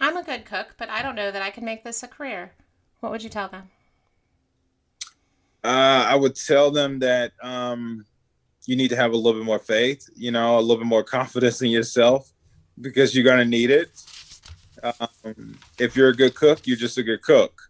i'm 0.00 0.16
a 0.16 0.24
good 0.24 0.44
cook 0.44 0.74
but 0.76 0.90
i 0.90 1.02
don't 1.02 1.14
know 1.14 1.30
that 1.30 1.40
i 1.40 1.50
can 1.50 1.64
make 1.64 1.84
this 1.84 2.02
a 2.02 2.08
career. 2.08 2.52
What 3.00 3.12
would 3.12 3.22
you 3.22 3.30
tell 3.30 3.48
them? 3.48 3.70
Uh, 5.62 6.04
i 6.08 6.14
would 6.14 6.36
tell 6.36 6.70
them 6.70 6.98
that 7.00 7.32
um, 7.42 8.04
you 8.66 8.76
need 8.76 8.88
to 8.88 8.96
have 8.96 9.12
a 9.12 9.16
little 9.16 9.38
bit 9.40 9.46
more 9.46 9.58
faith 9.58 10.08
you 10.14 10.30
know 10.30 10.58
a 10.58 10.60
little 10.60 10.76
bit 10.78 10.86
more 10.86 11.04
confidence 11.18 11.60
in 11.62 11.70
yourself 11.70 12.32
because 12.80 13.14
you're 13.14 13.24
going 13.24 13.38
to 13.38 13.44
need 13.44 13.70
it 13.70 14.02
um, 14.84 15.58
if 15.78 15.96
you're 15.96 16.10
a 16.10 16.16
good 16.16 16.34
cook, 16.34 16.66
you're 16.66 16.76
just 16.76 16.98
a 16.98 17.02
good 17.02 17.22
cook. 17.22 17.60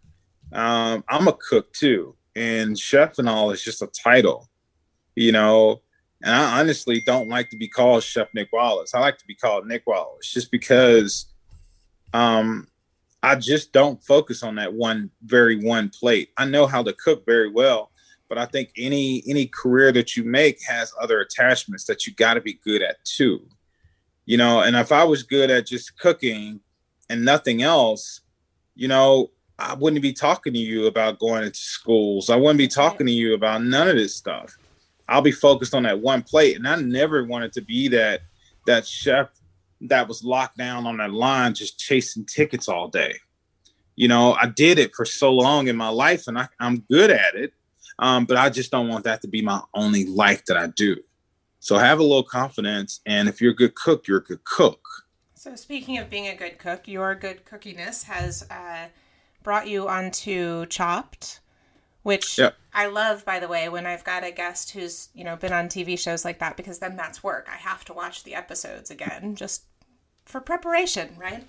Um, 0.51 1.03
I'm 1.09 1.27
a 1.27 1.33
cook 1.33 1.71
too, 1.73 2.15
and 2.35 2.77
chef 2.77 3.17
and 3.19 3.29
all 3.29 3.51
is 3.51 3.63
just 3.63 3.81
a 3.81 3.87
title, 3.87 4.49
you 5.15 5.31
know. 5.31 5.81
And 6.21 6.33
I 6.33 6.59
honestly 6.59 7.01
don't 7.05 7.29
like 7.29 7.49
to 7.49 7.57
be 7.57 7.67
called 7.67 8.03
Chef 8.03 8.27
Nick 8.33 8.49
Wallace. 8.51 8.93
I 8.93 8.99
like 8.99 9.17
to 9.19 9.25
be 9.25 9.35
called 9.35 9.67
Nick 9.67 9.83
Wallace 9.85 10.31
just 10.31 10.49
because 10.51 11.27
um, 12.13 12.67
I 13.21 13.35
just 13.35 13.73
don't 13.73 14.03
focus 14.03 14.43
on 14.43 14.55
that 14.55 14.73
one 14.73 15.09
very 15.23 15.63
one 15.63 15.89
plate. 15.89 16.29
I 16.37 16.45
know 16.45 16.67
how 16.67 16.83
to 16.83 16.93
cook 16.93 17.25
very 17.25 17.49
well, 17.49 17.91
but 18.29 18.37
I 18.37 18.45
think 18.45 18.71
any 18.77 19.23
any 19.27 19.47
career 19.47 19.91
that 19.91 20.15
you 20.15 20.23
make 20.23 20.59
has 20.67 20.93
other 21.01 21.21
attachments 21.21 21.85
that 21.85 22.07
you 22.07 22.13
got 22.13 22.35
to 22.35 22.41
be 22.41 22.59
good 22.63 22.81
at 22.81 23.03
too. 23.03 23.47
You 24.25 24.37
know, 24.37 24.61
and 24.61 24.75
if 24.75 24.91
I 24.91 25.03
was 25.03 25.23
good 25.23 25.51
at 25.51 25.67
just 25.67 25.97
cooking, 25.99 26.59
and 27.09 27.23
nothing 27.23 27.61
else, 27.61 28.21
you 28.75 28.87
know, 28.87 29.31
I 29.57 29.73
wouldn't 29.73 30.01
be 30.01 30.13
talking 30.13 30.53
to 30.53 30.59
you 30.59 30.87
about 30.87 31.19
going 31.19 31.43
into 31.43 31.59
schools. 31.59 32.29
I 32.29 32.35
wouldn't 32.35 32.57
be 32.57 32.67
talking 32.67 33.07
to 33.07 33.11
you 33.11 33.33
about 33.33 33.63
none 33.63 33.87
of 33.87 33.95
this 33.95 34.15
stuff. 34.15 34.57
I'll 35.07 35.21
be 35.21 35.31
focused 35.31 35.73
on 35.73 35.83
that 35.83 35.99
one 35.99 36.23
plate. 36.23 36.57
And 36.57 36.67
I 36.67 36.75
never 36.75 37.23
wanted 37.23 37.53
to 37.53 37.61
be 37.61 37.87
that 37.89 38.21
that 38.65 38.85
chef 38.85 39.29
that 39.81 40.07
was 40.07 40.23
locked 40.23 40.57
down 40.57 40.87
on 40.87 40.97
that 40.97 41.13
line 41.13 41.53
just 41.53 41.79
chasing 41.79 42.25
tickets 42.25 42.67
all 42.67 42.87
day. 42.87 43.15
You 43.95 44.07
know, 44.07 44.33
I 44.33 44.47
did 44.47 44.79
it 44.79 44.93
for 44.93 45.05
so 45.05 45.31
long 45.31 45.67
in 45.67 45.77
my 45.77 45.89
life 45.89 46.27
and 46.27 46.37
I, 46.37 46.47
am 46.59 46.83
good 46.89 47.11
at 47.11 47.35
it. 47.35 47.53
Um, 47.99 48.25
but 48.25 48.35
I 48.35 48.49
just 48.49 48.71
don't 48.71 48.89
want 48.89 49.05
that 49.05 49.21
to 49.21 49.27
be 49.27 49.41
my 49.41 49.61
only 49.73 50.05
life 50.05 50.43
that 50.45 50.57
I 50.57 50.67
do. 50.67 50.97
So 51.59 51.77
have 51.77 51.99
a 51.99 52.03
little 52.03 52.23
confidence. 52.23 52.99
And 53.05 53.29
if 53.29 53.39
you're 53.39 53.51
a 53.51 53.55
good 53.55 53.75
cook, 53.75 54.07
you're 54.07 54.17
a 54.17 54.23
good 54.23 54.43
cook. 54.43 54.81
So, 55.45 55.55
speaking 55.55 55.99
of 55.99 56.09
being 56.09 56.27
a 56.27 56.33
good 56.33 56.57
cook, 56.57 56.87
your 56.87 57.13
good 57.13 57.45
cookiness 57.45 58.05
has 58.05 58.49
uh, 58.49 58.87
brought 59.43 59.67
you 59.67 59.87
onto 59.87 60.65
Chopped, 60.65 61.39
which 62.01 62.39
yep. 62.39 62.55
I 62.73 62.87
love, 62.87 63.23
by 63.25 63.39
the 63.39 63.47
way, 63.47 63.69
when 63.69 63.85
I've 63.85 64.03
got 64.03 64.23
a 64.23 64.31
guest 64.31 64.71
who's, 64.71 65.09
you 65.13 65.23
know, 65.23 65.35
been 65.35 65.53
on 65.53 65.67
TV 65.67 65.99
shows 65.99 66.25
like 66.25 66.39
that, 66.39 66.57
because 66.57 66.79
then 66.79 66.95
that's 66.95 67.23
work. 67.23 67.47
I 67.47 67.57
have 67.57 67.85
to 67.85 67.93
watch 67.93 68.23
the 68.23 68.33
episodes 68.33 68.89
again 68.89 69.35
just 69.35 69.65
for 70.25 70.41
preparation, 70.41 71.15
right? 71.15 71.43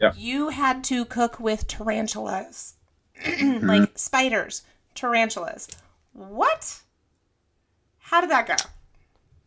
Yeah. 0.00 0.12
You 0.16 0.48
had 0.48 0.82
to 0.82 1.04
cook 1.04 1.38
with 1.38 1.68
tarantulas, 1.68 2.74
mm-hmm. 3.24 3.64
like 3.64 3.96
spiders, 3.96 4.64
tarantulas. 4.96 5.68
What? 6.14 6.80
How 7.98 8.20
did 8.20 8.30
that 8.30 8.48
go? 8.48 8.56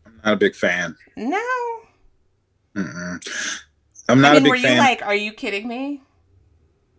I'm 0.05 0.21
not 0.23 0.33
a 0.35 0.37
big 0.37 0.55
fan. 0.55 0.95
No. 1.17 1.41
Mm-mm. 2.77 3.59
I'm 4.09 4.21
not 4.21 4.31
I 4.31 4.33
mean, 4.35 4.41
a 4.41 4.43
big 4.43 4.49
were 4.49 4.57
fan. 4.57 4.73
you 4.73 4.79
like, 4.79 5.01
are 5.03 5.15
you 5.15 5.31
kidding 5.31 5.67
me? 5.67 6.01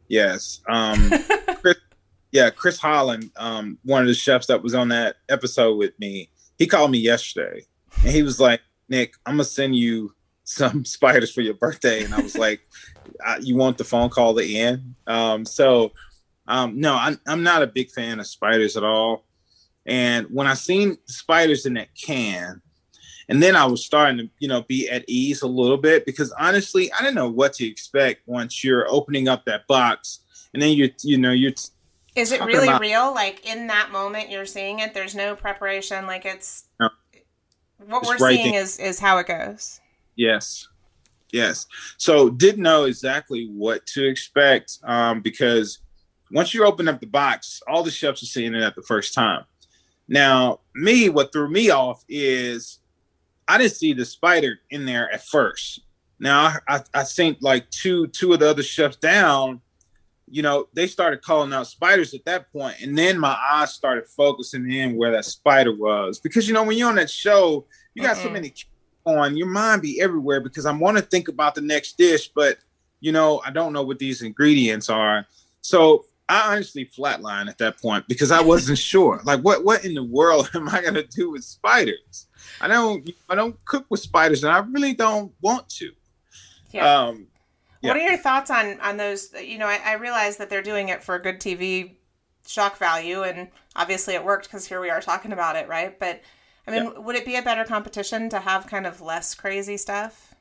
Yes. 0.09 0.61
Um, 0.69 1.11
Chris, 1.61 1.77
yeah, 2.33 2.51
Chris 2.51 2.79
Holland, 2.79 3.31
um, 3.37 3.79
one 3.85 4.03
of 4.03 4.09
the 4.09 4.15
chefs 4.15 4.47
that 4.47 4.63
was 4.63 4.75
on 4.75 4.89
that 4.89 5.17
episode 5.29 5.77
with 5.77 5.99
me, 5.99 6.31
he 6.59 6.67
called 6.67 6.91
me 6.91 6.99
yesterday 6.99 7.63
and 8.03 8.13
he 8.13 8.23
was 8.23 8.39
like, 8.41 8.61
Nick, 8.89 9.15
I'm 9.27 9.35
gonna 9.35 9.45
send 9.45 9.77
you 9.77 10.15
some 10.45 10.85
spiders 10.85 11.33
for 11.33 11.43
your 11.43 11.55
birthday. 11.55 12.05
And 12.05 12.15
I 12.15 12.21
was 12.21 12.37
like, 12.37 12.61
you 13.41 13.57
want 13.57 13.79
the 13.79 13.85
phone 13.85 14.11
call 14.11 14.35
to 14.35 14.57
end? 14.57 14.95
Um, 15.07 15.45
so, 15.45 15.93
um, 16.49 16.81
no, 16.81 16.95
I'm, 16.95 17.21
I'm 17.27 17.43
not 17.43 17.63
a 17.63 17.67
big 17.67 17.91
fan 17.91 18.19
of 18.19 18.27
spiders 18.27 18.77
at 18.77 18.83
all. 18.83 19.27
And 19.87 20.27
when 20.31 20.47
I 20.47 20.55
seen 20.55 20.99
spiders 21.07 21.67
in 21.67 21.75
that 21.75 21.89
can, 21.95 22.61
and 23.31 23.41
then 23.41 23.55
I 23.55 23.65
was 23.65 23.85
starting 23.85 24.19
to, 24.19 24.31
you 24.41 24.49
know, 24.49 24.63
be 24.63 24.91
at 24.91 25.05
ease 25.07 25.43
a 25.43 25.47
little 25.47 25.77
bit 25.77 26.05
because 26.05 26.33
honestly, 26.33 26.93
I 26.93 26.99
didn't 26.99 27.15
know 27.15 27.31
what 27.31 27.53
to 27.55 27.67
expect 27.67 28.27
once 28.27 28.65
you're 28.65 28.91
opening 28.91 29.29
up 29.29 29.45
that 29.45 29.69
box, 29.69 30.21
and 30.53 30.61
then 30.61 30.73
you, 30.73 30.91
you 31.03 31.17
know, 31.17 31.31
you're. 31.31 31.53
Is 32.17 32.33
it 32.33 32.45
really 32.45 32.67
about, 32.67 32.81
real? 32.81 33.15
Like 33.15 33.47
in 33.47 33.69
that 33.69 33.93
moment, 33.93 34.31
you're 34.31 34.47
seeing 34.47 34.81
it. 34.81 34.95
There's 34.95 35.15
no 35.15 35.37
preparation. 35.37 36.07
Like 36.07 36.27
it's. 36.27 36.65
No, 36.81 36.91
what 37.87 38.05
we're 38.05 38.19
right 38.19 38.37
seeing 38.37 38.55
is 38.55 38.79
is 38.79 38.99
how 38.99 39.19
it 39.19 39.29
goes. 39.29 39.81
Yes, 40.17 40.67
yes. 41.31 41.67
So 41.99 42.31
didn't 42.31 42.65
know 42.65 42.85
exactly 42.85 43.49
what 43.55 43.87
to 43.87 44.09
expect 44.09 44.79
um, 44.83 45.21
because 45.21 45.79
once 46.33 46.53
you 46.53 46.65
open 46.65 46.89
up 46.89 46.99
the 46.99 47.07
box, 47.07 47.63
all 47.69 47.85
the 47.85 47.93
chefs 47.93 48.25
are 48.25 48.27
seeing 48.27 48.57
it 48.57 48.63
at 48.63 48.75
the 48.75 48.83
first 48.83 49.15
time. 49.15 49.45
Now, 50.09 50.59
me, 50.75 51.09
what 51.09 51.33
threw 51.33 51.49
me 51.49 51.71
off 51.71 52.05
is 52.09 52.80
I 53.51 53.59
didn't 53.59 53.73
see 53.73 53.93
the 53.93 54.05
spider 54.05 54.61
in 54.71 54.87
there 54.87 55.13
at 55.13 55.27
first. 55.27 55.81
Now 56.21 56.55
I, 56.69 56.77
I, 56.77 56.81
I 56.95 57.03
think 57.03 57.39
like 57.41 57.69
two 57.71 58.07
two 58.07 58.33
of 58.33 58.39
the 58.39 58.49
other 58.49 58.63
chefs 58.63 58.97
down, 58.97 59.61
you 60.29 60.43
know, 60.43 60.69
they 60.73 60.87
started 60.87 61.21
calling 61.21 61.53
out 61.53 61.67
spiders 61.67 62.15
at 62.15 62.25
that 62.27 62.53
point, 62.53 62.77
and 62.81 62.97
then 62.97 63.19
my 63.19 63.37
eyes 63.51 63.75
started 63.75 64.07
focusing 64.07 64.71
in 64.71 64.95
where 64.95 65.11
that 65.11 65.25
spider 65.25 65.75
was 65.75 66.21
because 66.21 66.47
you 66.47 66.55
know 66.55 66.63
when 66.63 66.79
you're 66.79 66.89
on 66.89 66.95
that 66.95 67.11
show, 67.11 67.67
you 67.95 68.03
got 68.05 68.17
mm 68.17 68.23
so 68.23 68.31
many 68.31 68.55
on 69.05 69.37
your 69.37 69.49
mind 69.49 69.83
be 69.83 70.01
everywhere 70.01 70.41
because 70.41 70.65
I 70.65 70.73
want 70.73 70.97
to 70.99 71.03
think 71.03 71.27
about 71.27 71.57
the 71.57 71.63
next 71.63 71.99
dish, 71.99 72.29
but 72.29 72.59
you 73.01 73.11
know 73.11 73.43
I 73.45 73.51
don't 73.51 73.73
know 73.73 73.83
what 73.83 73.99
these 73.99 74.23
ingredients 74.23 74.89
are. 74.89 75.27
So 75.61 76.05
I 76.31 76.53
honestly 76.53 76.85
flatlined 76.85 77.49
at 77.49 77.59
that 77.59 77.83
point 77.83 78.07
because 78.07 78.31
I 78.31 78.41
wasn't 78.41 78.79
sure. 78.93 79.21
Like, 79.25 79.41
what 79.41 79.65
what 79.65 79.85
in 79.85 79.95
the 79.95 80.05
world 80.05 80.49
am 80.55 80.69
I 80.69 80.81
gonna 80.81 81.03
do 81.03 81.33
with 81.33 81.45
spiders? 81.45 82.27
I 82.61 82.69
don't 82.69 83.11
I 83.29 83.35
don't 83.35 83.63
cook 83.65 83.87
with 83.91 84.01
spiders, 84.01 84.45
and 84.45 84.53
I 84.53 84.59
really 84.59 84.95
don't 84.95 85.33
want 85.41 85.69
to. 85.71 85.91
Yeah. 86.71 87.07
Um, 87.07 87.27
What 87.81 87.97
are 87.97 88.01
your 88.01 88.17
thoughts 88.17 88.51
on 88.51 88.79
on 88.81 88.97
those? 88.97 89.33
You 89.35 89.59
know, 89.59 89.67
I, 89.67 89.81
I 89.85 89.93
realize 89.95 90.37
that 90.37 90.49
they're 90.49 90.63
doing 90.63 90.89
it 90.89 91.03
for 91.03 91.19
good 91.19 91.41
TV 91.41 91.97
shock 92.47 92.79
value, 92.79 93.23
and 93.23 93.49
obviously 93.75 94.15
it 94.15 94.25
worked 94.25 94.45
because 94.45 94.67
here 94.67 94.81
we 94.81 94.89
are 94.89 95.01
talking 95.01 95.33
about 95.33 95.57
it, 95.57 95.69
right? 95.69 95.99
But 95.99 96.23
I 96.65 96.71
mean, 96.71 97.05
would 97.05 97.17
it 97.17 97.25
be 97.25 97.35
a 97.35 97.43
better 97.43 97.65
competition 97.65 98.31
to 98.31 98.39
have 98.39 98.69
kind 98.69 98.87
of 98.87 99.01
less 99.01 99.35
crazy 99.35 99.77
stuff? 99.77 100.33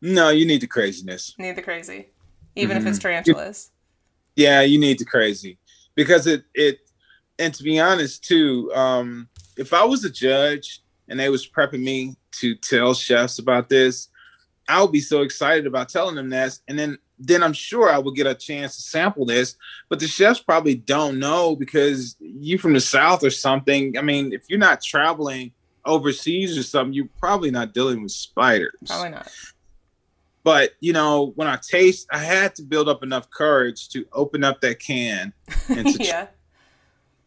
No, 0.00 0.30
you 0.30 0.46
need 0.46 0.62
the 0.62 0.66
craziness. 0.66 1.34
Need 1.38 1.56
the 1.56 1.62
crazy, 1.62 2.08
even 2.56 2.78
mm-hmm. 2.78 2.86
if 2.86 2.90
it's 2.90 2.98
mm-hmm. 2.98 3.08
tarantulas. 3.08 3.71
Yeah, 4.36 4.62
you 4.62 4.78
need 4.78 4.98
the 4.98 5.04
crazy 5.04 5.58
because 5.94 6.26
it 6.26 6.44
it 6.54 6.80
and 7.38 7.52
to 7.54 7.62
be 7.62 7.80
honest 7.80 8.24
too, 8.24 8.70
um, 8.74 9.28
if 9.56 9.72
I 9.72 9.84
was 9.84 10.04
a 10.04 10.10
judge 10.10 10.80
and 11.08 11.18
they 11.18 11.28
was 11.28 11.48
prepping 11.48 11.82
me 11.82 12.16
to 12.32 12.54
tell 12.54 12.94
chefs 12.94 13.38
about 13.38 13.68
this, 13.68 14.08
I 14.68 14.80
would 14.80 14.92
be 14.92 15.00
so 15.00 15.22
excited 15.22 15.66
about 15.66 15.88
telling 15.88 16.14
them 16.14 16.30
this, 16.30 16.62
and 16.68 16.78
then 16.78 16.98
then 17.18 17.42
I'm 17.42 17.52
sure 17.52 17.90
I 17.90 17.98
would 17.98 18.16
get 18.16 18.26
a 18.26 18.34
chance 18.34 18.76
to 18.76 18.82
sample 18.82 19.24
this. 19.24 19.56
But 19.88 20.00
the 20.00 20.08
chefs 20.08 20.40
probably 20.40 20.74
don't 20.74 21.18
know 21.18 21.54
because 21.54 22.16
you 22.18 22.58
from 22.58 22.72
the 22.72 22.80
south 22.80 23.22
or 23.22 23.30
something. 23.30 23.96
I 23.96 24.02
mean, 24.02 24.32
if 24.32 24.42
you're 24.48 24.58
not 24.58 24.82
traveling 24.82 25.52
overseas 25.84 26.58
or 26.58 26.62
something, 26.62 26.92
you're 26.92 27.08
probably 27.18 27.50
not 27.50 27.74
dealing 27.74 28.02
with 28.02 28.12
spiders. 28.12 28.74
Probably 28.86 29.10
not. 29.10 29.30
But 30.44 30.72
you 30.80 30.92
know, 30.92 31.32
when 31.36 31.48
I 31.48 31.56
taste, 31.56 32.06
I 32.10 32.18
had 32.18 32.54
to 32.56 32.62
build 32.62 32.88
up 32.88 33.02
enough 33.02 33.30
courage 33.30 33.88
to 33.90 34.04
open 34.12 34.44
up 34.44 34.60
that 34.62 34.80
can 34.80 35.32
and 35.68 35.86
to 35.86 36.04
yeah. 36.04 36.26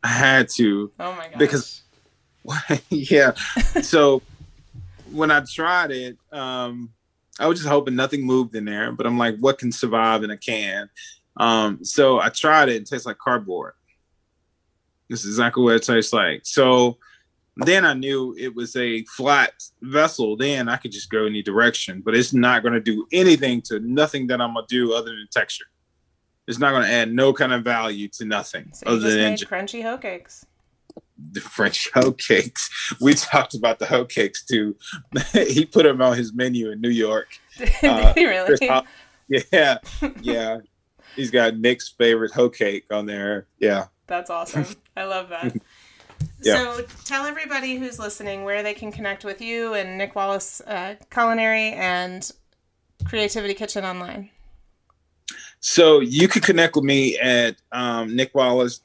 I 0.03 0.07
had 0.09 0.49
to. 0.55 0.91
Oh 0.99 1.13
my 1.13 1.29
god. 1.29 1.39
Because 1.39 1.83
yeah. 2.89 3.33
so 3.81 4.21
when 5.11 5.31
I 5.31 5.41
tried 5.41 5.91
it, 5.91 6.17
um, 6.31 6.91
I 7.39 7.47
was 7.47 7.59
just 7.59 7.69
hoping 7.69 7.95
nothing 7.95 8.25
moved 8.25 8.55
in 8.55 8.65
there, 8.65 8.91
but 8.91 9.05
I'm 9.05 9.17
like, 9.17 9.37
what 9.39 9.57
can 9.57 9.71
survive 9.71 10.23
in 10.23 10.31
a 10.31 10.37
can? 10.37 10.89
Um, 11.37 11.83
so 11.83 12.19
I 12.19 12.29
tried 12.29 12.69
it. 12.69 12.75
It 12.75 12.85
tastes 12.85 13.05
like 13.05 13.17
cardboard. 13.17 13.73
This 15.09 15.25
is 15.25 15.31
exactly 15.31 15.63
what 15.63 15.75
it 15.75 15.83
tastes 15.83 16.13
like. 16.13 16.41
So 16.43 16.97
then 17.57 17.85
I 17.85 17.93
knew 17.93 18.35
it 18.37 18.53
was 18.53 18.75
a 18.75 19.03
flat 19.05 19.53
vessel. 19.81 20.35
Then 20.35 20.67
I 20.67 20.77
could 20.77 20.91
just 20.91 21.09
go 21.09 21.25
any 21.25 21.41
direction, 21.41 22.01
but 22.03 22.15
it's 22.15 22.33
not 22.33 22.63
going 22.63 22.73
to 22.73 22.81
do 22.81 23.07
anything 23.11 23.61
to 23.63 23.79
nothing 23.79 24.27
that 24.27 24.41
I'm 24.41 24.53
gonna 24.53 24.65
do 24.67 24.93
other 24.93 25.11
than 25.11 25.27
texture. 25.31 25.65
It's 26.47 26.59
not 26.59 26.71
going 26.71 26.83
to 26.83 26.91
add 26.91 27.11
no 27.11 27.33
kind 27.33 27.53
of 27.53 27.63
value 27.63 28.07
to 28.09 28.25
nothing 28.25 28.69
so 28.73 28.87
other 28.87 29.09
than 29.15 29.35
crunchy 29.35 29.81
hoe 29.81 29.97
cakes 29.97 30.45
the 31.31 31.41
French 31.41 31.89
hoe 31.93 32.11
cakes. 32.11 32.69
We 33.01 33.13
talked 33.13 33.53
about 33.53 33.79
the 33.79 33.85
hoe 33.85 34.05
cakes 34.05 34.43
too. 34.45 34.75
he 35.33 35.65
put 35.65 35.83
them 35.83 36.01
on 36.01 36.17
his 36.17 36.33
menu 36.33 36.71
in 36.71 36.81
New 36.81 36.89
York. 36.89 37.39
Uh, 37.59 37.65
Did 38.13 38.17
he 38.17 38.25
really? 38.25 38.69
yeah, 39.51 39.77
yeah. 40.21 40.57
He's 41.15 41.31
got 41.31 41.57
Nick's 41.57 41.89
favorite 41.89 42.31
hoe 42.31 42.49
cake 42.49 42.85
on 42.91 43.05
there. 43.05 43.47
Yeah. 43.59 43.87
That's 44.07 44.29
awesome. 44.29 44.65
I 44.95 45.05
love 45.05 45.29
that. 45.29 45.55
Yeah. 46.41 46.55
So 46.55 46.85
tell 47.05 47.25
everybody 47.25 47.77
who's 47.77 47.99
listening 47.99 48.43
where 48.43 48.63
they 48.63 48.73
can 48.73 48.91
connect 48.91 49.23
with 49.25 49.41
you 49.41 49.73
and 49.73 49.97
Nick 49.97 50.15
Wallace 50.15 50.61
uh, 50.61 50.95
Culinary 51.09 51.71
and 51.71 52.29
Creativity 53.05 53.53
Kitchen 53.53 53.85
online. 53.85 54.29
So 55.59 55.99
you 55.99 56.27
can 56.27 56.41
connect 56.41 56.75
with 56.75 56.85
me 56.85 57.17
at 57.17 57.55
um, 57.71 58.15
Nick 58.15 58.35
Wallace 58.35 58.81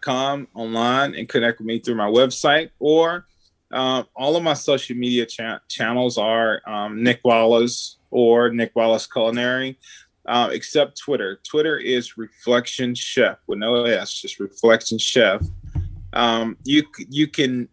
com 0.00 0.48
online 0.54 1.14
and 1.14 1.28
connect 1.28 1.58
with 1.58 1.66
me 1.66 1.78
through 1.78 1.96
my 1.96 2.08
website 2.08 2.70
or 2.78 3.26
uh, 3.72 4.04
all 4.14 4.36
of 4.36 4.42
my 4.42 4.54
social 4.54 4.96
media 4.96 5.26
cha- 5.26 5.60
channels 5.68 6.16
are 6.16 6.62
um, 6.66 7.02
Nick 7.02 7.20
Wallace 7.24 7.96
or 8.10 8.50
Nick 8.50 8.76
Wallace 8.76 9.06
Culinary, 9.06 9.78
uh, 10.26 10.48
except 10.52 10.98
Twitter. 10.98 11.40
Twitter 11.42 11.76
is 11.76 12.16
Reflection 12.16 12.94
Chef 12.94 13.38
with 13.48 13.58
no 13.58 13.84
S, 13.84 14.12
just 14.12 14.38
Reflection 14.38 14.98
Chef. 14.98 15.42
Um, 16.14 16.56
you 16.64 16.84
you 17.08 17.28
can. 17.28 17.68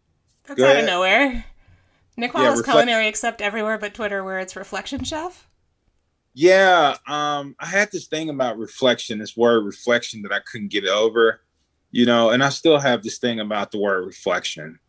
That's 0.45 0.61
out 0.61 0.71
ahead. 0.71 0.83
of 0.83 0.89
nowhere. 0.89 1.45
Nick 2.17 2.33
Wallace 2.33 2.61
yeah, 2.65 2.73
Culinary, 2.73 3.07
except 3.07 3.41
everywhere 3.41 3.77
but 3.77 3.93
Twitter, 3.93 4.23
where 4.23 4.39
it's 4.39 4.55
Reflection 4.55 5.03
Chef. 5.03 5.47
Yeah, 6.33 6.97
um, 7.07 7.55
I 7.59 7.65
had 7.65 7.91
this 7.91 8.07
thing 8.07 8.29
about 8.29 8.57
reflection, 8.57 9.19
this 9.19 9.37
word 9.37 9.65
reflection 9.65 10.21
that 10.23 10.31
I 10.31 10.39
couldn't 10.39 10.71
get 10.71 10.87
over 10.87 11.41
you 11.91 12.05
know, 12.05 12.29
and 12.29 12.43
I 12.43 12.49
still 12.49 12.79
have 12.79 13.03
this 13.03 13.19
thing 13.19 13.39
about 13.39 13.71
the 13.71 13.79
word 13.79 14.05
reflection 14.05 14.79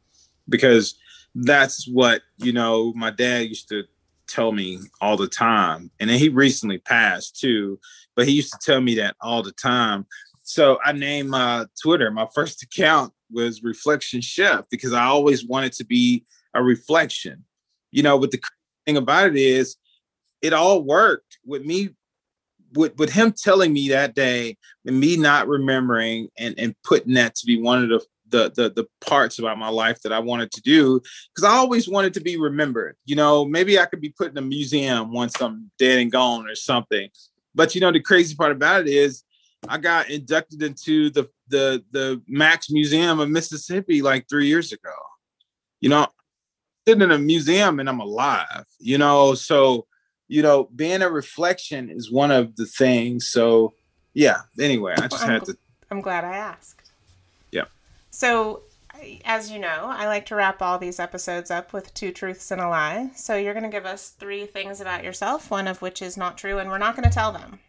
because 0.48 0.96
that's 1.34 1.86
what, 1.88 2.22
you 2.38 2.52
know, 2.52 2.92
my 2.94 3.10
dad 3.10 3.48
used 3.48 3.68
to 3.70 3.84
tell 4.28 4.52
me 4.52 4.78
all 5.00 5.16
the 5.16 5.28
time. 5.28 5.90
And 5.98 6.08
then 6.08 6.18
he 6.18 6.28
recently 6.28 6.78
passed 6.78 7.38
too, 7.38 7.78
but 8.14 8.26
he 8.26 8.34
used 8.34 8.52
to 8.52 8.58
tell 8.64 8.80
me 8.80 8.94
that 8.96 9.16
all 9.20 9.42
the 9.42 9.52
time. 9.52 10.06
So 10.44 10.78
I 10.84 10.92
named 10.92 11.30
my 11.30 11.66
Twitter, 11.80 12.10
my 12.10 12.28
first 12.34 12.62
account 12.62 13.12
was 13.32 13.62
Reflection 13.62 14.20
Chef 14.20 14.64
because 14.70 14.92
I 14.92 15.04
always 15.04 15.46
wanted 15.46 15.72
to 15.74 15.84
be 15.84 16.24
a 16.54 16.62
reflection. 16.62 17.44
You 17.90 18.02
know, 18.02 18.18
but 18.18 18.30
the 18.30 18.40
thing 18.86 18.96
about 18.96 19.28
it 19.28 19.36
is, 19.36 19.76
it 20.40 20.52
all 20.52 20.82
worked 20.82 21.38
with 21.44 21.64
me 21.64 21.90
with, 22.74 22.96
with 22.96 23.12
him 23.12 23.32
telling 23.32 23.72
me 23.72 23.88
that 23.90 24.14
day 24.14 24.56
and 24.86 24.98
me 24.98 25.16
not 25.16 25.48
remembering 25.48 26.28
and, 26.38 26.54
and 26.58 26.74
putting 26.84 27.14
that 27.14 27.34
to 27.36 27.46
be 27.46 27.60
one 27.60 27.82
of 27.82 27.88
the, 27.88 28.00
the, 28.28 28.52
the, 28.56 28.70
the 28.70 28.88
parts 29.06 29.38
about 29.38 29.58
my 29.58 29.68
life 29.68 30.00
that 30.02 30.12
I 30.12 30.18
wanted 30.18 30.50
to 30.52 30.60
do, 30.62 31.00
because 31.34 31.48
I 31.48 31.54
always 31.54 31.88
wanted 31.88 32.14
to 32.14 32.20
be 32.20 32.38
remembered. 32.38 32.96
You 33.04 33.14
know, 33.14 33.44
maybe 33.44 33.78
I 33.78 33.86
could 33.86 34.00
be 34.00 34.08
put 34.08 34.30
in 34.30 34.38
a 34.38 34.42
museum 34.42 35.12
once 35.12 35.40
I'm 35.40 35.70
dead 35.78 35.98
and 35.98 36.10
gone 36.10 36.48
or 36.48 36.54
something. 36.54 37.08
But 37.54 37.74
you 37.74 37.80
know, 37.80 37.92
the 37.92 38.00
crazy 38.00 38.34
part 38.34 38.52
about 38.52 38.80
it 38.82 38.88
is 38.88 39.22
I 39.68 39.78
got 39.78 40.10
inducted 40.10 40.62
into 40.62 41.10
the 41.10 41.28
the 41.52 41.84
the 41.92 42.20
Max 42.26 42.70
Museum 42.70 43.20
of 43.20 43.30
Mississippi 43.30 44.02
like 44.02 44.28
three 44.28 44.48
years 44.48 44.72
ago. 44.72 44.94
You 45.80 45.90
know, 45.90 46.08
sitting 46.86 47.02
in 47.02 47.12
a 47.12 47.18
museum 47.18 47.78
and 47.78 47.88
I'm 47.88 48.00
alive, 48.00 48.64
you 48.80 48.98
know, 48.98 49.34
so 49.34 49.86
you 50.32 50.40
know, 50.40 50.70
being 50.74 51.02
a 51.02 51.10
reflection 51.10 51.90
is 51.90 52.10
one 52.10 52.30
of 52.30 52.56
the 52.56 52.64
things. 52.64 53.28
So, 53.28 53.74
yeah. 54.14 54.38
Anyway, 54.58 54.94
I 54.96 55.06
just 55.06 55.22
had 55.22 55.44
to. 55.44 55.58
I'm 55.90 56.00
glad 56.00 56.24
I 56.24 56.34
asked. 56.34 56.90
Yeah. 57.50 57.66
So, 58.10 58.62
as 59.26 59.50
you 59.50 59.58
know, 59.58 59.90
I 59.90 60.06
like 60.06 60.24
to 60.26 60.34
wrap 60.34 60.62
all 60.62 60.78
these 60.78 60.98
episodes 60.98 61.50
up 61.50 61.74
with 61.74 61.92
two 61.92 62.12
truths 62.12 62.50
and 62.50 62.62
a 62.62 62.68
lie. 62.70 63.10
So, 63.14 63.36
you're 63.36 63.52
going 63.52 63.64
to 63.64 63.68
give 63.68 63.84
us 63.84 64.08
three 64.08 64.46
things 64.46 64.80
about 64.80 65.04
yourself, 65.04 65.50
one 65.50 65.68
of 65.68 65.82
which 65.82 66.00
is 66.00 66.16
not 66.16 66.38
true, 66.38 66.58
and 66.58 66.70
we're 66.70 66.78
not 66.78 66.96
going 66.96 67.06
to 67.06 67.14
tell 67.14 67.32
them. 67.32 67.60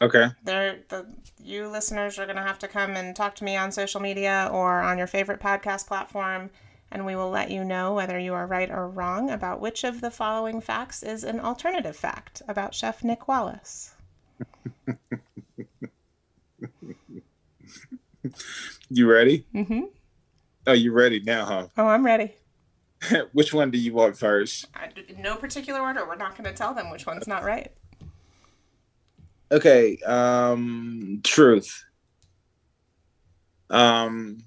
Okay. 0.00 0.28
They're 0.44 0.80
the 0.88 1.06
you 1.42 1.68
listeners 1.68 2.18
are 2.18 2.26
going 2.26 2.36
to 2.36 2.42
have 2.42 2.58
to 2.60 2.68
come 2.68 2.96
and 2.96 3.14
talk 3.16 3.34
to 3.36 3.44
me 3.44 3.56
on 3.56 3.72
social 3.72 4.00
media 4.00 4.50
or 4.52 4.80
on 4.80 4.98
your 4.98 5.06
favorite 5.06 5.40
podcast 5.40 5.86
platform 5.86 6.50
and 6.90 7.06
we 7.06 7.16
will 7.16 7.30
let 7.30 7.50
you 7.50 7.64
know 7.64 7.94
whether 7.94 8.18
you 8.18 8.34
are 8.34 8.46
right 8.46 8.70
or 8.70 8.88
wrong 8.88 9.30
about 9.30 9.60
which 9.60 9.84
of 9.84 10.00
the 10.00 10.10
following 10.10 10.60
facts 10.60 11.02
is 11.02 11.24
an 11.24 11.40
alternative 11.40 11.96
fact 11.96 12.42
about 12.48 12.74
Chef 12.74 13.02
Nick 13.02 13.26
Wallace. 13.26 13.94
you 18.90 19.10
ready? 19.10 19.46
Mm-hmm. 19.54 19.82
Oh, 20.66 20.72
you 20.72 20.92
ready 20.92 21.20
now, 21.20 21.44
huh? 21.44 21.66
Oh, 21.76 21.86
I'm 21.86 22.04
ready. 22.04 22.34
which 23.32 23.52
one 23.54 23.70
do 23.70 23.78
you 23.78 23.92
want 23.92 24.18
first? 24.18 24.66
I, 24.74 24.88
no 25.18 25.36
particular 25.36 25.80
order. 25.80 26.06
We're 26.06 26.16
not 26.16 26.36
going 26.36 26.50
to 26.50 26.56
tell 26.56 26.74
them 26.74 26.90
which 26.90 27.06
one's 27.06 27.26
not 27.26 27.44
right. 27.44 27.72
Okay. 29.50 29.98
Um, 30.04 31.20
truth. 31.22 31.84
Um, 33.70 34.38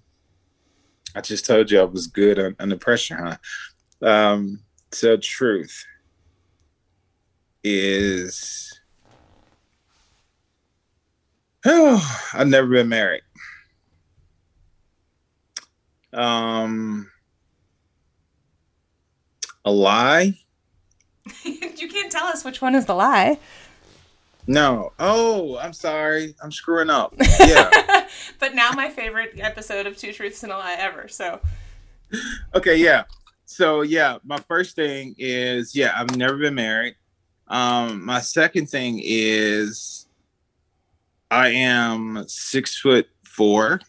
I 1.15 1.21
just 1.21 1.45
told 1.45 1.71
you 1.71 1.79
I 1.79 1.83
was 1.83 2.07
good 2.07 2.39
un- 2.39 2.55
under 2.59 2.77
pressure, 2.77 3.17
huh? 4.01 4.07
Um, 4.07 4.61
so 4.91 5.17
truth 5.17 5.85
is 7.63 8.79
oh, 11.65 12.29
I've 12.33 12.47
never 12.47 12.67
been 12.67 12.89
married. 12.89 13.21
Um, 16.13 17.09
a 19.65 19.71
lie. 19.71 20.33
you 21.43 21.87
can't 21.87 22.11
tell 22.11 22.25
us 22.25 22.43
which 22.43 22.61
one 22.61 22.75
is 22.75 22.85
the 22.85 22.95
lie. 22.95 23.37
No. 24.49 24.93
Oh, 24.97 25.59
I'm 25.59 25.73
sorry. 25.73 26.33
I'm 26.41 26.51
screwing 26.51 26.89
up. 26.89 27.13
Yeah. 27.39 28.07
but 28.39 28.55
now 28.55 28.71
my 28.71 28.89
favorite 28.89 29.33
episode 29.37 29.85
of 29.85 29.95
Two 29.95 30.11
Truths 30.11 30.41
and 30.41 30.51
a 30.51 30.57
Lie 30.57 30.75
ever. 30.79 31.07
So. 31.07 31.39
Okay. 32.55 32.75
Yeah. 32.77 33.03
So 33.45 33.81
yeah, 33.83 34.17
my 34.23 34.39
first 34.47 34.75
thing 34.75 35.13
is 35.19 35.75
yeah, 35.75 35.93
I've 35.95 36.15
never 36.17 36.35
been 36.37 36.55
married. 36.55 36.95
Um, 37.47 38.03
my 38.03 38.19
second 38.21 38.71
thing 38.71 38.99
is 39.03 40.07
I 41.29 41.49
am 41.49 42.25
six 42.27 42.79
foot 42.79 43.07
four. 43.23 43.81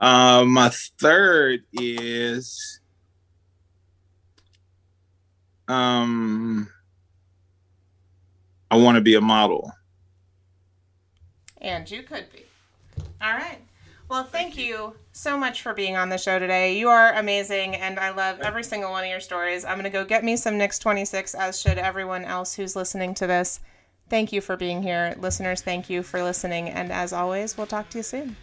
Uh, 0.00 0.44
my 0.46 0.70
third 0.98 1.64
is 1.74 2.80
Um, 5.68 6.68
I 8.70 8.76
want 8.76 8.96
to 8.96 9.00
be 9.00 9.14
a 9.14 9.20
model. 9.20 9.72
And 11.58 11.90
you 11.90 12.02
could 12.02 12.26
be. 12.32 12.44
All 13.20 13.32
right. 13.32 13.58
Well, 14.08 14.24
thank 14.24 14.56
you 14.56 14.96
so 15.12 15.38
much 15.38 15.62
for 15.62 15.72
being 15.72 15.96
on 15.96 16.08
the 16.08 16.18
show 16.18 16.38
today. 16.38 16.76
You 16.76 16.88
are 16.88 17.12
amazing, 17.12 17.76
and 17.76 17.98
I 17.98 18.10
love 18.10 18.40
every 18.40 18.64
single 18.64 18.90
one 18.90 19.04
of 19.04 19.10
your 19.10 19.20
stories. 19.20 19.64
I'm 19.64 19.74
going 19.74 19.84
to 19.84 19.90
go 19.90 20.04
get 20.04 20.24
me 20.24 20.36
some 20.36 20.58
Nix 20.58 20.80
26, 20.80 21.34
as 21.34 21.60
should 21.60 21.78
everyone 21.78 22.24
else 22.24 22.54
who's 22.54 22.74
listening 22.74 23.14
to 23.14 23.28
this. 23.28 23.60
Thank 24.08 24.32
you 24.32 24.40
for 24.40 24.56
being 24.56 24.82
here. 24.82 25.14
Listeners, 25.20 25.62
thank 25.62 25.88
you 25.88 26.02
for 26.02 26.22
listening. 26.24 26.68
And 26.68 26.90
as 26.90 27.12
always, 27.12 27.56
we'll 27.56 27.68
talk 27.68 27.88
to 27.90 27.98
you 27.98 28.02
soon. 28.02 28.36